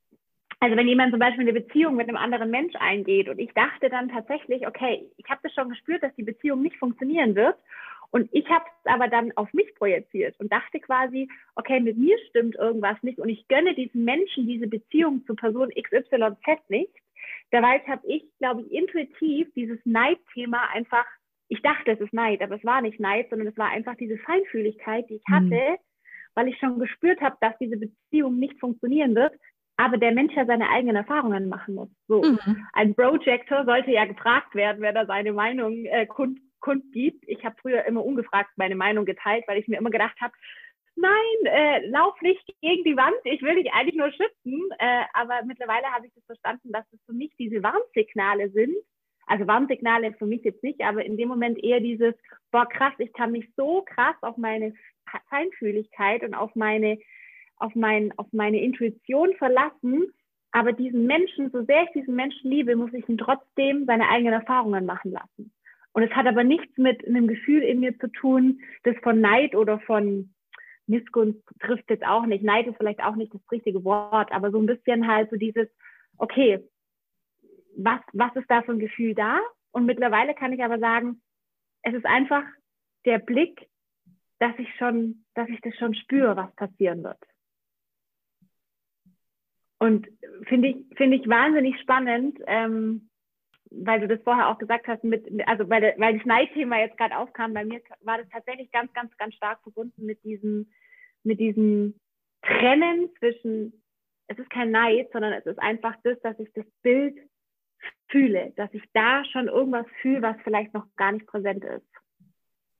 Also 0.60 0.76
wenn 0.76 0.88
jemand 0.88 1.10
zum 1.10 1.20
Beispiel 1.20 1.48
eine 1.48 1.58
Beziehung 1.58 1.96
mit 1.96 2.08
einem 2.08 2.16
anderen 2.16 2.50
Mensch 2.50 2.74
eingeht 2.76 3.28
und 3.28 3.38
ich 3.38 3.52
dachte 3.54 3.88
dann 3.88 4.08
tatsächlich, 4.08 4.66
okay, 4.66 5.10
ich 5.16 5.28
habe 5.28 5.40
das 5.42 5.54
schon 5.54 5.70
gespürt, 5.70 6.02
dass 6.02 6.14
die 6.16 6.22
Beziehung 6.22 6.60
nicht 6.62 6.76
funktionieren 6.76 7.34
wird 7.34 7.56
Und 8.12 8.28
ich 8.32 8.48
habe 8.48 8.64
es 8.64 8.92
aber 8.92 9.08
dann 9.08 9.32
auf 9.36 9.52
mich 9.52 9.72
projiziert 9.76 10.38
und 10.40 10.52
dachte 10.52 10.80
quasi, 10.80 11.28
okay, 11.54 11.80
mit 11.80 11.96
mir 11.96 12.18
stimmt 12.28 12.56
irgendwas 12.56 13.00
nicht 13.02 13.18
und 13.18 13.28
ich 13.28 13.46
gönne 13.48 13.74
diesen 13.74 14.04
Menschen 14.04 14.46
diese 14.46 14.66
Beziehung 14.66 15.24
zu 15.26 15.34
Person 15.34 15.70
XYZ 15.70 16.68
nicht. 16.68 16.92
Dabei 17.50 17.78
habe 17.80 18.06
ich, 18.06 18.24
glaube 18.38 18.62
ich, 18.62 18.72
intuitiv 18.72 19.52
dieses 19.54 19.78
Neidthema 19.84 20.68
einfach, 20.72 21.04
ich 21.48 21.62
dachte, 21.62 21.92
es 21.92 22.00
ist 22.00 22.12
Neid, 22.12 22.42
aber 22.42 22.56
es 22.56 22.64
war 22.64 22.80
nicht 22.80 22.98
Neid, 23.00 23.28
sondern 23.30 23.48
es 23.48 23.56
war 23.56 23.68
einfach 23.68 23.96
diese 23.96 24.18
Feinfühligkeit, 24.18 25.08
die 25.08 25.16
ich 25.16 25.28
mhm. 25.28 25.34
hatte, 25.34 25.78
weil 26.34 26.48
ich 26.48 26.58
schon 26.58 26.78
gespürt 26.78 27.20
habe, 27.20 27.36
dass 27.40 27.56
diese 27.58 27.76
Beziehung 27.76 28.38
nicht 28.38 28.58
funktionieren 28.58 29.14
wird, 29.14 29.34
aber 29.76 29.98
der 29.98 30.12
Mensch 30.12 30.34
ja 30.34 30.46
seine 30.46 30.68
eigenen 30.68 30.96
Erfahrungen 30.96 31.48
machen 31.48 31.74
muss. 31.74 31.88
So, 32.06 32.22
mhm. 32.22 32.66
ein 32.72 32.94
Projector 32.94 33.64
sollte 33.64 33.92
ja 33.92 34.04
gefragt 34.04 34.54
werden, 34.54 34.82
wer 34.82 34.92
da 34.92 35.06
seine 35.06 35.32
Meinung 35.32 35.84
äh, 35.86 36.06
kund, 36.06 36.38
kundgibt. 36.60 37.24
Ich 37.26 37.44
habe 37.44 37.56
früher 37.60 37.84
immer 37.84 38.04
ungefragt 38.04 38.50
meine 38.56 38.76
Meinung 38.76 39.04
geteilt, 39.04 39.44
weil 39.46 39.58
ich 39.58 39.68
mir 39.68 39.78
immer 39.78 39.90
gedacht 39.90 40.20
habe, 40.20 40.32
nein, 40.96 41.12
äh, 41.44 41.86
lauf 41.88 42.20
nicht 42.20 42.44
gegen 42.60 42.84
die 42.84 42.96
Wand, 42.96 43.16
ich 43.24 43.42
will 43.42 43.56
dich 43.56 43.72
eigentlich 43.72 43.96
nur 43.96 44.10
schützen. 44.10 44.68
Äh, 44.78 45.04
aber 45.14 45.42
mittlerweile 45.44 45.86
habe 45.92 46.06
ich 46.06 46.12
das 46.14 46.24
verstanden, 46.24 46.72
dass 46.72 46.84
es 46.92 47.00
für 47.06 47.12
mich 47.12 47.32
diese 47.38 47.62
Warnsignale 47.62 48.50
sind. 48.50 48.74
Also 49.26 49.46
Warnsignale 49.46 50.12
für 50.14 50.26
mich 50.26 50.42
jetzt 50.42 50.62
nicht, 50.62 50.80
aber 50.80 51.04
in 51.04 51.16
dem 51.16 51.28
Moment 51.28 51.62
eher 51.62 51.80
dieses, 51.80 52.14
boah 52.50 52.66
krass, 52.66 52.94
ich 52.98 53.12
kann 53.12 53.30
mich 53.30 53.48
so 53.56 53.82
krass 53.82 54.16
auf 54.22 54.36
meine 54.36 54.74
Feinfühligkeit 55.28 56.24
und 56.24 56.34
auf 56.34 56.54
meine, 56.56 56.98
auf 57.56 57.74
mein, 57.74 58.12
auf 58.18 58.26
meine 58.32 58.60
Intuition 58.60 59.34
verlassen. 59.36 60.12
Aber 60.52 60.72
diesen 60.72 61.06
Menschen, 61.06 61.50
so 61.52 61.62
sehr 61.62 61.84
ich 61.84 61.90
diesen 61.90 62.16
Menschen 62.16 62.50
liebe, 62.50 62.74
muss 62.74 62.92
ich 62.92 63.08
ihn 63.08 63.18
trotzdem 63.18 63.86
seine 63.86 64.08
eigenen 64.08 64.32
Erfahrungen 64.32 64.84
machen 64.84 65.12
lassen. 65.12 65.52
Und 65.92 66.02
es 66.04 66.10
hat 66.12 66.26
aber 66.26 66.44
nichts 66.44 66.76
mit 66.78 67.06
einem 67.06 67.26
Gefühl 67.26 67.62
in 67.62 67.80
mir 67.80 67.98
zu 67.98 68.08
tun, 68.08 68.60
das 68.84 68.96
von 69.02 69.20
Neid 69.20 69.54
oder 69.54 69.80
von 69.80 70.32
Missgunst 70.86 71.40
trifft 71.60 71.90
jetzt 71.90 72.04
auch 72.04 72.26
nicht. 72.26 72.44
Neid 72.44 72.66
ist 72.66 72.76
vielleicht 72.76 73.02
auch 73.02 73.16
nicht 73.16 73.34
das 73.34 73.40
richtige 73.50 73.84
Wort, 73.84 74.32
aber 74.32 74.50
so 74.50 74.58
ein 74.58 74.66
bisschen 74.66 75.06
halt 75.06 75.30
so 75.30 75.36
dieses, 75.36 75.68
okay, 76.18 76.62
was, 77.76 78.00
was 78.12 78.34
ist 78.36 78.50
da 78.50 78.62
für 78.62 78.72
ein 78.72 78.78
Gefühl 78.78 79.14
da? 79.14 79.40
Und 79.72 79.86
mittlerweile 79.86 80.34
kann 80.34 80.52
ich 80.52 80.62
aber 80.62 80.78
sagen, 80.78 81.22
es 81.82 81.94
ist 81.94 82.06
einfach 82.06 82.44
der 83.04 83.18
Blick, 83.18 83.68
dass 84.38 84.58
ich 84.58 84.68
schon, 84.76 85.24
dass 85.34 85.48
ich 85.48 85.60
das 85.60 85.76
schon 85.76 85.94
spüre, 85.94 86.36
was 86.36 86.54
passieren 86.56 87.02
wird. 87.04 87.18
Und 89.78 90.08
finde 90.44 90.68
ich, 90.68 90.76
finde 90.96 91.16
ich 91.16 91.28
wahnsinnig 91.28 91.80
spannend, 91.80 92.38
ähm, 92.46 93.09
weil 93.70 94.00
du 94.00 94.08
das 94.08 94.22
vorher 94.22 94.48
auch 94.48 94.58
gesagt 94.58 94.88
hast, 94.88 95.04
mit, 95.04 95.24
also 95.46 95.68
weil, 95.68 95.94
weil 95.98 96.18
das 96.18 96.26
Neidthema 96.26 96.78
jetzt 96.78 96.96
gerade 96.96 97.16
aufkam, 97.16 97.54
bei 97.54 97.64
mir 97.64 97.80
war 98.02 98.18
das 98.18 98.28
tatsächlich 98.30 98.70
ganz, 98.72 98.92
ganz, 98.92 99.16
ganz 99.16 99.34
stark 99.34 99.62
verbunden 99.62 100.04
mit 100.04 100.22
diesem, 100.24 100.70
mit 101.22 101.38
diesem 101.38 101.94
Trennen 102.42 103.10
zwischen, 103.18 103.82
es 104.26 104.38
ist 104.38 104.50
kein 104.50 104.70
Neid, 104.70 105.08
sondern 105.12 105.32
es 105.32 105.46
ist 105.46 105.58
einfach 105.58 105.94
das, 106.02 106.20
dass 106.22 106.38
ich 106.38 106.52
das 106.54 106.66
Bild 106.82 107.16
fühle, 108.08 108.52
dass 108.56 108.72
ich 108.74 108.82
da 108.92 109.24
schon 109.24 109.48
irgendwas 109.48 109.86
fühle, 110.02 110.22
was 110.22 110.36
vielleicht 110.42 110.74
noch 110.74 110.86
gar 110.96 111.12
nicht 111.12 111.26
präsent 111.26 111.64
ist. 111.64 111.86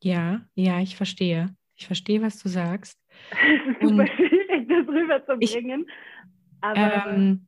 Ja, 0.03 0.41
ja, 0.55 0.81
ich 0.81 0.97
verstehe. 0.97 1.55
Ich 1.77 1.87
verstehe, 1.87 2.21
was 2.21 2.43
du 2.43 2.49
sagst. 2.49 2.99
Es 3.31 3.77
ist 3.77 3.89
super 3.89 4.07
schwierig, 4.07 4.69
das 4.69 4.89
rüberzubringen. 4.89 5.87
Ähm, 6.63 7.47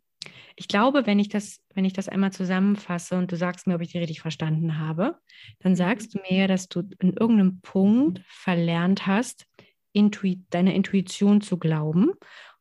ich 0.56 0.68
glaube, 0.68 1.06
wenn 1.06 1.18
ich 1.18 1.28
das, 1.28 1.60
wenn 1.74 1.84
ich 1.84 1.92
das 1.92 2.08
einmal 2.08 2.32
zusammenfasse 2.32 3.16
und 3.16 3.32
du 3.32 3.36
sagst 3.36 3.66
mir, 3.66 3.74
ob 3.74 3.80
ich 3.80 3.92
die 3.92 3.98
richtig 3.98 4.20
verstanden 4.20 4.78
habe, 4.78 5.18
dann 5.60 5.76
sagst 5.76 6.14
du 6.14 6.20
mir, 6.28 6.48
dass 6.48 6.68
du 6.68 6.82
in 7.00 7.14
irgendeinem 7.14 7.60
Punkt 7.60 8.22
verlernt 8.26 9.06
hast, 9.06 9.46
Intui 9.92 10.42
deiner 10.50 10.74
Intuition 10.74 11.40
zu 11.40 11.58
glauben, 11.58 12.12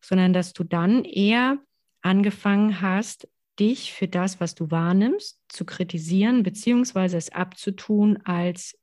sondern 0.01 0.33
dass 0.33 0.53
du 0.53 0.63
dann 0.63 1.05
eher 1.05 1.59
angefangen 2.01 2.81
hast, 2.81 3.27
dich 3.59 3.93
für 3.93 4.07
das, 4.07 4.39
was 4.39 4.55
du 4.55 4.71
wahrnimmst, 4.71 5.39
zu 5.47 5.65
kritisieren, 5.65 6.43
beziehungsweise 6.43 7.17
es 7.17 7.31
abzutun 7.31 8.17
als 8.25 8.77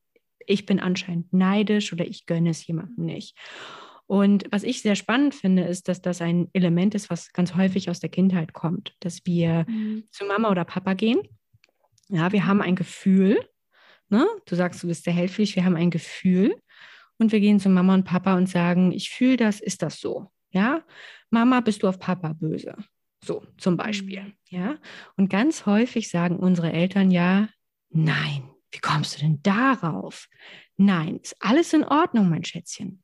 ich 0.49 0.65
bin 0.65 0.81
anscheinend 0.81 1.33
neidisch 1.33 1.93
oder 1.93 2.07
ich 2.07 2.25
gönne 2.25 2.51
es 2.51 2.67
jemandem 2.67 3.05
nicht. 3.05 3.37
Und 4.09 4.47
was 4.51 4.63
ich 4.63 4.81
sehr 4.81 4.97
spannend 4.97 5.35
finde, 5.35 5.65
ist, 5.65 5.87
dass 5.87 6.01
das 6.01 6.23
ein 6.23 6.49
Element 6.55 6.95
ist, 6.95 7.11
was 7.11 7.31
ganz 7.35 7.55
häufig 7.55 7.91
aus 7.91 8.01
der 8.01 8.09
Kindheit 8.09 8.55
kommt, 8.55 8.97
dass 9.01 9.21
wir 9.27 9.67
mhm. 9.69 10.05
zu 10.11 10.25
Mama 10.25 10.51
oder 10.51 10.65
Papa 10.65 10.95
gehen. 10.95 11.21
Ja, 12.09 12.33
wir 12.33 12.47
haben 12.47 12.63
ein 12.63 12.75
Gefühl. 12.75 13.39
Ne? 14.09 14.27
Du 14.47 14.57
sagst, 14.57 14.83
du 14.83 14.87
bist 14.87 15.05
sehr 15.05 15.13
hellfühlig. 15.13 15.57
Wir 15.57 15.65
haben 15.67 15.77
ein 15.77 15.91
Gefühl 15.91 16.57
und 17.19 17.33
wir 17.33 17.41
gehen 17.41 17.61
zu 17.61 17.69
Mama 17.69 17.93
und 17.93 18.05
Papa 18.05 18.35
und 18.35 18.49
sagen, 18.49 18.93
ich 18.93 19.11
fühle 19.11 19.37
das, 19.37 19.61
ist 19.61 19.83
das 19.83 20.01
so? 20.01 20.31
Ja, 20.53 20.83
Mama, 21.29 21.61
bist 21.61 21.83
du 21.83 21.89
auf 21.89 21.99
Papa 21.99 22.33
böse? 22.33 22.77
So 23.23 23.45
zum 23.59 23.77
Beispiel. 23.77 24.23
Mhm. 24.23 24.33
Ja, 24.47 24.79
und 25.19 25.29
ganz 25.29 25.67
häufig 25.67 26.09
sagen 26.09 26.39
unsere 26.39 26.73
Eltern 26.73 27.11
ja, 27.11 27.51
nein, 27.91 28.49
wie 28.71 28.79
kommst 28.79 29.17
du 29.17 29.21
denn 29.21 29.41
darauf? 29.43 30.29
Nein, 30.81 31.19
ist 31.21 31.35
alles 31.41 31.73
in 31.73 31.83
Ordnung, 31.83 32.29
mein 32.29 32.45
Schätzchen. 32.45 33.03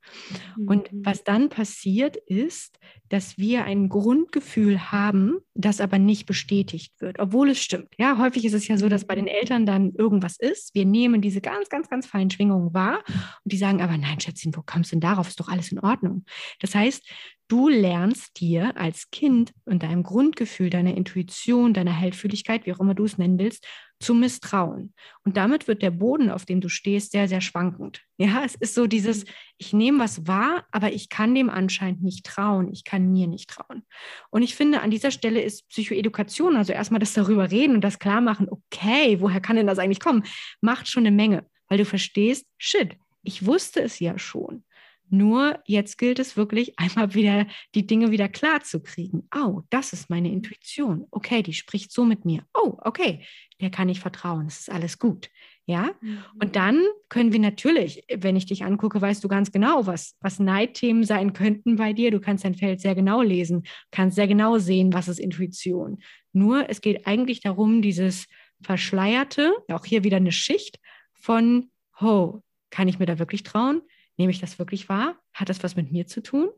Und 0.65 0.93
mhm. 0.93 1.05
was 1.05 1.25
dann 1.25 1.49
passiert 1.49 2.17
ist, 2.17 2.79
dass 3.09 3.37
wir 3.37 3.65
ein 3.65 3.89
Grundgefühl 3.89 4.93
haben, 4.93 5.39
das 5.55 5.81
aber 5.81 5.99
nicht 5.99 6.27
bestätigt 6.27 6.93
wird, 7.01 7.19
obwohl 7.19 7.51
es 7.51 7.61
stimmt. 7.61 7.89
Ja, 7.99 8.17
häufig 8.17 8.45
ist 8.45 8.53
es 8.53 8.69
ja 8.69 8.77
so, 8.77 8.89
dass 8.89 9.07
bei 9.07 9.17
den 9.17 9.27
Eltern 9.27 9.67
dann 9.67 9.93
irgendwas 9.97 10.39
ist. 10.39 10.73
Wir 10.75 10.85
nehmen 10.85 11.21
diese 11.21 11.41
ganz, 11.41 11.69
ganz, 11.69 11.89
ganz 11.91 12.07
feinen 12.07 12.31
Schwingungen 12.31 12.73
wahr 12.75 13.03
und 13.09 13.53
die 13.53 13.57
sagen 13.57 13.83
aber, 13.83 13.99
nein, 13.99 14.21
Schätzchen, 14.21 14.55
wo 14.55 14.63
kommst 14.65 14.93
du 14.93 14.97
denn 14.97 15.01
darauf? 15.01 15.27
Ist 15.27 15.41
doch 15.41 15.49
alles 15.49 15.73
in 15.73 15.81
Ordnung. 15.81 16.25
Das 16.61 16.77
heißt, 16.77 17.05
Du 17.49 17.69
lernst 17.69 18.41
dir 18.41 18.75
als 18.77 19.11
Kind 19.11 19.53
und 19.67 19.83
deinem 19.83 20.03
Grundgefühl, 20.03 20.71
deiner 20.71 20.97
Intuition, 20.97 21.75
deiner 21.75 21.93
Hellfühligkeit, 21.93 22.65
wie 22.65 22.73
auch 22.73 22.81
immer 22.81 22.95
du 22.95 23.05
es 23.05 23.19
nennen 23.19 23.39
willst, 23.39 23.67
zu 24.01 24.15
misstrauen. 24.15 24.93
Und 25.25 25.37
damit 25.37 25.69
wird 25.69 25.83
der 25.83 25.91
Boden, 25.91 26.31
auf 26.31 26.45
dem 26.45 26.61
du 26.61 26.69
stehst, 26.69 27.13
sehr, 27.13 27.29
sehr 27.29 27.41
schwankend. 27.41 28.03
Ja, 28.19 28.43
es 28.45 28.55
ist 28.55 28.75
so 28.75 28.87
dieses, 28.87 29.25
mhm. 29.25 29.31
ich 29.59 29.73
nehme 29.73 29.99
was 29.99 30.27
wahr, 30.27 30.65
aber 30.71 30.93
ich 30.93 31.09
kann 31.09 31.35
dem 31.35 31.51
anscheinend 31.51 32.03
nicht 32.03 32.27
trauen. 32.27 32.73
Ich 32.73 32.85
kann 32.85 33.13
mir 33.13 33.27
nicht 33.27 33.51
trauen. 33.51 33.85
Und 34.31 34.43
ich 34.43 34.55
finde, 34.55 34.81
an 34.81 34.91
dieser 34.91 35.11
Stelle 35.11 35.41
ist 35.41 35.69
Psychoedukation, 35.69 36.57
also 36.57 36.73
erstmal 36.73 37.01
das 37.01 37.15
darüber 37.15 37.51
reden 37.51 37.75
und 37.75 37.83
das 37.83 37.99
klar 37.99 38.21
machen, 38.21 38.49
okay, 38.49 39.21
woher 39.21 39.41
kann 39.41 39.57
denn 39.57 39.67
das 39.67 39.79
eigentlich 39.79 40.01
kommen, 40.01 40.25
macht 40.61 40.89
schon 40.89 41.07
eine 41.07 41.17
Menge, 41.17 41.47
weil 41.69 41.79
du 41.79 41.85
verstehst, 41.85 42.47
shit, 42.59 42.97
ich 43.23 43.47
wusste 43.47 43.81
es 43.81 43.99
ja 44.01 44.19
schon. 44.19 44.65
Nur 45.11 45.61
jetzt 45.67 45.99
gilt 45.99 46.19
es 46.19 46.37
wirklich 46.37 46.79
einmal 46.79 47.15
wieder 47.15 47.47
die 47.75 47.87
Dinge 47.87 48.11
wieder 48.11 48.29
klar 48.29 48.63
zu 48.63 48.81
kriegen. 48.81 49.29
Oh, 49.35 49.63
das 49.71 49.93
ist 49.93 50.11
meine 50.11 50.31
Intuition. 50.31 51.07
Okay, 51.11 51.43
die 51.43 51.55
spricht 51.55 51.93
so 51.93 52.05
mit 52.05 52.25
mir. 52.25 52.45
Oh, 52.55 52.77
okay, 52.83 53.25
der 53.61 53.71
kann 53.71 53.89
ich 53.89 54.01
vertrauen. 54.01 54.47
Es 54.47 54.61
ist 54.61 54.71
alles 54.71 54.99
gut. 54.99 55.31
Ja, 55.67 55.93
mhm. 56.03 56.19
und 56.43 56.57
dann 56.57 56.85
können 57.09 57.33
wir 57.33 57.41
natürlich, 57.41 58.05
wenn 58.15 58.37
ich 58.37 58.45
dich 58.45 58.65
angucke, 58.65 59.01
weißt 59.01 59.25
du 59.25 59.29
ganz 59.29 59.51
genau, 59.51 59.87
was, 59.87 60.15
was 60.21 60.39
Neidthemen 60.39 61.05
sein 61.05 61.33
könnten 61.33 61.77
bei 61.77 61.95
dir. 61.95 62.11
Du 62.11 62.21
kannst 62.21 62.45
dein 62.45 62.55
Feld 62.55 62.83
sehr 62.83 62.95
genau 62.95 63.23
lesen, 63.23 63.63
kannst 63.91 64.17
sehr 64.17 64.29
genau 64.29 64.59
sehen, 64.59 64.93
was 64.93 65.09
ist 65.09 65.19
Intuition. 65.19 66.03
Nur 66.35 66.69
es 66.69 66.83
geht 66.83 67.07
eigentlich 67.07 67.41
darum, 67.41 67.81
dieses 67.81 68.27
Verschleierte, 68.61 69.55
auch 69.69 69.87
hier 69.87 70.05
wieder 70.05 70.19
eine 70.19 70.33
Schicht 70.33 70.79
von, 71.15 71.71
oh, 71.99 72.41
kann 72.69 72.89
ich 72.89 72.99
mir 72.99 73.07
da 73.07 73.19
wirklich 73.19 73.43
trauen? 73.43 73.81
Nehme 74.17 74.31
ich 74.31 74.41
das 74.41 74.59
wirklich 74.59 74.89
wahr? 74.89 75.17
Hat 75.33 75.49
das 75.49 75.63
was 75.63 75.77
mit 75.77 75.93
mir 75.93 76.07
zu 76.07 76.23
tun? 76.23 76.49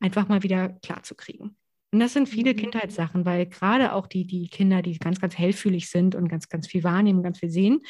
Einfach 0.00 0.28
mal 0.28 0.42
wieder 0.42 0.70
klar 0.82 1.02
zu 1.02 1.14
kriegen. 1.14 1.56
Und 1.92 2.00
das 2.00 2.12
sind 2.12 2.28
viele 2.28 2.52
mhm. 2.52 2.56
Kindheitssachen, 2.56 3.24
weil 3.24 3.46
gerade 3.46 3.92
auch 3.92 4.06
die, 4.06 4.26
die 4.26 4.48
Kinder, 4.48 4.82
die 4.82 4.98
ganz, 4.98 5.20
ganz 5.20 5.36
hellfühlig 5.36 5.90
sind 5.90 6.14
und 6.14 6.28
ganz, 6.28 6.48
ganz 6.48 6.66
viel 6.66 6.84
wahrnehmen, 6.84 7.22
ganz 7.22 7.40
viel 7.40 7.50
sehen, 7.50 7.82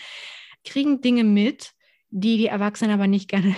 kriegen 0.64 1.00
Dinge 1.00 1.24
mit, 1.24 1.72
die 2.08 2.38
die 2.38 2.46
Erwachsenen 2.46 2.92
aber 2.92 3.06
nicht 3.06 3.28
gerne, 3.28 3.54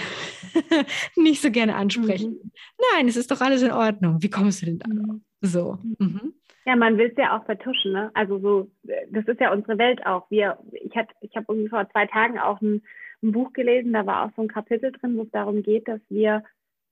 nicht 1.16 1.40
so 1.40 1.50
gerne 1.50 1.76
ansprechen. 1.76 2.32
Mhm. 2.42 2.50
Nein, 2.92 3.08
es 3.08 3.16
ist 3.16 3.30
doch 3.30 3.40
alles 3.40 3.62
in 3.62 3.72
Ordnung. 3.72 4.20
Wie 4.20 4.30
kommst 4.30 4.62
du 4.62 4.66
denn 4.66 4.78
da? 4.78 4.88
Mhm. 4.88 5.22
So. 5.40 5.78
Mhm. 5.98 6.34
Ja, 6.64 6.76
man 6.76 6.96
will 6.96 7.08
es 7.10 7.16
ja 7.16 7.36
auch 7.36 7.44
vertuschen. 7.44 7.92
Ne? 7.92 8.10
Also 8.14 8.38
so, 8.38 8.70
das 9.10 9.26
ist 9.26 9.40
ja 9.40 9.52
unsere 9.52 9.78
Welt 9.78 10.04
auch. 10.06 10.30
Wir, 10.30 10.58
ich 10.72 10.94
hatte, 10.94 11.12
ich 11.20 11.34
habe 11.34 11.46
irgendwie 11.48 11.68
vor 11.68 11.88
zwei 11.90 12.06
Tagen 12.06 12.38
auch 12.38 12.60
ein 12.60 12.82
ein 13.22 13.32
Buch 13.32 13.52
gelesen, 13.52 13.92
da 13.92 14.06
war 14.06 14.26
auch 14.26 14.30
so 14.36 14.42
ein 14.42 14.48
Kapitel 14.48 14.92
drin, 14.92 15.16
wo 15.16 15.22
es 15.22 15.30
darum 15.30 15.62
geht, 15.62 15.88
dass 15.88 16.00
wir 16.08 16.44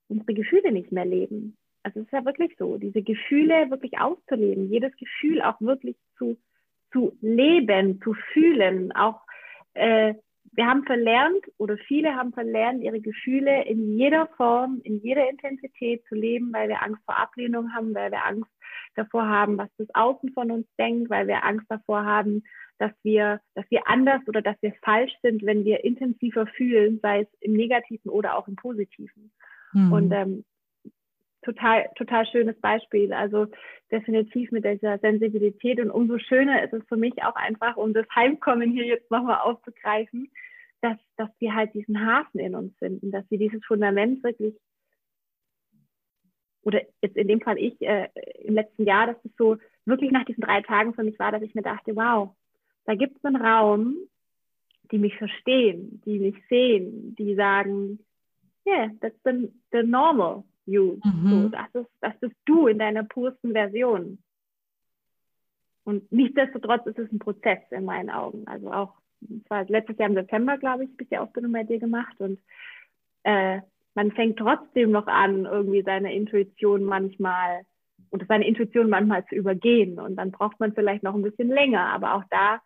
unsere 0.08 0.34
Gefühle 0.34 0.72
nicht 0.72 0.92
mehr 0.92 1.04
leben. 1.04 1.56
Also 1.82 2.00
es 2.00 2.06
ist 2.06 2.12
ja 2.12 2.24
wirklich 2.24 2.56
so, 2.58 2.76
diese 2.76 3.02
Gefühle 3.02 3.70
wirklich 3.70 3.98
auszuleben, 3.98 4.70
jedes 4.70 4.94
Gefühl 4.96 5.40
auch 5.42 5.60
wirklich 5.60 5.96
zu, 6.18 6.36
zu 6.92 7.16
leben, 7.20 8.00
zu 8.02 8.14
fühlen. 8.32 8.92
Auch 8.92 9.20
äh, 9.74 10.14
wir 10.52 10.66
haben 10.66 10.84
verlernt 10.84 11.44
oder 11.58 11.76
viele 11.78 12.16
haben 12.16 12.32
verlernt, 12.32 12.82
ihre 12.82 13.00
Gefühle 13.00 13.64
in 13.64 13.96
jeder 13.96 14.26
Form, 14.36 14.80
in 14.82 15.00
jeder 15.00 15.28
Intensität 15.30 16.04
zu 16.08 16.14
leben, 16.14 16.52
weil 16.52 16.68
wir 16.68 16.82
Angst 16.82 17.02
vor 17.04 17.16
Ablehnung 17.16 17.72
haben, 17.72 17.94
weil 17.94 18.10
wir 18.10 18.24
Angst 18.24 18.50
davor 18.96 19.28
haben, 19.28 19.58
was 19.58 19.68
das 19.78 19.88
Außen 19.94 20.32
von 20.32 20.50
uns 20.50 20.66
denkt, 20.76 21.08
weil 21.08 21.28
wir 21.28 21.44
Angst 21.44 21.66
davor 21.68 22.04
haben, 22.04 22.42
dass 22.80 22.92
wir, 23.02 23.40
dass 23.54 23.70
wir 23.70 23.86
anders 23.86 24.22
oder 24.26 24.40
dass 24.40 24.56
wir 24.62 24.72
falsch 24.82 25.12
sind, 25.22 25.44
wenn 25.44 25.66
wir 25.66 25.84
intensiver 25.84 26.46
fühlen, 26.46 26.98
sei 27.02 27.20
es 27.20 27.28
im 27.40 27.52
Negativen 27.52 28.10
oder 28.10 28.36
auch 28.36 28.48
im 28.48 28.56
Positiven. 28.56 29.30
Mhm. 29.74 29.92
Und 29.92 30.12
ähm, 30.12 30.44
total, 31.42 31.90
total 31.96 32.26
schönes 32.26 32.58
Beispiel. 32.60 33.12
Also 33.12 33.48
definitiv 33.90 34.50
mit 34.50 34.64
dieser 34.64 34.98
Sensibilität. 34.98 35.78
Und 35.78 35.90
umso 35.90 36.18
schöner 36.18 36.64
ist 36.64 36.72
es 36.72 36.82
für 36.88 36.96
mich 36.96 37.22
auch 37.22 37.36
einfach, 37.36 37.76
um 37.76 37.92
das 37.92 38.06
Heimkommen 38.14 38.72
hier 38.72 38.86
jetzt 38.86 39.10
nochmal 39.10 39.40
aufzugreifen, 39.40 40.30
dass, 40.80 40.96
dass 41.18 41.28
wir 41.38 41.54
halt 41.54 41.74
diesen 41.74 42.06
Hafen 42.06 42.40
in 42.40 42.54
uns 42.54 42.74
finden, 42.78 43.10
dass 43.10 43.30
wir 43.30 43.38
dieses 43.38 43.62
Fundament 43.66 44.24
wirklich, 44.24 44.54
oder 46.62 46.80
jetzt 47.02 47.16
in 47.18 47.28
dem 47.28 47.42
Fall 47.42 47.58
ich, 47.58 47.78
äh, 47.82 48.08
im 48.42 48.54
letzten 48.54 48.86
Jahr, 48.86 49.08
dass 49.08 49.22
es 49.22 49.32
so 49.36 49.58
wirklich 49.84 50.12
nach 50.12 50.24
diesen 50.24 50.40
drei 50.40 50.62
Tagen 50.62 50.94
für 50.94 51.02
mich 51.02 51.18
war, 51.18 51.30
dass 51.30 51.42
ich 51.42 51.54
mir 51.54 51.62
dachte, 51.62 51.94
wow, 51.94 52.34
da 52.90 52.96
gibt 52.96 53.18
es 53.18 53.24
einen 53.24 53.36
Raum, 53.36 53.94
die 54.90 54.98
mich 54.98 55.16
verstehen, 55.16 56.02
die 56.04 56.18
mich 56.18 56.34
sehen, 56.48 57.14
die 57.14 57.36
sagen, 57.36 58.00
yeah, 58.66 58.90
that's 59.00 59.14
the, 59.24 59.48
the 59.70 59.84
normal 59.84 60.42
you. 60.66 60.98
Mhm. 61.04 61.30
So, 61.30 61.48
das, 61.50 61.84
ist, 61.84 61.90
das 62.00 62.18
bist 62.18 62.34
du 62.46 62.66
in 62.66 62.80
deiner 62.80 63.04
pursten 63.04 63.52
Version. 63.52 64.18
Und 65.84 66.10
nichtsdestotrotz 66.10 66.84
ist 66.86 66.98
es 66.98 67.12
ein 67.12 67.20
Prozess 67.20 67.60
in 67.70 67.84
meinen 67.84 68.10
Augen. 68.10 68.44
Also 68.48 68.72
auch, 68.72 68.94
war 69.48 69.64
letztes 69.66 69.96
Jahr 69.96 70.08
im 70.08 70.16
September, 70.16 70.58
glaube 70.58 70.82
ich, 70.82 70.96
bis 70.96 71.08
die 71.10 71.18
Ausbildung 71.18 71.52
bei 71.52 71.62
dir 71.62 71.78
gemacht 71.78 72.18
und 72.18 72.40
äh, 73.22 73.60
man 73.94 74.10
fängt 74.10 74.36
trotzdem 74.36 74.90
noch 74.90 75.06
an, 75.06 75.44
irgendwie 75.44 75.82
seine 75.82 76.12
Intuition 76.12 76.82
manchmal 76.82 77.64
und 78.10 78.26
seine 78.26 78.48
Intuition 78.48 78.90
manchmal 78.90 79.24
zu 79.26 79.36
übergehen. 79.36 80.00
Und 80.00 80.16
dann 80.16 80.32
braucht 80.32 80.58
man 80.58 80.72
vielleicht 80.72 81.04
noch 81.04 81.14
ein 81.14 81.22
bisschen 81.22 81.48
länger. 81.48 81.86
Aber 81.92 82.14
auch 82.14 82.24
da 82.30 82.60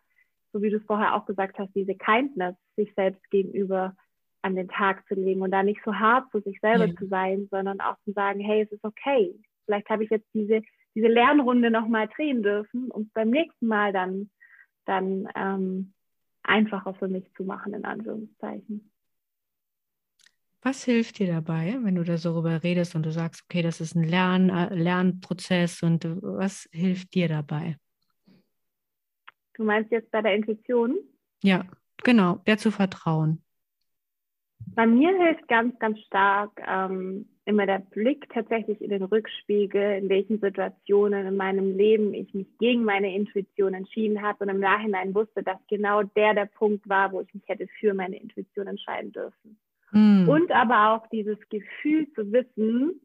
so 0.55 0.61
wie 0.61 0.69
du 0.69 0.77
es 0.77 0.85
vorher 0.85 1.15
auch 1.15 1.25
gesagt 1.25 1.59
hast, 1.59 1.75
diese 1.75 1.95
Kindness 1.95 2.55
sich 2.77 2.93
selbst 2.95 3.29
gegenüber 3.29 3.93
an 4.41 4.55
den 4.55 4.69
Tag 4.69 5.05
zu 5.05 5.13
legen 5.13 5.41
und 5.41 5.51
da 5.51 5.63
nicht 5.63 5.81
so 5.83 5.93
hart 5.93 6.31
zu 6.31 6.39
sich 6.39 6.57
selber 6.61 6.85
ja. 6.85 6.95
zu 6.95 7.07
sein, 7.07 7.49
sondern 7.51 7.81
auch 7.81 7.97
zu 8.05 8.13
sagen, 8.13 8.39
hey, 8.39 8.61
es 8.61 8.71
ist 8.71 8.85
okay. 8.85 9.37
Vielleicht 9.65 9.89
habe 9.89 10.05
ich 10.05 10.09
jetzt 10.09 10.29
diese, 10.33 10.61
diese 10.95 11.07
Lernrunde 11.07 11.69
nochmal 11.69 12.07
drehen 12.07 12.41
dürfen, 12.41 12.89
um 12.89 13.01
es 13.01 13.09
beim 13.13 13.31
nächsten 13.31 13.67
Mal 13.67 13.91
dann, 13.91 14.29
dann 14.85 15.27
ähm, 15.35 15.93
einfacher 16.43 16.93
für 16.93 17.09
mich 17.09 17.29
zu 17.35 17.43
machen, 17.43 17.73
in 17.73 17.83
Anführungszeichen. 17.83 18.89
Was 20.61 20.85
hilft 20.85 21.19
dir 21.19 21.27
dabei, 21.27 21.77
wenn 21.81 21.95
du 21.95 22.05
da 22.05 22.17
so 22.17 22.29
darüber 22.29 22.63
redest 22.63 22.95
und 22.95 23.05
du 23.05 23.11
sagst, 23.11 23.43
okay, 23.43 23.61
das 23.61 23.81
ist 23.81 23.93
ein 23.93 24.05
Lern, 24.05 24.49
äh, 24.49 24.73
Lernprozess 24.73 25.83
und 25.83 26.05
was 26.05 26.69
hilft 26.71 27.13
dir 27.13 27.27
dabei? 27.27 27.75
Du 29.55 29.63
meinst 29.63 29.91
jetzt 29.91 30.11
bei 30.11 30.21
der 30.21 30.35
Intuition? 30.35 30.97
Ja, 31.41 31.65
genau, 32.03 32.41
der 32.45 32.57
zu 32.57 32.71
vertrauen. 32.71 33.41
Bei 34.73 34.85
mir 34.85 35.15
hilft 35.17 35.47
ganz, 35.47 35.77
ganz 35.79 35.99
stark 36.01 36.51
ähm, 36.67 37.27
immer 37.45 37.65
der 37.65 37.79
Blick 37.79 38.27
tatsächlich 38.33 38.81
in 38.81 38.89
den 38.89 39.03
Rückspiegel, 39.03 39.99
in 39.99 40.09
welchen 40.09 40.39
Situationen 40.39 41.27
in 41.27 41.37
meinem 41.37 41.77
Leben 41.77 42.13
ich 42.13 42.33
mich 42.33 42.47
gegen 42.57 42.83
meine 42.83 43.15
Intuition 43.15 43.73
entschieden 43.73 44.21
habe 44.21 44.43
und 44.43 44.49
im 44.49 44.59
Nachhinein 44.59 45.13
wusste, 45.13 45.43
dass 45.43 45.59
genau 45.67 46.03
der 46.03 46.33
der 46.33 46.47
Punkt 46.47 46.87
war, 46.89 47.11
wo 47.11 47.21
ich 47.21 47.33
mich 47.33 47.43
hätte 47.47 47.67
für 47.79 47.93
meine 47.93 48.17
Intuition 48.17 48.67
entscheiden 48.67 49.11
dürfen. 49.11 49.57
Mm. 49.91 50.27
Und 50.27 50.51
aber 50.51 50.93
auch 50.93 51.07
dieses 51.07 51.37
Gefühl 51.49 52.11
zu 52.13 52.31
wissen, 52.31 52.99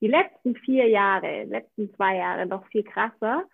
die 0.00 0.08
letzten 0.08 0.54
vier 0.56 0.88
Jahre, 0.88 1.44
letzten 1.44 1.92
zwei 1.94 2.16
Jahre 2.16 2.46
noch 2.46 2.66
viel 2.68 2.84
krasser, 2.84 3.44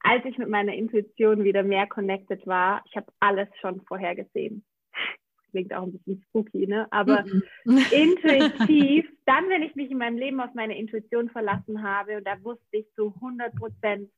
als 0.00 0.24
ich 0.24 0.38
mit 0.38 0.48
meiner 0.48 0.74
Intuition 0.74 1.44
wieder 1.44 1.62
mehr 1.62 1.86
connected 1.86 2.46
war, 2.46 2.82
ich 2.86 2.96
habe 2.96 3.12
alles 3.20 3.48
schon 3.60 3.80
vorhergesehen. 3.82 4.64
Klingt 5.50 5.74
auch 5.74 5.82
ein 5.82 5.92
bisschen 5.92 6.22
spooky, 6.28 6.66
ne? 6.66 6.86
Aber 6.90 7.24
mhm. 7.24 7.42
intuitiv, 7.90 9.10
dann, 9.26 9.48
wenn 9.48 9.62
ich 9.62 9.74
mich 9.74 9.90
in 9.90 9.98
meinem 9.98 10.16
Leben 10.16 10.40
auf 10.40 10.54
meine 10.54 10.78
Intuition 10.78 11.28
verlassen 11.28 11.82
habe, 11.82 12.18
und 12.18 12.26
da 12.26 12.42
wusste 12.42 12.76
ich 12.76 12.86
zu 12.94 13.14
100 13.16 13.54
Prozent, 13.56 14.10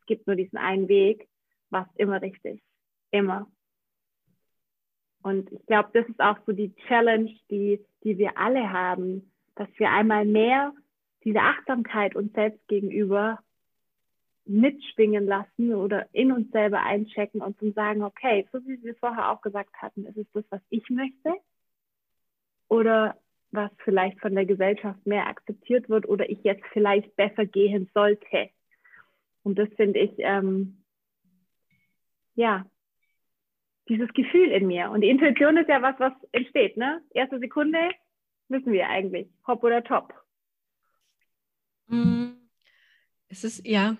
es 0.00 0.06
gibt 0.06 0.26
nur 0.26 0.36
diesen 0.36 0.58
einen 0.58 0.88
Weg, 0.88 1.28
war 1.70 1.88
es 1.90 2.00
immer 2.00 2.22
richtig. 2.22 2.62
Immer. 3.10 3.50
Und 5.22 5.50
ich 5.50 5.66
glaube, 5.66 5.90
das 5.92 6.08
ist 6.08 6.20
auch 6.20 6.38
so 6.46 6.52
die 6.52 6.72
Challenge, 6.86 7.30
die, 7.50 7.84
die 8.04 8.16
wir 8.16 8.38
alle 8.38 8.72
haben, 8.72 9.32
dass 9.56 9.68
wir 9.76 9.90
einmal 9.90 10.24
mehr 10.24 10.72
diese 11.24 11.40
Achtsamkeit 11.40 12.14
uns 12.14 12.32
selbst 12.32 12.66
gegenüber 12.68 13.40
mitschwingen 14.46 15.26
lassen 15.26 15.74
oder 15.74 16.08
in 16.12 16.32
uns 16.32 16.50
selber 16.52 16.82
einchecken 16.82 17.40
und 17.40 17.58
zum 17.58 17.72
sagen, 17.72 18.02
okay, 18.02 18.46
so 18.52 18.64
wie 18.66 18.82
wir 18.82 18.94
vorher 18.96 19.30
auch 19.30 19.40
gesagt 19.40 19.74
hatten, 19.76 20.06
ist 20.06 20.16
es 20.16 20.26
das, 20.32 20.44
was 20.50 20.60
ich 20.70 20.88
möchte 20.88 21.34
oder 22.68 23.16
was 23.50 23.70
vielleicht 23.84 24.20
von 24.20 24.34
der 24.34 24.46
Gesellschaft 24.46 25.04
mehr 25.06 25.26
akzeptiert 25.26 25.88
wird 25.88 26.08
oder 26.08 26.28
ich 26.28 26.42
jetzt 26.42 26.64
vielleicht 26.72 27.14
besser 27.16 27.46
gehen 27.46 27.90
sollte. 27.94 28.50
Und 29.42 29.58
das 29.58 29.68
finde 29.76 30.00
ich, 30.00 30.12
ähm, 30.18 30.82
ja, 32.34 32.66
dieses 33.88 34.12
Gefühl 34.12 34.50
in 34.50 34.66
mir. 34.66 34.90
Und 34.90 35.00
die 35.00 35.08
Intuition 35.08 35.56
ist 35.56 35.68
ja 35.68 35.80
was, 35.80 35.98
was 35.98 36.12
entsteht, 36.32 36.76
ne? 36.76 37.02
Erste 37.10 37.38
Sekunde 37.38 37.78
wissen 38.48 38.72
wir 38.72 38.88
eigentlich, 38.88 39.28
hopp 39.46 39.62
oder 39.62 39.82
top. 39.82 40.12
Mm, 41.86 42.32
es 43.28 43.44
ist, 43.44 43.66
ja, 43.66 43.96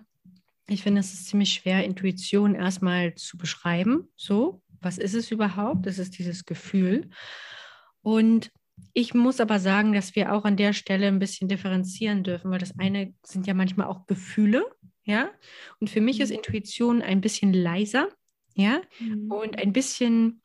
ich 0.69 0.83
finde, 0.83 1.01
es 1.01 1.13
ist 1.13 1.29
ziemlich 1.29 1.53
schwer, 1.53 1.85
Intuition 1.85 2.55
erstmal 2.55 3.15
zu 3.15 3.37
beschreiben. 3.39 4.09
So, 4.17 4.63
was 4.81 4.99
ist 4.99 5.15
es 5.15 5.31
überhaupt? 5.31 5.87
Das 5.87 5.99
ist 5.99 6.19
dieses 6.19 6.45
Gefühl. 6.45 7.11
Und 8.03 8.51
ich 8.93 9.15
muss 9.15 9.41
aber 9.41 9.59
sagen, 9.59 9.93
dass 9.93 10.15
wir 10.17 10.33
auch 10.33 10.45
an 10.45 10.57
der 10.57 10.73
Stelle 10.73 11.07
ein 11.07 11.19
bisschen 11.19 11.49
differenzieren 11.49 12.25
dürfen, 12.25 12.51
weil 12.51 12.59
das 12.59 12.79
eine 12.79 13.15
sind 13.25 13.47
ja 13.47 13.55
manchmal 13.55 13.87
auch 13.87 14.07
Gefühle, 14.07 14.65
ja. 15.05 15.31
Und 15.81 15.89
für 15.89 16.01
mich 16.01 16.21
ist 16.21 16.31
mhm. 16.31 16.37
Intuition 16.37 17.03
ein 17.03 17.21
bisschen 17.21 17.53
leiser, 17.53 18.09
ja, 18.55 18.81
mhm. 18.99 19.31
und 19.31 19.59
ein 19.59 19.73
bisschen, 19.73 20.43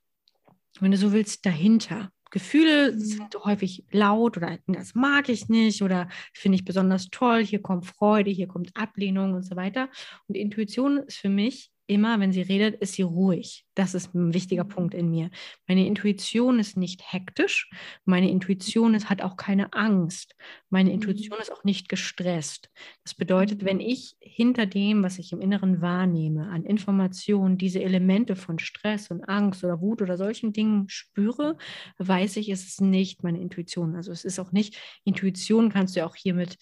wenn 0.79 0.91
du 0.91 0.97
so 0.97 1.11
willst, 1.11 1.45
dahinter. 1.45 2.11
Gefühle 2.31 2.93
mhm. 2.93 2.99
sind 2.99 3.35
häufig 3.43 3.85
laut 3.91 4.37
oder 4.37 4.57
das 4.67 4.95
mag 4.95 5.29
ich 5.29 5.49
nicht 5.49 5.83
oder 5.83 6.09
finde 6.33 6.55
ich 6.55 6.65
besonders 6.65 7.09
toll. 7.09 7.43
Hier 7.43 7.61
kommt 7.61 7.85
Freude, 7.85 8.31
hier 8.31 8.47
kommt 8.47 8.75
Ablehnung 8.75 9.33
und 9.33 9.43
so 9.43 9.55
weiter. 9.55 9.89
Und 10.27 10.35
Intuition 10.35 10.97
ist 10.99 11.17
für 11.17 11.29
mich 11.29 11.70
immer, 11.91 12.19
wenn 12.19 12.31
sie 12.31 12.41
redet, 12.41 12.81
ist 12.81 12.93
sie 12.93 13.01
ruhig. 13.01 13.65
Das 13.75 13.93
ist 13.93 14.15
ein 14.15 14.33
wichtiger 14.33 14.63
mhm. 14.63 14.69
Punkt 14.69 14.93
in 14.93 15.09
mir. 15.09 15.29
Meine 15.67 15.85
Intuition 15.85 16.57
ist 16.57 16.77
nicht 16.77 17.11
hektisch. 17.11 17.69
Meine 18.05 18.29
Intuition 18.29 18.93
ist, 18.93 19.09
hat 19.09 19.21
auch 19.21 19.35
keine 19.35 19.73
Angst. 19.73 20.35
Meine 20.69 20.89
mhm. 20.89 20.95
Intuition 20.95 21.39
ist 21.39 21.51
auch 21.51 21.65
nicht 21.65 21.89
gestresst. 21.89 22.69
Das 23.03 23.13
bedeutet, 23.13 23.65
wenn 23.65 23.81
ich 23.81 24.15
hinter 24.21 24.65
dem, 24.65 25.03
was 25.03 25.19
ich 25.19 25.33
im 25.33 25.41
Inneren 25.41 25.81
wahrnehme, 25.81 26.47
an 26.49 26.63
Informationen 26.63 27.57
diese 27.57 27.81
Elemente 27.81 28.37
von 28.37 28.57
Stress 28.57 29.11
und 29.11 29.27
Angst 29.27 29.63
oder 29.63 29.81
Wut 29.81 30.01
oder 30.01 30.17
solchen 30.17 30.53
Dingen 30.53 30.87
spüre, 30.87 31.57
weiß 31.97 32.37
ich, 32.37 32.49
es 32.49 32.65
ist 32.65 32.79
nicht 32.79 33.21
meine 33.21 33.41
Intuition. 33.41 33.95
Also 33.97 34.13
es 34.13 34.23
ist 34.23 34.39
auch 34.39 34.53
nicht, 34.53 34.77
Intuition 35.03 35.69
kannst 35.69 35.97
du 35.97 36.05
auch 36.05 36.15
hiermit 36.15 36.57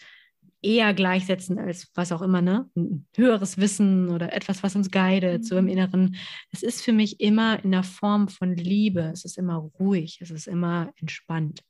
eher 0.61 0.93
gleichsetzen 0.93 1.57
als 1.57 1.91
was 1.95 2.11
auch 2.11 2.21
immer, 2.21 2.41
ne? 2.41 2.69
Ein 2.75 3.07
höheres 3.15 3.57
Wissen 3.57 4.09
oder 4.09 4.33
etwas, 4.33 4.63
was 4.63 4.75
uns 4.75 4.91
guidet, 4.91 5.45
so 5.45 5.57
im 5.57 5.65
mhm. 5.65 5.71
Inneren. 5.71 6.15
Es 6.51 6.63
ist 6.63 6.83
für 6.83 6.91
mich 6.91 7.21
immer 7.21 7.63
in 7.63 7.71
der 7.71 7.83
Form 7.83 8.27
von 8.27 8.55
Liebe. 8.55 9.09
Es 9.13 9.25
ist 9.25 9.37
immer 9.37 9.55
ruhig, 9.79 10.19
es 10.21 10.31
ist 10.31 10.47
immer 10.47 10.91
entspannt. 10.99 11.61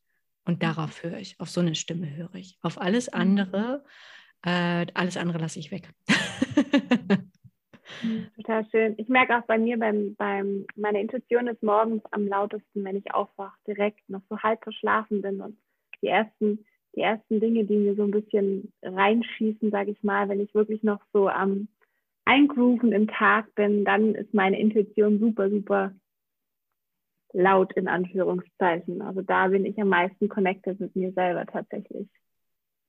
Und 0.45 0.55
mhm. 0.55 0.59
darauf 0.59 1.03
höre 1.03 1.17
ich, 1.17 1.39
auf 1.39 1.49
so 1.49 1.61
eine 1.61 1.75
Stimme 1.75 2.15
höre 2.15 2.33
ich. 2.35 2.57
Auf 2.61 2.81
alles 2.81 3.07
mhm. 3.07 3.19
andere, 3.19 3.83
äh, 4.43 4.87
alles 4.93 5.17
andere 5.17 5.37
lasse 5.37 5.59
ich 5.59 5.71
weg. 5.71 5.89
Total 8.35 8.65
schön. 8.71 8.95
Ich 8.97 9.09
merke 9.09 9.37
auch 9.37 9.45
bei 9.45 9.57
mir, 9.57 9.77
beim, 9.77 10.15
beim, 10.15 10.65
meine 10.75 11.01
Intuition 11.01 11.47
ist 11.47 11.61
morgens 11.61 12.03
am 12.11 12.27
lautesten, 12.27 12.83
wenn 12.83 12.95
ich 12.95 13.13
aufwache, 13.13 13.57
direkt 13.67 14.07
noch 14.09 14.21
so 14.29 14.39
halb 14.39 14.63
verschlafen 14.63 15.21
bin 15.21 15.41
und 15.41 15.57
die 16.01 16.07
ersten 16.07 16.65
die 16.99 17.03
ersten 17.03 17.39
Dinge, 17.39 17.63
die 17.63 17.77
mir 17.77 17.95
so 17.95 18.03
ein 18.03 18.11
bisschen 18.11 18.73
reinschießen, 18.83 19.71
sage 19.71 19.91
ich 19.91 20.03
mal, 20.03 20.27
wenn 20.27 20.41
ich 20.41 20.53
wirklich 20.53 20.83
noch 20.83 20.99
so 21.13 21.29
am 21.29 21.69
Eingrooven 22.25 22.91
im 22.91 23.07
Tag 23.07 23.55
bin, 23.55 23.85
dann 23.85 24.15
ist 24.15 24.33
meine 24.33 24.59
Intuition 24.59 25.19
super, 25.19 25.49
super 25.49 25.93
laut 27.31 27.71
in 27.77 27.87
Anführungszeichen. 27.87 29.01
Also 29.01 29.21
da 29.21 29.47
bin 29.47 29.65
ich 29.65 29.79
am 29.79 29.87
meisten 29.87 30.27
connected 30.27 30.79
mit 30.79 30.95
mir 30.95 31.13
selber 31.13 31.45
tatsächlich. 31.45 32.07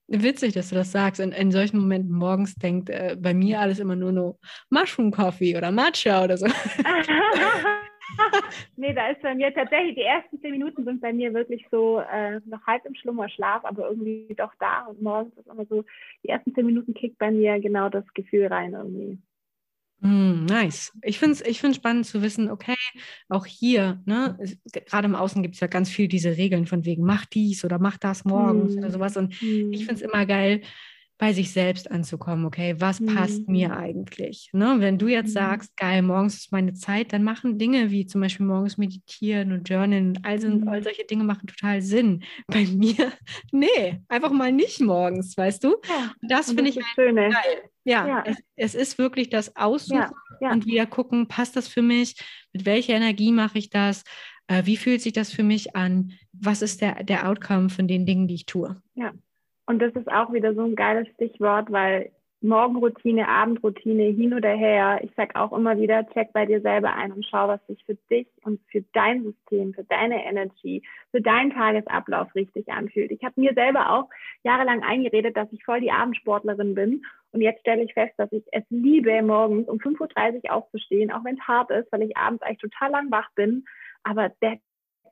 Witzig, 0.09 0.55
dass 0.55 0.71
du 0.71 0.75
das 0.75 0.91
sagst. 0.91 1.21
In, 1.21 1.31
in 1.31 1.53
solchen 1.53 1.79
Momenten 1.79 2.13
morgens 2.13 2.57
denkt 2.57 2.91
äh, 2.91 3.17
bei 3.17 3.33
mir 3.33 3.61
alles 3.61 3.79
immer 3.79 3.95
nur 3.95 4.11
no 4.11 4.39
Mushroom 4.71 5.13
Coffee 5.13 5.57
oder 5.57 5.71
Matcha 5.71 6.25
oder 6.25 6.37
so. 6.37 6.47
nee, 8.77 8.93
da 8.93 9.09
ist 9.09 9.23
bei 9.23 9.35
mir 9.35 9.53
tatsächlich, 9.55 9.95
die 9.95 10.03
ersten 10.03 10.41
zehn 10.41 10.53
Minuten 10.53 10.85
sind 10.85 11.01
bei 11.01 11.13
mir 11.13 11.33
wirklich 11.35 11.67
so 11.71 12.01
äh, 12.01 12.41
noch 12.47 12.67
halb 12.67 12.85
im 12.85 12.95
Schlummerschlaf, 12.95 13.65
aber 13.65 13.89
irgendwie 13.89 14.35
doch 14.37 14.53
da. 14.59 14.87
Und 14.87 15.03
morgens 15.03 15.37
ist 15.37 15.47
immer 15.47 15.67
so, 15.67 15.85
die 16.23 16.29
ersten 16.29 16.55
zehn 16.55 16.67
Minuten 16.67 16.95
kickt 16.95 17.19
bei 17.19 17.31
mir 17.31 17.61
genau 17.61 17.89
das 17.89 18.05
Gefühl 18.15 18.47
rein 18.47 18.73
irgendwie. 18.73 19.19
Mm, 20.01 20.47
nice. 20.47 20.97
Ich 21.03 21.19
finde 21.19 21.35
es 21.35 21.41
ich 21.43 21.59
spannend 21.75 22.07
zu 22.07 22.23
wissen, 22.23 22.51
okay, 22.51 22.77
auch 23.29 23.45
hier, 23.45 24.01
ne, 24.07 24.39
gerade 24.87 25.07
im 25.07 25.15
Außen 25.15 25.43
gibt 25.43 25.57
es 25.57 25.61
ja 25.61 25.67
ganz 25.67 25.91
viel 25.91 26.09
diese 26.09 26.37
Regeln 26.37 26.67
von 26.67 26.87
wegen, 26.87 27.05
mach 27.05 27.27
dies 27.27 27.65
oder 27.65 27.79
mach 27.79 27.99
das 27.99 28.25
morgens 28.25 28.75
mm. 28.75 28.79
oder 28.79 28.91
sowas. 28.91 29.17
Und 29.17 29.41
mm. 29.43 29.73
ich 29.73 29.85
finde 29.85 29.95
es 29.95 30.03
immer 30.03 30.25
geil, 30.25 30.63
bei 31.21 31.35
sich 31.35 31.53
selbst 31.53 31.91
anzukommen, 31.91 32.47
okay, 32.47 32.77
was 32.79 32.99
mhm. 32.99 33.15
passt 33.15 33.47
mir 33.47 33.69
mhm. 33.69 33.75
eigentlich? 33.75 34.49
Ne? 34.55 34.77
Wenn 34.79 34.97
du 34.97 35.07
jetzt 35.07 35.29
mhm. 35.29 35.35
sagst, 35.35 35.77
geil, 35.77 36.01
morgens 36.01 36.39
ist 36.39 36.51
meine 36.51 36.73
Zeit, 36.73 37.13
dann 37.13 37.25
machen 37.25 37.59
Dinge 37.59 37.91
wie 37.91 38.07
zum 38.07 38.23
Beispiel 38.23 38.47
morgens 38.47 38.79
meditieren 38.79 39.53
und 39.53 39.69
journalen, 39.69 40.19
all, 40.23 40.39
mhm. 40.39 40.67
all 40.67 40.83
solche 40.83 41.05
Dinge 41.05 41.25
machen 41.25 41.47
total 41.47 41.83
Sinn. 41.83 42.25
Bei 42.47 42.65
mir, 42.65 43.13
nee, 43.53 44.01
einfach 44.09 44.33
mal 44.33 44.51
nicht 44.51 44.81
morgens, 44.81 45.37
weißt 45.37 45.63
du? 45.63 45.77
Ja, 45.87 46.15
das 46.23 46.53
finde 46.53 46.71
ich 46.71 46.77
halt 46.77 46.87
schöne. 46.95 47.29
geil. 47.29 47.71
Ja, 47.85 48.09
ja. 48.09 48.25
Es, 48.25 48.39
es, 48.57 48.75
ist 48.75 48.99
wirklich 48.99 49.29
das 49.29 49.57
Aussuchen 49.57 50.11
ja. 50.41 50.53
und 50.53 50.65
wieder 50.65 50.87
gucken, 50.87 51.29
passt 51.29 51.55
das 51.55 51.69
für 51.69 51.83
mich? 51.83 52.17
Mit 52.55 52.65
welcher 52.65 52.95
Energie 52.95 53.31
mache 53.31 53.59
ich 53.59 53.69
das? 53.69 54.05
Äh, 54.47 54.65
wie 54.65 54.79
fühlt 54.79 55.03
sich 55.03 55.13
das 55.13 55.31
für 55.31 55.43
mich 55.43 55.77
an? 55.77 56.13
Was 56.33 56.63
ist 56.63 56.81
der, 56.81 57.05
der 57.05 57.29
Outcome 57.29 57.69
von 57.69 57.87
den 57.87 58.07
Dingen, 58.07 58.27
die 58.27 58.37
ich 58.37 58.47
tue? 58.47 58.81
Ja, 58.95 59.13
und 59.71 59.79
das 59.81 59.95
ist 59.95 60.11
auch 60.11 60.33
wieder 60.33 60.53
so 60.53 60.63
ein 60.63 60.75
geiles 60.75 61.07
Stichwort, 61.15 61.71
weil 61.71 62.11
Morgenroutine, 62.43 63.29
Abendroutine, 63.29 64.05
hin 64.05 64.35
oder 64.35 64.49
her, 64.49 64.99
ich 65.03 65.13
sag 65.15 65.37
auch 65.37 65.53
immer 65.53 65.79
wieder, 65.79 66.09
check 66.09 66.33
bei 66.33 66.45
dir 66.45 66.61
selber 66.61 66.93
ein 66.95 67.13
und 67.13 67.25
schau, 67.25 67.47
was 67.47 67.65
sich 67.69 67.85
für 67.85 67.97
dich 68.11 68.27
und 68.43 68.61
für 68.73 68.83
dein 68.95 69.23
System, 69.23 69.75
für 69.75 69.85
deine 69.85 70.25
Energy, 70.25 70.83
für 71.13 71.21
deinen 71.21 71.53
Tagesablauf 71.53 72.35
richtig 72.35 72.69
anfühlt. 72.69 73.13
Ich 73.13 73.23
habe 73.23 73.41
mir 73.41 73.53
selber 73.55 73.91
auch 73.91 74.09
jahrelang 74.43 74.83
eingeredet, 74.83 75.37
dass 75.37 75.53
ich 75.53 75.63
voll 75.65 75.81
die 75.81 75.93
Abendsportlerin 75.93 76.75
bin. 76.75 77.05
Und 77.31 77.43
jetzt 77.43 77.61
stelle 77.61 77.85
ich 77.85 77.95
fest, 77.95 78.15
dass 78.17 78.33
ich 78.33 78.43
es 78.51 78.65
liebe, 78.71 79.23
morgens 79.23 79.69
um 79.69 79.79
5.30 79.79 80.45
Uhr 80.45 80.53
aufzustehen, 80.53 81.13
auch 81.13 81.25
wenn 81.25 81.37
es 81.37 81.47
hart 81.47 81.71
ist, 81.71 81.93
weil 81.93 82.03
ich 82.03 82.17
abends 82.17 82.43
eigentlich 82.43 82.59
total 82.59 82.91
lang 82.91 83.11
wach 83.13 83.31
bin. 83.37 83.65
Aber 84.03 84.31
der 84.43 84.59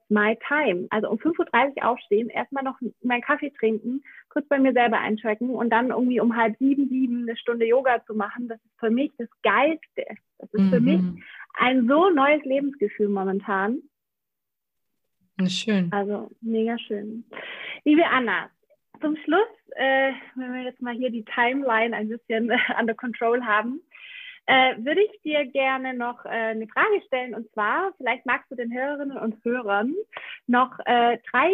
my 0.09 0.37
time. 0.47 0.87
Also 0.91 1.11
um 1.11 1.19
5.30 1.19 1.77
Uhr 1.77 1.89
aufstehen, 1.89 2.29
erstmal 2.29 2.65
noch 2.65 2.79
meinen 3.03 3.23
Kaffee 3.23 3.51
trinken, 3.51 4.03
kurz 4.29 4.47
bei 4.49 4.59
mir 4.59 4.73
selber 4.73 4.99
einchecken 4.99 5.51
und 5.51 5.71
dann 5.71 5.91
irgendwie 5.91 6.21
um 6.21 6.37
halb 6.37 6.57
sieben, 6.59 6.89
sieben 6.89 7.23
eine 7.23 7.37
Stunde 7.37 7.67
Yoga 7.67 8.05
zu 8.07 8.15
machen, 8.15 8.49
das 8.49 8.59
ist 8.59 8.79
für 8.81 8.91
mich 8.91 9.13
das 9.19 9.29
Geilste. 9.43 10.05
Das 10.39 10.53
ist 10.53 10.61
mhm. 10.61 10.71
für 10.71 10.81
mich 10.81 11.01
ein 11.55 11.89
so 11.89 12.11
neues 12.11 12.45
Lebensgefühl 12.45 13.09
momentan. 13.09 13.83
Schön. 15.47 15.93
Also 15.93 16.31
mega 16.41 16.79
schön. 16.79 17.25
Liebe 17.85 18.05
Anna, 18.07 18.51
zum 19.01 19.17
Schluss, 19.25 19.47
äh, 19.77 20.13
wenn 20.35 20.53
wir 20.55 20.63
jetzt 20.63 20.83
mal 20.83 20.95
hier 20.95 21.11
die 21.11 21.25
Timeline 21.25 21.95
ein 21.95 22.09
bisschen 22.09 22.51
under 22.79 22.95
control 22.95 23.45
haben, 23.45 23.81
äh, 24.49 24.77
würde 24.79 25.03
ich 25.03 25.21
dir 25.21 25.45
gerne 25.47 25.93
noch 25.93 26.25
äh, 26.25 26.29
eine 26.29 26.67
Frage 26.69 27.03
stellen. 27.07 27.35
Und 27.35 27.53
zwar, 27.53 27.93
vielleicht 27.99 28.25
magst 28.25 28.51
du 28.51 28.57
den 28.57 28.73
Hörerinnen 28.73 29.19
und 29.19 29.45
Hörern 29.45 29.95
noch 30.47 30.79
äh, 30.87 31.19
drei 31.31 31.53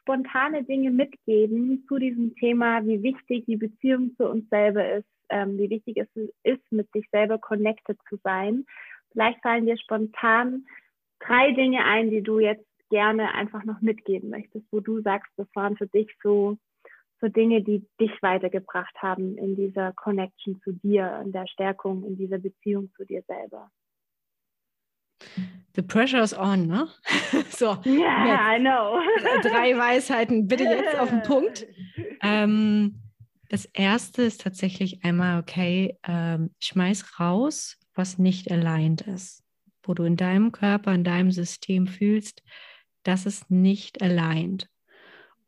spontane 0.00 0.64
Dinge 0.64 0.90
mitgeben 0.90 1.84
zu 1.86 1.98
diesem 1.98 2.34
Thema, 2.34 2.84
wie 2.84 3.02
wichtig 3.04 3.44
die 3.46 3.56
Beziehung 3.56 4.16
zu 4.16 4.28
uns 4.28 4.48
selber 4.50 4.96
ist, 4.96 5.08
ähm, 5.28 5.56
wie 5.58 5.70
wichtig 5.70 5.96
es 5.96 6.08
ist, 6.42 6.72
mit 6.72 6.90
sich 6.92 7.08
selber 7.10 7.38
connected 7.38 7.98
zu 8.08 8.18
sein. 8.24 8.66
Vielleicht 9.12 9.40
fallen 9.40 9.66
dir 9.66 9.78
spontan 9.78 10.66
drei 11.20 11.52
Dinge 11.52 11.84
ein, 11.84 12.10
die 12.10 12.22
du 12.22 12.40
jetzt 12.40 12.66
gerne 12.90 13.32
einfach 13.32 13.62
noch 13.62 13.80
mitgeben 13.80 14.30
möchtest, 14.30 14.66
wo 14.72 14.80
du 14.80 15.00
sagst, 15.02 15.32
das 15.36 15.46
waren 15.54 15.76
für 15.76 15.86
dich 15.86 16.10
so 16.20 16.58
so 17.24 17.30
Dinge, 17.30 17.62
die 17.62 17.86
dich 17.98 18.10
weitergebracht 18.20 18.94
haben 18.98 19.38
in 19.38 19.56
dieser 19.56 19.92
Connection 19.92 20.60
zu 20.62 20.72
dir, 20.72 21.22
in 21.24 21.32
der 21.32 21.46
Stärkung, 21.46 22.04
in 22.04 22.16
dieser 22.16 22.38
Beziehung 22.38 22.90
zu 22.96 23.04
dir 23.04 23.22
selber? 23.26 23.70
The 25.74 25.82
pressure 25.82 26.22
is 26.22 26.36
on, 26.36 26.66
ne? 26.66 26.88
so. 27.48 27.78
Yeah. 27.86 28.56
I 28.56 28.60
know. 28.60 29.00
Drei 29.42 29.76
Weisheiten, 29.76 30.46
bitte 30.46 30.64
jetzt 30.64 30.98
auf 30.98 31.08
den 31.08 31.22
Punkt. 31.22 31.66
Ähm, 32.20 33.00
das 33.48 33.64
erste 33.66 34.22
ist 34.22 34.42
tatsächlich 34.42 35.02
einmal, 35.02 35.40
okay, 35.40 35.96
ähm, 36.06 36.50
schmeiß 36.60 37.18
raus, 37.18 37.78
was 37.94 38.18
nicht 38.18 38.50
aligned 38.50 39.00
ist. 39.02 39.42
Wo 39.82 39.94
du 39.94 40.04
in 40.04 40.16
deinem 40.16 40.52
Körper, 40.52 40.92
in 40.92 41.04
deinem 41.04 41.30
System 41.30 41.86
fühlst, 41.86 42.42
das 43.02 43.24
ist 43.24 43.50
nicht 43.50 44.02
aligned. 44.02 44.68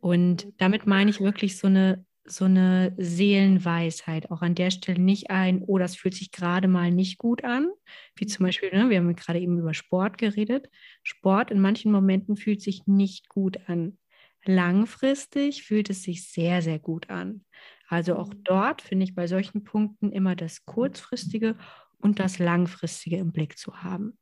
Und 0.07 0.53
damit 0.59 0.87
meine 0.87 1.11
ich 1.11 1.21
wirklich 1.21 1.59
so 1.59 1.67
eine, 1.67 2.07
so 2.25 2.45
eine 2.45 2.95
Seelenweisheit. 2.97 4.31
Auch 4.31 4.41
an 4.41 4.55
der 4.55 4.71
Stelle 4.71 5.01
nicht 5.01 5.31
ein, 5.31 5.63
oh, 5.67 5.79
das 5.79 5.97
fühlt 5.97 6.15
sich 6.15 6.31
gerade 6.31 6.69
mal 6.69 6.93
nicht 6.93 7.19
gut 7.19 7.43
an. 7.43 7.71
Wie 8.15 8.27
zum 8.27 8.47
Beispiel, 8.47 8.71
ne, 8.71 8.89
wir 8.89 8.99
haben 8.99 9.17
gerade 9.17 9.41
eben 9.41 9.59
über 9.59 9.75
Sport 9.75 10.17
geredet. 10.17 10.71
Sport 11.03 11.51
in 11.51 11.59
manchen 11.59 11.91
Momenten 11.91 12.37
fühlt 12.37 12.63
sich 12.63 12.87
nicht 12.87 13.29
gut 13.29 13.59
an. 13.69 13.99
Langfristig 14.45 15.65
fühlt 15.65 15.91
es 15.91 16.05
sich 16.05 16.31
sehr, 16.31 16.63
sehr 16.63 16.79
gut 16.79 17.11
an. 17.11 17.45
Also 17.89 18.15
auch 18.15 18.29
mhm. 18.29 18.45
dort 18.45 18.83
finde 18.83 19.03
ich 19.03 19.17
bei 19.17 19.27
solchen 19.27 19.65
Punkten 19.65 20.13
immer 20.13 20.37
das 20.37 20.65
Kurzfristige 20.67 21.57
und 21.99 22.21
das 22.21 22.39
Langfristige 22.39 23.17
im 23.17 23.33
Blick 23.33 23.59
zu 23.59 23.83
haben. 23.83 24.17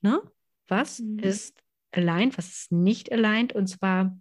Ne? 0.00 0.20
Was 0.68 1.00
mhm. 1.00 1.18
ist 1.18 1.60
aligned, 1.90 2.38
was 2.38 2.50
ist 2.50 2.70
nicht 2.70 3.10
aligned? 3.10 3.52
Und 3.52 3.66
zwar 3.66 4.16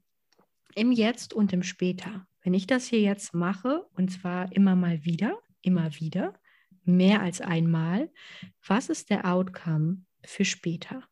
im 0.75 0.91
Jetzt 0.91 1.33
und 1.33 1.53
im 1.53 1.63
Später. 1.63 2.27
Wenn 2.43 2.53
ich 2.53 2.67
das 2.67 2.87
hier 2.87 3.01
jetzt 3.01 3.33
mache, 3.33 3.85
und 3.95 4.11
zwar 4.11 4.51
immer 4.51 4.75
mal 4.75 5.05
wieder, 5.05 5.39
immer 5.61 5.93
wieder, 5.99 6.33
mehr 6.83 7.21
als 7.21 7.41
einmal, 7.41 8.11
was 8.67 8.89
ist 8.89 9.09
der 9.09 9.31
Outcome 9.31 10.03
für 10.25 10.45
später? 10.45 11.03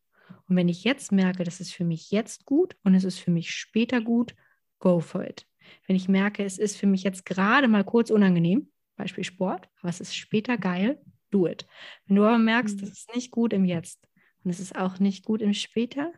Und 0.47 0.55
wenn 0.55 0.70
ich 0.70 0.84
jetzt 0.84 1.12
merke, 1.12 1.43
das 1.43 1.62
ist 1.62 1.74
für 1.74 1.86
mich 1.86 2.12
jetzt 2.12 2.45
gut 2.45 2.76
und 2.84 2.95
es 2.95 3.03
ist 3.03 3.20
für 3.20 3.32
mich 3.32 3.51
später 3.51 4.01
gut, 4.01 4.36
go 4.80 4.99
for 4.99 5.24
it. 5.24 5.47
Wenn 5.88 5.95
ich 5.95 6.09
merke, 6.09 6.43
es 6.43 6.57
ist 6.57 6.78
für 6.78 6.88
mich 6.88 7.03
jetzt 7.03 7.26
gerade 7.26 7.68
mal 7.68 7.84
kurz 7.84 8.09
unangenehm, 8.09 8.70
Beispiel 8.97 9.24
Sport, 9.24 9.70
aber 9.80 9.89
es 9.89 10.01
ist 10.01 10.16
später 10.16 10.57
geil, 10.57 11.01
do 11.30 11.47
it. 11.47 11.66
Wenn 12.05 12.18
du 12.18 12.24
aber 12.24 12.38
merkst, 12.38 12.78
mhm. 12.78 12.82
das 12.82 12.89
ist 12.89 13.16
nicht 13.16 13.32
gut 13.32 13.53
im 13.53 13.66
Jetzt 13.66 14.07
und 14.43 14.51
es 14.51 14.59
ist 14.59 14.76
auch 14.76 14.99
nicht 14.99 15.24
gut 15.24 15.41
im 15.41 15.53
Später, 15.53 16.12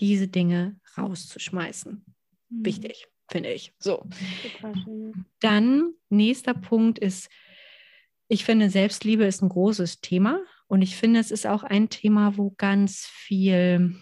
diese 0.00 0.28
Dinge 0.28 0.80
rauszuschmeißen. 0.96 2.04
Mhm. 2.58 2.66
Wichtig, 2.66 3.06
finde 3.30 3.52
ich. 3.52 3.72
So. 3.78 4.04
Dann, 5.40 5.94
nächster 6.08 6.54
Punkt 6.54 6.98
ist, 6.98 7.28
ich 8.28 8.44
finde, 8.44 8.70
Selbstliebe 8.70 9.24
ist 9.24 9.42
ein 9.42 9.48
großes 9.48 10.00
Thema. 10.00 10.40
Und 10.66 10.82
ich 10.82 10.96
finde, 10.96 11.20
es 11.20 11.30
ist 11.30 11.46
auch 11.46 11.62
ein 11.62 11.90
Thema, 11.90 12.36
wo 12.36 12.54
ganz 12.56 13.06
viel, 13.06 13.96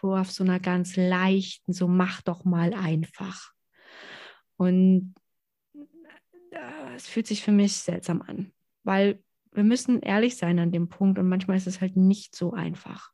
wo 0.00 0.16
auf 0.16 0.30
so 0.30 0.44
einer 0.44 0.60
ganz 0.60 0.96
leichten, 0.96 1.72
so 1.72 1.88
mach 1.88 2.22
doch 2.22 2.44
mal 2.44 2.74
einfach. 2.74 3.52
Und 4.56 5.14
äh, 6.52 6.94
es 6.94 7.08
fühlt 7.08 7.26
sich 7.26 7.42
für 7.42 7.52
mich 7.52 7.74
seltsam 7.74 8.22
an, 8.22 8.52
weil 8.84 9.22
wir 9.52 9.64
müssen 9.64 10.00
ehrlich 10.00 10.36
sein 10.36 10.58
an 10.58 10.72
dem 10.72 10.88
Punkt 10.88 11.18
und 11.18 11.28
manchmal 11.28 11.56
ist 11.56 11.66
es 11.66 11.80
halt 11.80 11.96
nicht 11.96 12.34
so 12.34 12.52
einfach. 12.52 13.10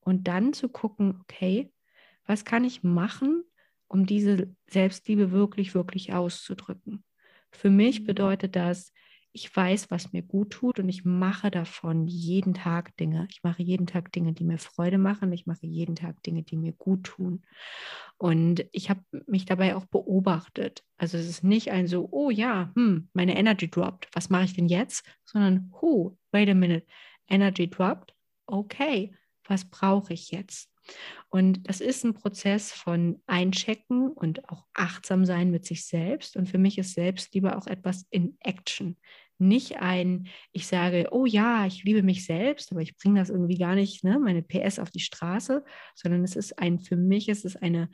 Und 0.00 0.26
dann 0.26 0.52
zu 0.52 0.68
gucken, 0.68 1.20
okay, 1.20 1.70
was 2.30 2.44
kann 2.44 2.62
ich 2.62 2.84
machen, 2.84 3.42
um 3.88 4.06
diese 4.06 4.54
Selbstliebe 4.68 5.32
wirklich, 5.32 5.74
wirklich 5.74 6.12
auszudrücken? 6.12 7.02
Für 7.50 7.70
mich 7.70 8.02
mhm. 8.02 8.06
bedeutet 8.06 8.54
das, 8.54 8.92
ich 9.32 9.54
weiß, 9.54 9.90
was 9.90 10.12
mir 10.12 10.22
gut 10.22 10.50
tut 10.50 10.78
und 10.78 10.88
ich 10.88 11.04
mache 11.04 11.50
davon 11.50 12.06
jeden 12.06 12.54
Tag 12.54 12.96
Dinge. 12.96 13.26
Ich 13.30 13.42
mache 13.42 13.62
jeden 13.62 13.88
Tag 13.88 14.12
Dinge, 14.12 14.32
die 14.32 14.44
mir 14.44 14.58
Freude 14.58 14.98
machen. 14.98 15.32
Ich 15.32 15.46
mache 15.46 15.66
jeden 15.66 15.96
Tag 15.96 16.22
Dinge, 16.22 16.44
die 16.44 16.56
mir 16.56 16.72
gut 16.72 17.04
tun. 17.04 17.42
Und 18.16 18.64
ich 18.70 18.90
habe 18.90 19.02
mich 19.26 19.44
dabei 19.44 19.74
auch 19.74 19.86
beobachtet. 19.86 20.84
Also 20.98 21.18
es 21.18 21.28
ist 21.28 21.42
nicht 21.42 21.72
ein 21.72 21.88
so, 21.88 22.08
oh 22.12 22.30
ja, 22.30 22.70
hm, 22.76 23.08
meine 23.12 23.36
Energy 23.36 23.68
droppt. 23.68 24.08
Was 24.12 24.30
mache 24.30 24.44
ich 24.44 24.54
denn 24.54 24.68
jetzt? 24.68 25.04
Sondern, 25.24 25.72
oh, 25.80 26.16
wait 26.30 26.48
a 26.48 26.54
minute, 26.54 26.86
Energy 27.28 27.68
dropped. 27.68 28.14
Okay, 28.46 29.14
was 29.44 29.64
brauche 29.64 30.12
ich 30.12 30.30
jetzt? 30.30 30.69
Und 31.28 31.68
das 31.68 31.80
ist 31.80 32.04
ein 32.04 32.14
Prozess 32.14 32.72
von 32.72 33.22
Einchecken 33.26 34.10
und 34.10 34.48
auch 34.48 34.66
achtsam 34.74 35.24
sein 35.24 35.50
mit 35.50 35.64
sich 35.64 35.86
selbst. 35.86 36.36
Und 36.36 36.48
für 36.48 36.58
mich 36.58 36.78
ist 36.78 36.94
Selbstliebe 36.94 37.56
auch 37.56 37.66
etwas 37.66 38.06
in 38.10 38.36
Action. 38.40 38.96
Nicht 39.38 39.78
ein, 39.78 40.28
ich 40.52 40.66
sage, 40.66 41.08
oh 41.12 41.24
ja, 41.24 41.66
ich 41.66 41.84
liebe 41.84 42.02
mich 42.02 42.26
selbst, 42.26 42.72
aber 42.72 42.82
ich 42.82 42.96
bringe 42.96 43.20
das 43.20 43.30
irgendwie 43.30 43.56
gar 43.56 43.74
nicht, 43.74 44.04
ne, 44.04 44.18
meine 44.18 44.42
PS 44.42 44.78
auf 44.78 44.90
die 44.90 45.00
Straße, 45.00 45.64
sondern 45.94 46.24
es 46.24 46.36
ist 46.36 46.58
ein, 46.58 46.78
für 46.78 46.96
mich 46.96 47.28
ist 47.28 47.44
es 47.44 47.56
eine 47.56 47.88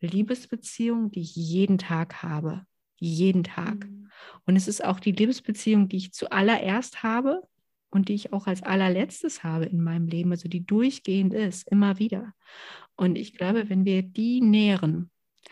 Liebesbeziehung, 0.00 1.10
die 1.10 1.22
ich 1.22 1.34
jeden 1.34 1.78
Tag 1.78 2.22
habe. 2.22 2.64
Jeden 2.98 3.42
Tag. 3.42 3.88
Mhm. 3.88 4.10
Und 4.46 4.56
es 4.56 4.68
ist 4.68 4.84
auch 4.84 5.00
die 5.00 5.12
Liebesbeziehung, 5.12 5.88
die 5.88 5.96
ich 5.96 6.12
zuallererst 6.12 7.02
habe, 7.02 7.42
und 7.92 8.08
die 8.08 8.14
ich 8.14 8.32
auch 8.32 8.46
als 8.46 8.62
allerletztes 8.62 9.44
habe 9.44 9.66
in 9.66 9.82
meinem 9.82 10.06
Leben, 10.06 10.32
also 10.32 10.48
die 10.48 10.64
durchgehend 10.64 11.34
ist, 11.34 11.68
immer 11.70 11.98
wieder. 11.98 12.32
Und 12.96 13.16
ich 13.16 13.34
glaube, 13.34 13.68
wenn 13.68 13.84
wir 13.84 14.02
die 14.02 14.40
nähren, 14.40 15.10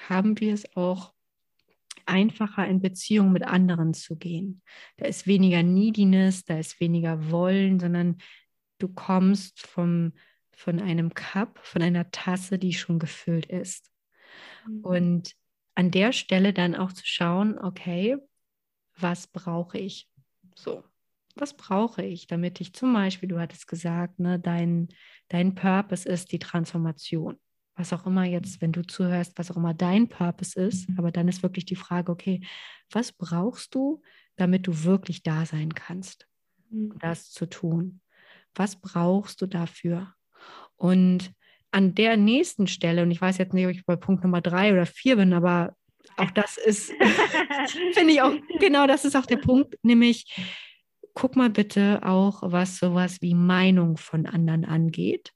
haben 0.09 0.41
wir 0.41 0.55
es 0.55 0.77
auch 0.77 1.13
einfacher, 2.07 2.67
in 2.67 2.81
Beziehung 2.81 3.31
mit 3.31 3.45
anderen 3.45 3.93
zu 3.93 4.17
gehen. 4.17 4.63
Da 4.97 5.07
ist 5.07 5.27
weniger 5.27 5.63
Neediness, 5.63 6.45
da 6.45 6.59
ist 6.59 6.81
weniger 6.81 7.31
Wollen, 7.31 7.79
sondern 7.79 8.17
du 8.79 8.89
kommst 8.89 9.61
vom, 9.61 10.15
von 10.51 10.81
einem 10.81 11.13
Cup, 11.13 11.61
von 11.63 11.83
einer 11.83 12.11
Tasse, 12.11 12.59
die 12.59 12.73
schon 12.73 12.99
gefüllt 12.99 13.47
ist. 13.47 13.91
Mhm. 14.67 14.81
Und 14.81 15.35
an 15.75 15.91
der 15.91 16.13
Stelle 16.13 16.55
dann 16.55 16.75
auch 16.75 16.93
zu 16.93 17.07
schauen, 17.07 17.59
okay, 17.59 18.17
was 18.97 19.27
brauche 19.27 19.79
ich? 19.79 20.09
So, 20.55 20.83
was 21.37 21.55
brauche 21.57 22.03
ich, 22.03 22.27
damit 22.27 22.61
ich 22.61 22.75
zum 22.75 22.93
Beispiel, 22.93 23.29
du 23.29 23.39
hattest 23.39 23.67
gesagt, 23.67 24.19
ne, 24.19 24.39
dein, 24.39 24.89
dein 25.29 25.55
Purpose 25.55 26.09
ist 26.09 26.33
die 26.33 26.39
Transformation. 26.39 27.39
Was 27.77 27.93
auch 27.93 28.07
immer 28.07 28.25
jetzt, 28.25 28.61
wenn 28.61 28.73
du 28.73 28.83
zuhörst, 28.83 29.39
was 29.39 29.51
auch 29.51 29.57
immer 29.57 29.75
dein 29.75 30.09
Purpose 30.09 30.61
ist, 30.61 30.89
aber 30.99 31.11
dann 31.11 31.29
ist 31.29 31.43
wirklich 31.43 31.65
die 31.65 31.77
Frage, 31.77 32.13
okay, 32.13 32.41
was 32.91 33.13
brauchst 33.13 33.75
du, 33.75 34.03
damit 34.37 34.67
du 34.67 34.85
wirklich 34.85 35.23
da 35.23 35.47
sein 35.47 35.75
kannst, 35.75 36.27
um 36.71 36.99
das 36.99 37.31
zu 37.31 37.47
tun? 37.47 38.01
Was 38.55 38.77
brauchst 38.77 39.41
du 39.41 39.47
dafür? 39.47 40.15
Und 40.77 41.33
an 41.71 41.95
der 41.95 42.17
nächsten 42.17 42.67
Stelle, 42.67 43.03
und 43.03 43.11
ich 43.11 43.21
weiß 43.21 43.39
jetzt 43.39 43.55
nicht, 43.55 43.65
ob 43.65 43.73
ich 43.73 43.87
bei 43.87 43.97
Punkt 43.97 44.25
Nummer 44.25 44.41
drei 44.41 44.73
oder 44.73 44.87
vier 44.87 45.17
bin, 45.17 45.33
aber 45.33 45.77
auch 46.17 46.31
das 46.33 46.59
ist, 46.59 46.93
finde 47.93 48.13
ich 48.13 48.23
auch, 48.23 48.35
genau 48.59 48.87
das 48.87 49.05
ist 49.05 49.17
auch 49.17 49.27
der 49.27 49.37
Punkt, 49.37 49.77
nämlich 49.83 50.27
guck 51.15 51.37
mal 51.37 51.51
bitte 51.51 52.01
auch, 52.05 52.43
was 52.43 52.79
sowas 52.79 53.19
wie 53.21 53.35
Meinung 53.35 53.97
von 53.97 54.27
anderen 54.27 54.65
angeht. 54.65 55.33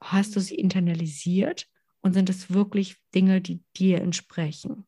Hast 0.00 0.36
du 0.36 0.40
sie 0.40 0.56
internalisiert 0.56 1.66
und 2.02 2.12
sind 2.12 2.30
es 2.30 2.50
wirklich 2.50 2.96
Dinge, 3.14 3.40
die 3.40 3.62
dir 3.76 4.00
entsprechen? 4.00 4.86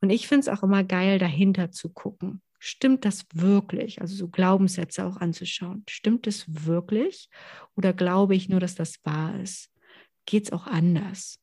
Und 0.00 0.10
ich 0.10 0.28
finde 0.28 0.40
es 0.40 0.48
auch 0.48 0.62
immer 0.62 0.84
geil, 0.84 1.18
dahinter 1.18 1.70
zu 1.70 1.88
gucken. 1.88 2.42
Stimmt 2.58 3.04
das 3.04 3.26
wirklich? 3.32 4.00
Also 4.00 4.16
so 4.16 4.28
Glaubenssätze 4.28 5.04
auch 5.04 5.16
anzuschauen. 5.18 5.84
Stimmt 5.88 6.26
es 6.26 6.44
wirklich? 6.48 7.28
Oder 7.76 7.92
glaube 7.92 8.34
ich 8.34 8.48
nur, 8.48 8.60
dass 8.60 8.74
das 8.74 9.04
wahr 9.04 9.38
ist? 9.40 9.70
Geht 10.24 10.44
es 10.44 10.52
auch 10.52 10.66
anders? 10.66 11.40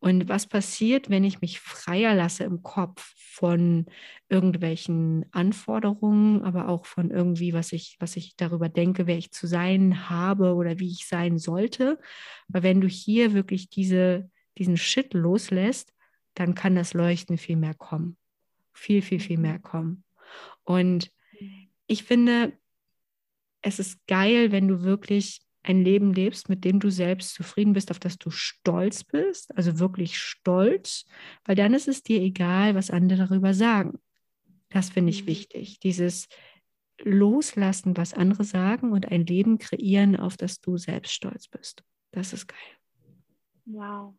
Und 0.00 0.28
was 0.28 0.46
passiert, 0.46 1.08
wenn 1.08 1.24
ich 1.24 1.40
mich 1.40 1.60
freier 1.60 2.14
lasse 2.14 2.44
im 2.44 2.62
Kopf 2.62 3.14
von 3.16 3.86
irgendwelchen 4.28 5.24
Anforderungen, 5.32 6.42
aber 6.42 6.68
auch 6.68 6.84
von 6.84 7.10
irgendwie, 7.10 7.54
was 7.54 7.72
ich, 7.72 7.96
was 8.00 8.16
ich 8.16 8.36
darüber 8.36 8.68
denke, 8.68 9.06
wer 9.06 9.16
ich 9.16 9.32
zu 9.32 9.46
sein 9.46 10.10
habe 10.10 10.54
oder 10.54 10.78
wie 10.78 10.90
ich 10.90 11.06
sein 11.06 11.38
sollte? 11.38 11.98
Weil 12.48 12.62
wenn 12.62 12.80
du 12.80 12.86
hier 12.86 13.32
wirklich 13.32 13.70
diese, 13.70 14.30
diesen 14.58 14.76
Shit 14.76 15.14
loslässt, 15.14 15.94
dann 16.34 16.54
kann 16.54 16.74
das 16.74 16.92
Leuchten 16.94 17.38
viel 17.38 17.56
mehr 17.56 17.74
kommen. 17.74 18.16
Viel, 18.72 19.02
viel, 19.02 19.20
viel 19.20 19.38
mehr 19.38 19.58
kommen. 19.58 20.04
Und 20.64 21.10
ich 21.86 22.04
finde, 22.04 22.52
es 23.62 23.78
ist 23.78 24.06
geil, 24.06 24.52
wenn 24.52 24.68
du 24.68 24.82
wirklich 24.82 25.43
ein 25.64 25.82
Leben 25.82 26.12
lebst, 26.12 26.48
mit 26.48 26.64
dem 26.64 26.78
du 26.78 26.90
selbst 26.90 27.34
zufrieden 27.34 27.72
bist, 27.72 27.90
auf 27.90 27.98
das 27.98 28.18
du 28.18 28.30
stolz 28.30 29.02
bist, 29.02 29.56
also 29.56 29.78
wirklich 29.78 30.18
stolz, 30.18 31.06
weil 31.44 31.56
dann 31.56 31.74
ist 31.74 31.88
es 31.88 32.02
dir 32.02 32.20
egal, 32.20 32.74
was 32.74 32.90
andere 32.90 33.26
darüber 33.26 33.54
sagen. 33.54 33.98
Das 34.68 34.90
finde 34.90 35.10
ich 35.10 35.22
mhm. 35.22 35.28
wichtig. 35.28 35.80
Dieses 35.80 36.28
Loslassen, 37.02 37.96
was 37.96 38.14
andere 38.14 38.44
sagen 38.44 38.92
und 38.92 39.10
ein 39.10 39.26
Leben 39.26 39.58
kreieren, 39.58 40.16
auf 40.16 40.36
das 40.36 40.60
du 40.60 40.76
selbst 40.76 41.12
stolz 41.12 41.48
bist. 41.48 41.82
Das 42.12 42.32
ist 42.32 42.46
geil. 42.46 42.58
Wow, 43.64 44.14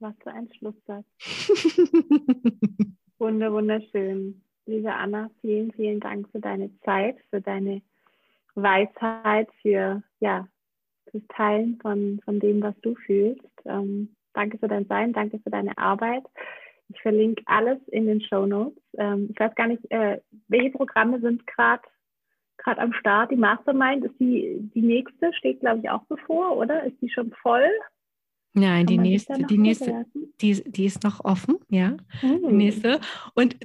was 0.00 0.14
für 0.22 0.32
ein 0.32 0.48
Schlusssatz. 0.54 1.06
Wunder, 3.18 3.52
wunderschön. 3.52 4.42
Liebe 4.64 4.92
Anna, 4.92 5.30
vielen, 5.40 5.70
vielen 5.72 6.00
Dank 6.00 6.28
für 6.30 6.40
deine 6.40 6.70
Zeit, 6.80 7.18
für 7.30 7.40
deine 7.40 7.82
Weisheit, 8.54 9.48
für 9.62 10.02
ja, 10.20 10.48
fürs 11.10 11.24
Teilen 11.28 11.78
von, 11.80 12.20
von 12.24 12.40
dem, 12.40 12.62
was 12.62 12.74
du 12.82 12.94
fühlst. 12.94 13.42
Ähm, 13.64 14.14
danke 14.34 14.58
für 14.58 14.68
dein 14.68 14.86
Sein, 14.86 15.12
danke 15.12 15.38
für 15.40 15.50
deine 15.50 15.76
Arbeit. 15.78 16.24
Ich 16.88 17.00
verlinke 17.00 17.42
alles 17.46 17.78
in 17.88 18.06
den 18.06 18.20
Show 18.20 18.46
Notes. 18.46 18.78
Ähm, 18.96 19.28
ich 19.30 19.40
weiß 19.40 19.54
gar 19.54 19.66
nicht, 19.66 19.82
äh, 19.90 20.20
welche 20.48 20.70
Programme 20.70 21.20
sind 21.20 21.46
gerade 21.46 21.82
gerade 22.58 22.80
am 22.80 22.92
Start. 22.94 23.30
Die 23.30 23.36
Mastermind 23.36 24.04
ist 24.04 24.18
die, 24.18 24.70
die 24.74 24.82
nächste, 24.82 25.32
steht 25.34 25.60
glaube 25.60 25.80
ich 25.80 25.90
auch 25.90 26.04
bevor, 26.08 26.56
oder? 26.56 26.84
Ist 26.84 27.00
die 27.00 27.10
schon 27.10 27.32
voll? 27.42 27.68
Nein, 28.54 28.86
die 28.86 28.96
nächste, 28.96 29.34
die 29.44 29.58
nächste, 29.58 30.06
die, 30.40 30.62
die 30.64 30.86
ist 30.86 31.04
noch 31.04 31.22
offen, 31.24 31.58
ja. 31.68 31.96
Mhm. 32.22 32.48
Die 32.48 32.54
nächste. 32.54 33.00
Und 33.34 33.56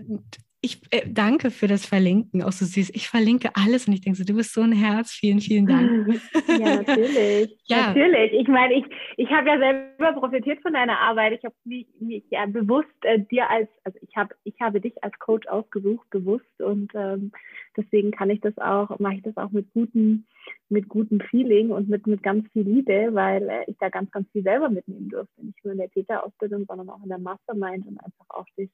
ich 0.63 0.79
äh, 0.91 1.01
danke 1.07 1.49
für 1.49 1.67
das 1.67 1.87
Verlinken, 1.87 2.43
auch 2.43 2.51
so 2.51 2.65
süß. 2.65 2.91
Ich 2.93 3.09
verlinke 3.09 3.49
alles 3.55 3.87
und 3.87 3.93
ich 3.93 4.01
denke 4.01 4.17
so, 4.17 4.23
du 4.23 4.35
bist 4.35 4.53
so 4.53 4.61
ein 4.61 4.71
Herz. 4.71 5.11
Vielen, 5.11 5.41
vielen 5.41 5.65
Dank. 5.65 6.21
Ja, 6.47 6.75
natürlich. 6.75 7.57
ja. 7.65 7.87
Natürlich. 7.87 8.33
Ich 8.33 8.47
meine, 8.47 8.75
ich, 8.75 8.85
ich 9.17 9.29
habe 9.29 9.49
ja 9.49 9.57
selber 9.57 10.19
profitiert 10.19 10.61
von 10.61 10.73
deiner 10.73 10.99
Arbeit. 10.99 11.33
Ich 11.33 11.43
habe 11.43 11.55
mich, 11.63 11.87
mich 11.99 12.23
ja 12.29 12.45
bewusst 12.45 12.89
äh, 13.03 13.19
dir 13.19 13.49
als, 13.49 13.69
also 13.83 13.97
ich 14.01 14.15
habe 14.15 14.35
ich 14.43 14.53
habe 14.59 14.81
dich 14.81 15.03
als 15.03 15.17
Coach 15.17 15.47
ausgesucht, 15.47 16.07
bewusst 16.11 16.59
und 16.59 16.91
ähm, 16.93 17.31
deswegen 17.75 18.11
kann 18.11 18.29
ich 18.29 18.41
das 18.41 18.57
auch, 18.57 18.99
mache 18.99 19.15
ich 19.15 19.23
das 19.23 19.37
auch 19.37 19.51
mit 19.51 19.71
gutem, 19.73 20.25
mit 20.69 20.89
gutem 20.89 21.21
Feeling 21.21 21.71
und 21.71 21.89
mit, 21.89 22.05
mit 22.05 22.21
ganz 22.21 22.47
viel 22.51 22.63
Liebe, 22.63 23.09
weil 23.13 23.49
äh, 23.49 23.63
ich 23.67 23.77
da 23.79 23.89
ganz, 23.89 24.11
ganz 24.11 24.29
viel 24.31 24.43
selber 24.43 24.69
mitnehmen 24.69 25.09
durfte. 25.09 25.43
Nicht 25.43 25.63
nur 25.63 25.73
in 25.73 25.79
der 25.79 25.89
Täterausbildung, 25.89 26.65
sondern 26.67 26.89
auch 26.89 27.01
in 27.01 27.09
der 27.09 27.19
Mastermind 27.19 27.87
und 27.87 27.97
einfach 27.99 28.25
auch 28.29 28.45
durch 28.57 28.69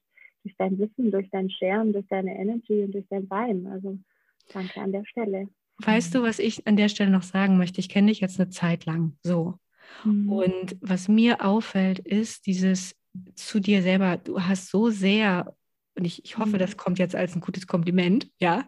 durch 0.48 0.58
dein 0.58 0.80
Wissen, 0.80 1.12
durch 1.12 1.30
dein 1.30 1.50
Sharen, 1.50 1.94
durch 1.94 2.08
deine 2.08 2.38
Energy 2.38 2.84
und 2.84 2.94
durch 2.94 3.06
dein 3.10 3.28
Sein. 3.28 3.68
Also 3.68 3.98
danke 4.54 4.80
an 4.80 4.92
der 4.92 5.06
Stelle. 5.06 5.48
Weißt 5.80 6.16
du, 6.16 6.24
was 6.24 6.40
ich 6.40 6.66
an 6.66 6.78
der 6.78 6.90
Stelle 6.90 7.12
noch 7.12 7.24
sagen 7.24 7.58
möchte? 7.58 7.80
Ich 7.80 7.90
kenne 7.90 8.08
dich 8.08 8.20
jetzt 8.20 8.40
eine 8.40 8.50
Zeit 8.50 8.86
lang 8.86 9.18
so. 9.22 9.60
Mhm. 10.04 10.32
Und 10.32 10.78
was 10.82 11.08
mir 11.08 11.46
auffällt, 11.46 12.00
ist 12.00 12.48
dieses 12.48 12.96
zu 13.36 13.60
dir 13.60 13.82
selber, 13.82 14.18
du 14.18 14.42
hast 14.42 14.70
so 14.70 14.90
sehr, 14.90 15.56
und 15.96 16.06
ich, 16.06 16.24
ich 16.24 16.38
hoffe, 16.38 16.56
mhm. 16.56 16.60
das 16.60 16.78
kommt 16.78 17.00
jetzt 17.00 17.16
als 17.16 17.36
ein 17.36 17.42
gutes 17.42 17.68
Kompliment, 17.68 18.30
ja, 18.40 18.68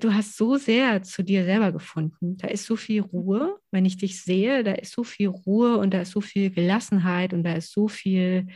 du 0.00 0.12
hast 0.12 0.36
so 0.36 0.56
sehr 0.56 1.02
zu 1.02 1.22
dir 1.22 1.44
selber 1.44 1.70
gefunden. 1.70 2.36
Da 2.38 2.48
ist 2.48 2.66
so 2.66 2.74
viel 2.74 3.02
Ruhe, 3.02 3.58
wenn 3.70 3.84
ich 3.84 3.96
dich 3.96 4.20
sehe, 4.22 4.64
da 4.64 4.72
ist 4.72 4.92
so 4.92 5.04
viel 5.04 5.28
Ruhe 5.28 5.78
und 5.78 5.94
da 5.94 6.00
ist 6.00 6.10
so 6.10 6.20
viel 6.20 6.50
Gelassenheit 6.50 7.32
und 7.32 7.44
da 7.44 7.54
ist 7.54 7.70
so 7.70 7.86
viel 7.86 8.48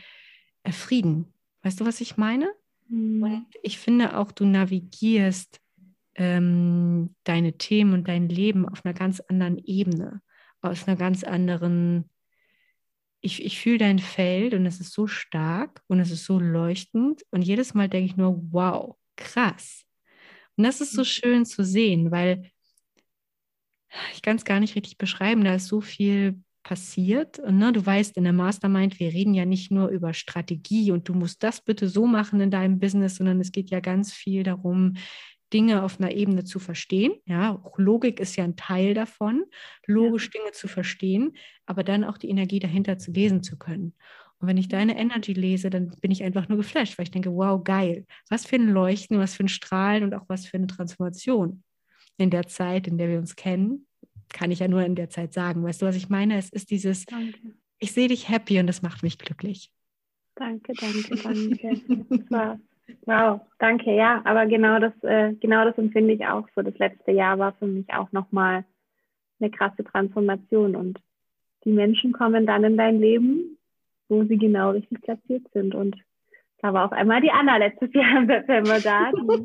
äh, 0.63 0.71
Frieden. 0.71 1.33
Weißt 1.63 1.79
du, 1.79 1.85
was 1.85 2.01
ich 2.01 2.17
meine? 2.17 2.51
Mhm. 2.87 3.23
Und 3.23 3.45
ich 3.63 3.79
finde 3.79 4.17
auch, 4.17 4.31
du 4.31 4.45
navigierst 4.45 5.61
ähm, 6.15 7.15
deine 7.23 7.57
Themen 7.57 7.93
und 7.93 8.07
dein 8.07 8.29
Leben 8.29 8.67
auf 8.67 8.85
einer 8.85 8.93
ganz 8.93 9.19
anderen 9.21 9.57
Ebene, 9.57 10.21
aus 10.61 10.87
einer 10.87 10.97
ganz 10.97 11.23
anderen. 11.23 12.09
Ich, 13.21 13.43
ich 13.43 13.59
fühle 13.59 13.77
dein 13.77 13.99
Feld 13.99 14.53
und 14.53 14.65
es 14.65 14.79
ist 14.79 14.93
so 14.93 15.05
stark 15.05 15.83
und 15.87 15.99
es 15.99 16.09
ist 16.09 16.25
so 16.25 16.39
leuchtend. 16.39 17.23
Und 17.29 17.43
jedes 17.43 17.73
Mal 17.73 17.87
denke 17.87 18.07
ich 18.07 18.17
nur, 18.17 18.41
wow, 18.51 18.97
krass. 19.15 19.83
Und 20.57 20.63
das 20.63 20.81
ist 20.81 20.93
so 20.93 21.01
mhm. 21.01 21.05
schön 21.05 21.45
zu 21.45 21.63
sehen, 21.63 22.11
weil 22.11 22.51
ich 24.13 24.21
kann 24.21 24.37
es 24.37 24.45
gar 24.45 24.59
nicht 24.59 24.75
richtig 24.75 24.97
beschreiben. 24.97 25.43
Da 25.43 25.55
ist 25.55 25.67
so 25.67 25.81
viel 25.81 26.41
passiert. 26.63 27.39
Und, 27.39 27.57
ne, 27.57 27.71
du 27.71 27.85
weißt, 27.85 28.17
in 28.17 28.23
der 28.23 28.33
Mastermind, 28.33 28.99
wir 28.99 29.13
reden 29.13 29.33
ja 29.33 29.45
nicht 29.45 29.71
nur 29.71 29.89
über 29.89 30.13
Strategie 30.13 30.91
und 30.91 31.07
du 31.07 31.13
musst 31.13 31.43
das 31.43 31.61
bitte 31.61 31.87
so 31.87 32.05
machen 32.05 32.39
in 32.39 32.51
deinem 32.51 32.79
Business, 32.79 33.15
sondern 33.15 33.39
es 33.39 33.51
geht 33.51 33.69
ja 33.69 33.79
ganz 33.79 34.13
viel 34.13 34.43
darum, 34.43 34.93
Dinge 35.53 35.83
auf 35.83 35.99
einer 35.99 36.11
Ebene 36.11 36.43
zu 36.43 36.59
verstehen. 36.59 37.13
Ja, 37.25 37.61
Logik 37.75 38.19
ist 38.19 38.35
ja 38.35 38.43
ein 38.43 38.55
Teil 38.55 38.93
davon, 38.93 39.43
logisch 39.85 40.29
ja. 40.33 40.39
Dinge 40.39 40.53
zu 40.53 40.67
verstehen, 40.67 41.35
aber 41.65 41.83
dann 41.83 42.03
auch 42.03 42.17
die 42.17 42.29
Energie 42.29 42.59
dahinter 42.59 42.97
zu 42.97 43.11
lesen 43.11 43.43
zu 43.43 43.57
können. 43.57 43.93
Und 44.39 44.47
wenn 44.47 44.57
ich 44.57 44.69
deine 44.69 44.97
Energy 44.97 45.33
lese, 45.33 45.69
dann 45.69 45.89
bin 46.01 46.09
ich 46.09 46.23
einfach 46.23 46.47
nur 46.47 46.57
geflasht, 46.57 46.97
weil 46.97 47.03
ich 47.03 47.11
denke, 47.11 47.31
wow, 47.31 47.63
geil. 47.63 48.05
Was 48.29 48.45
für 48.45 48.55
ein 48.55 48.69
Leuchten, 48.69 49.19
was 49.19 49.35
für 49.35 49.43
ein 49.43 49.49
Strahlen 49.49 50.03
und 50.03 50.15
auch 50.15 50.23
was 50.29 50.45
für 50.45 50.57
eine 50.57 50.67
Transformation 50.67 51.63
in 52.17 52.29
der 52.29 52.47
Zeit, 52.47 52.87
in 52.87 52.97
der 52.97 53.09
wir 53.09 53.19
uns 53.19 53.35
kennen 53.35 53.87
kann 54.33 54.51
ich 54.51 54.59
ja 54.59 54.67
nur 54.67 54.83
in 54.83 54.95
der 54.95 55.09
Zeit 55.09 55.33
sagen. 55.33 55.63
Weißt 55.63 55.81
du, 55.81 55.85
was 55.85 55.95
ich 55.95 56.09
meine? 56.09 56.37
Es 56.37 56.49
ist 56.49 56.71
dieses, 56.71 57.05
danke. 57.05 57.37
ich 57.79 57.91
sehe 57.91 58.07
dich 58.07 58.29
happy 58.29 58.59
und 58.59 58.67
das 58.67 58.81
macht 58.81 59.03
mich 59.03 59.17
glücklich. 59.17 59.71
Danke, 60.35 60.73
danke, 60.73 61.15
danke. 62.29 62.59
wow, 63.05 63.41
danke, 63.59 63.95
ja, 63.95 64.21
aber 64.23 64.45
genau 64.45 64.79
das, 64.79 64.93
äh, 65.03 65.33
genau 65.33 65.65
das 65.65 65.77
empfinde 65.77 66.13
ich 66.13 66.25
auch 66.25 66.47
so. 66.55 66.61
Das 66.61 66.77
letzte 66.77 67.11
Jahr 67.11 67.37
war 67.37 67.53
für 67.53 67.67
mich 67.67 67.91
auch 67.93 68.11
nochmal 68.11 68.65
eine 69.39 69.51
krasse 69.51 69.83
Transformation 69.83 70.75
und 70.75 70.99
die 71.63 71.71
Menschen 71.71 72.11
kommen 72.11 72.45
dann 72.45 72.63
in 72.63 72.77
dein 72.77 72.99
Leben, 72.99 73.57
wo 74.09 74.23
sie 74.23 74.37
genau 74.37 74.71
richtig 74.71 75.01
platziert 75.01 75.45
sind. 75.53 75.75
Und 75.75 75.95
da 76.61 76.73
war 76.73 76.85
auf 76.85 76.91
einmal 76.91 77.21
die 77.21 77.31
Anna 77.31 77.57
letztes 77.57 77.93
Jahr 77.93 78.17
im 78.17 78.27
September 78.27 78.79
da, 78.79 79.11
die 79.11 79.43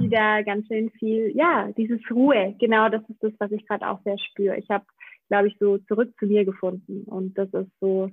die 0.00 0.08
da 0.08 0.42
ganz 0.42 0.66
schön 0.66 0.90
viel, 0.98 1.32
ja, 1.36 1.70
dieses 1.76 2.00
Ruhe, 2.10 2.54
genau 2.58 2.88
das 2.88 3.02
ist 3.08 3.22
das, 3.22 3.32
was 3.38 3.52
ich 3.52 3.66
gerade 3.66 3.88
auch 3.88 4.02
sehr 4.02 4.18
spüre. 4.18 4.56
Ich 4.56 4.68
habe, 4.70 4.84
glaube 5.28 5.48
ich, 5.48 5.56
so 5.58 5.78
zurück 5.78 6.12
zu 6.18 6.26
mir 6.26 6.44
gefunden 6.44 7.04
und 7.04 7.36
das 7.36 7.48
ist 7.52 7.70
so, 7.80 8.10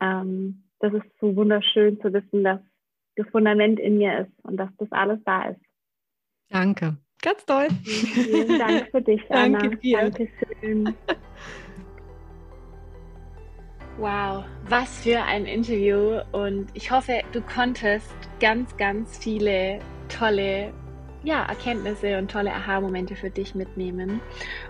ähm, 0.00 0.64
das 0.80 0.92
ist 0.92 1.06
so 1.20 1.34
wunderschön 1.34 2.00
zu 2.00 2.12
wissen, 2.12 2.44
dass 2.44 2.60
das 3.16 3.26
Fundament 3.28 3.80
in 3.80 3.98
mir 3.98 4.20
ist 4.20 4.44
und 4.44 4.56
dass 4.58 4.70
das 4.78 4.92
alles 4.92 5.18
da 5.24 5.48
ist. 5.50 5.60
Danke. 6.50 6.96
Ganz 7.22 7.44
toll. 7.46 7.68
Vielen 7.82 8.58
Dank 8.58 8.88
für 8.90 9.02
dich, 9.02 9.22
Anna. 9.30 9.58
Danke 9.58 9.76
dir. 9.78 9.98
Dankeschön. 9.98 10.94
Wow, 13.98 14.44
was 14.68 15.02
für 15.02 15.22
ein 15.22 15.46
Interview 15.46 16.20
und 16.32 16.66
ich 16.74 16.90
hoffe, 16.90 17.22
du 17.32 17.40
konntest 17.40 18.14
ganz, 18.40 18.76
ganz 18.76 19.16
viele 19.16 19.78
tolle 20.08 20.74
ja, 21.26 21.42
Erkenntnisse 21.42 22.18
und 22.18 22.30
tolle 22.30 22.52
Aha-Momente 22.52 23.16
für 23.16 23.30
dich 23.30 23.56
mitnehmen. 23.56 24.20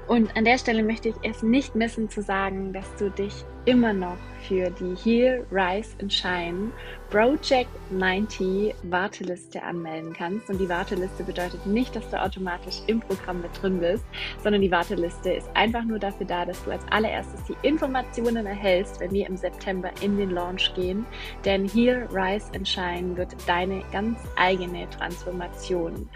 Und 0.08 0.36
an 0.36 0.44
der 0.44 0.58
Stelle 0.58 0.84
möchte 0.84 1.08
ich 1.08 1.16
es 1.22 1.42
nicht 1.42 1.74
missen 1.74 2.08
zu 2.08 2.22
sagen, 2.22 2.72
dass 2.72 2.94
du 2.96 3.10
dich 3.10 3.44
immer 3.64 3.92
noch 3.92 4.16
für 4.46 4.70
die 4.70 4.94
Heal, 4.94 5.44
Rise 5.50 5.96
and 6.00 6.12
Shine 6.12 6.70
Project 7.10 7.68
90 7.90 8.74
Warteliste 8.84 9.60
anmelden 9.62 10.12
kannst. 10.12 10.48
Und 10.48 10.58
die 10.58 10.68
Warteliste 10.68 11.24
bedeutet 11.24 11.66
nicht, 11.66 11.96
dass 11.96 12.08
du 12.10 12.22
automatisch 12.22 12.82
im 12.86 13.00
Programm 13.00 13.42
mit 13.42 13.50
drin 13.60 13.80
bist, 13.80 14.04
sondern 14.42 14.62
die 14.62 14.70
Warteliste 14.70 15.32
ist 15.32 15.48
einfach 15.54 15.84
nur 15.84 15.98
dafür 15.98 16.26
da, 16.26 16.44
dass 16.44 16.62
du 16.64 16.70
als 16.70 16.82
allererstes 16.90 17.42
die 17.44 17.66
Informationen 17.66 18.46
erhältst, 18.46 19.00
wenn 19.00 19.10
wir 19.10 19.26
im 19.26 19.36
September 19.36 19.90
in 20.00 20.16
den 20.16 20.30
Launch 20.30 20.72
gehen. 20.74 21.04
Denn 21.44 21.68
Heal, 21.68 22.08
Rise 22.12 22.46
and 22.54 22.68
Shine 22.68 23.16
wird 23.16 23.34
deine 23.48 23.82
ganz 23.90 24.20
eigene 24.36 24.88
Transformation 24.90 26.08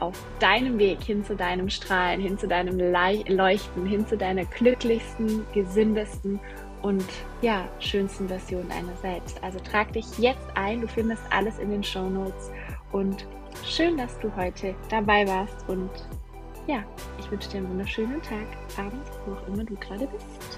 auf 0.00 0.14
deinem 0.38 0.78
Weg 0.78 1.02
hin 1.02 1.24
zu 1.24 1.34
deinem 1.34 1.68
Strahlen, 1.70 2.20
hin 2.20 2.38
zu 2.38 2.46
deinem 2.46 2.78
Leuchten, 2.78 3.86
hin 3.86 4.06
zu 4.06 4.16
deiner 4.16 4.44
glücklichsten, 4.44 5.44
gesündesten 5.52 6.40
und 6.82 7.04
ja, 7.42 7.68
schönsten 7.80 8.28
Version 8.28 8.70
einer 8.70 8.96
selbst. 9.02 9.42
Also 9.42 9.58
trag 9.58 9.92
dich 9.92 10.18
jetzt 10.18 10.46
ein, 10.54 10.80
du 10.80 10.88
findest 10.88 11.22
alles 11.30 11.58
in 11.58 11.70
den 11.70 11.82
Show 11.82 12.08
Notes 12.08 12.50
und 12.92 13.26
schön, 13.64 13.96
dass 13.96 14.18
du 14.20 14.34
heute 14.36 14.74
dabei 14.88 15.26
warst 15.26 15.68
und 15.68 15.90
ja, 16.66 16.84
ich 17.18 17.30
wünsche 17.30 17.48
dir 17.48 17.58
einen 17.58 17.70
wunderschönen 17.70 18.20
Tag, 18.22 18.46
Abend, 18.76 19.02
wo 19.26 19.32
auch 19.32 19.48
immer 19.48 19.64
du 19.64 19.74
gerade 19.76 20.06
bist. 20.06 20.57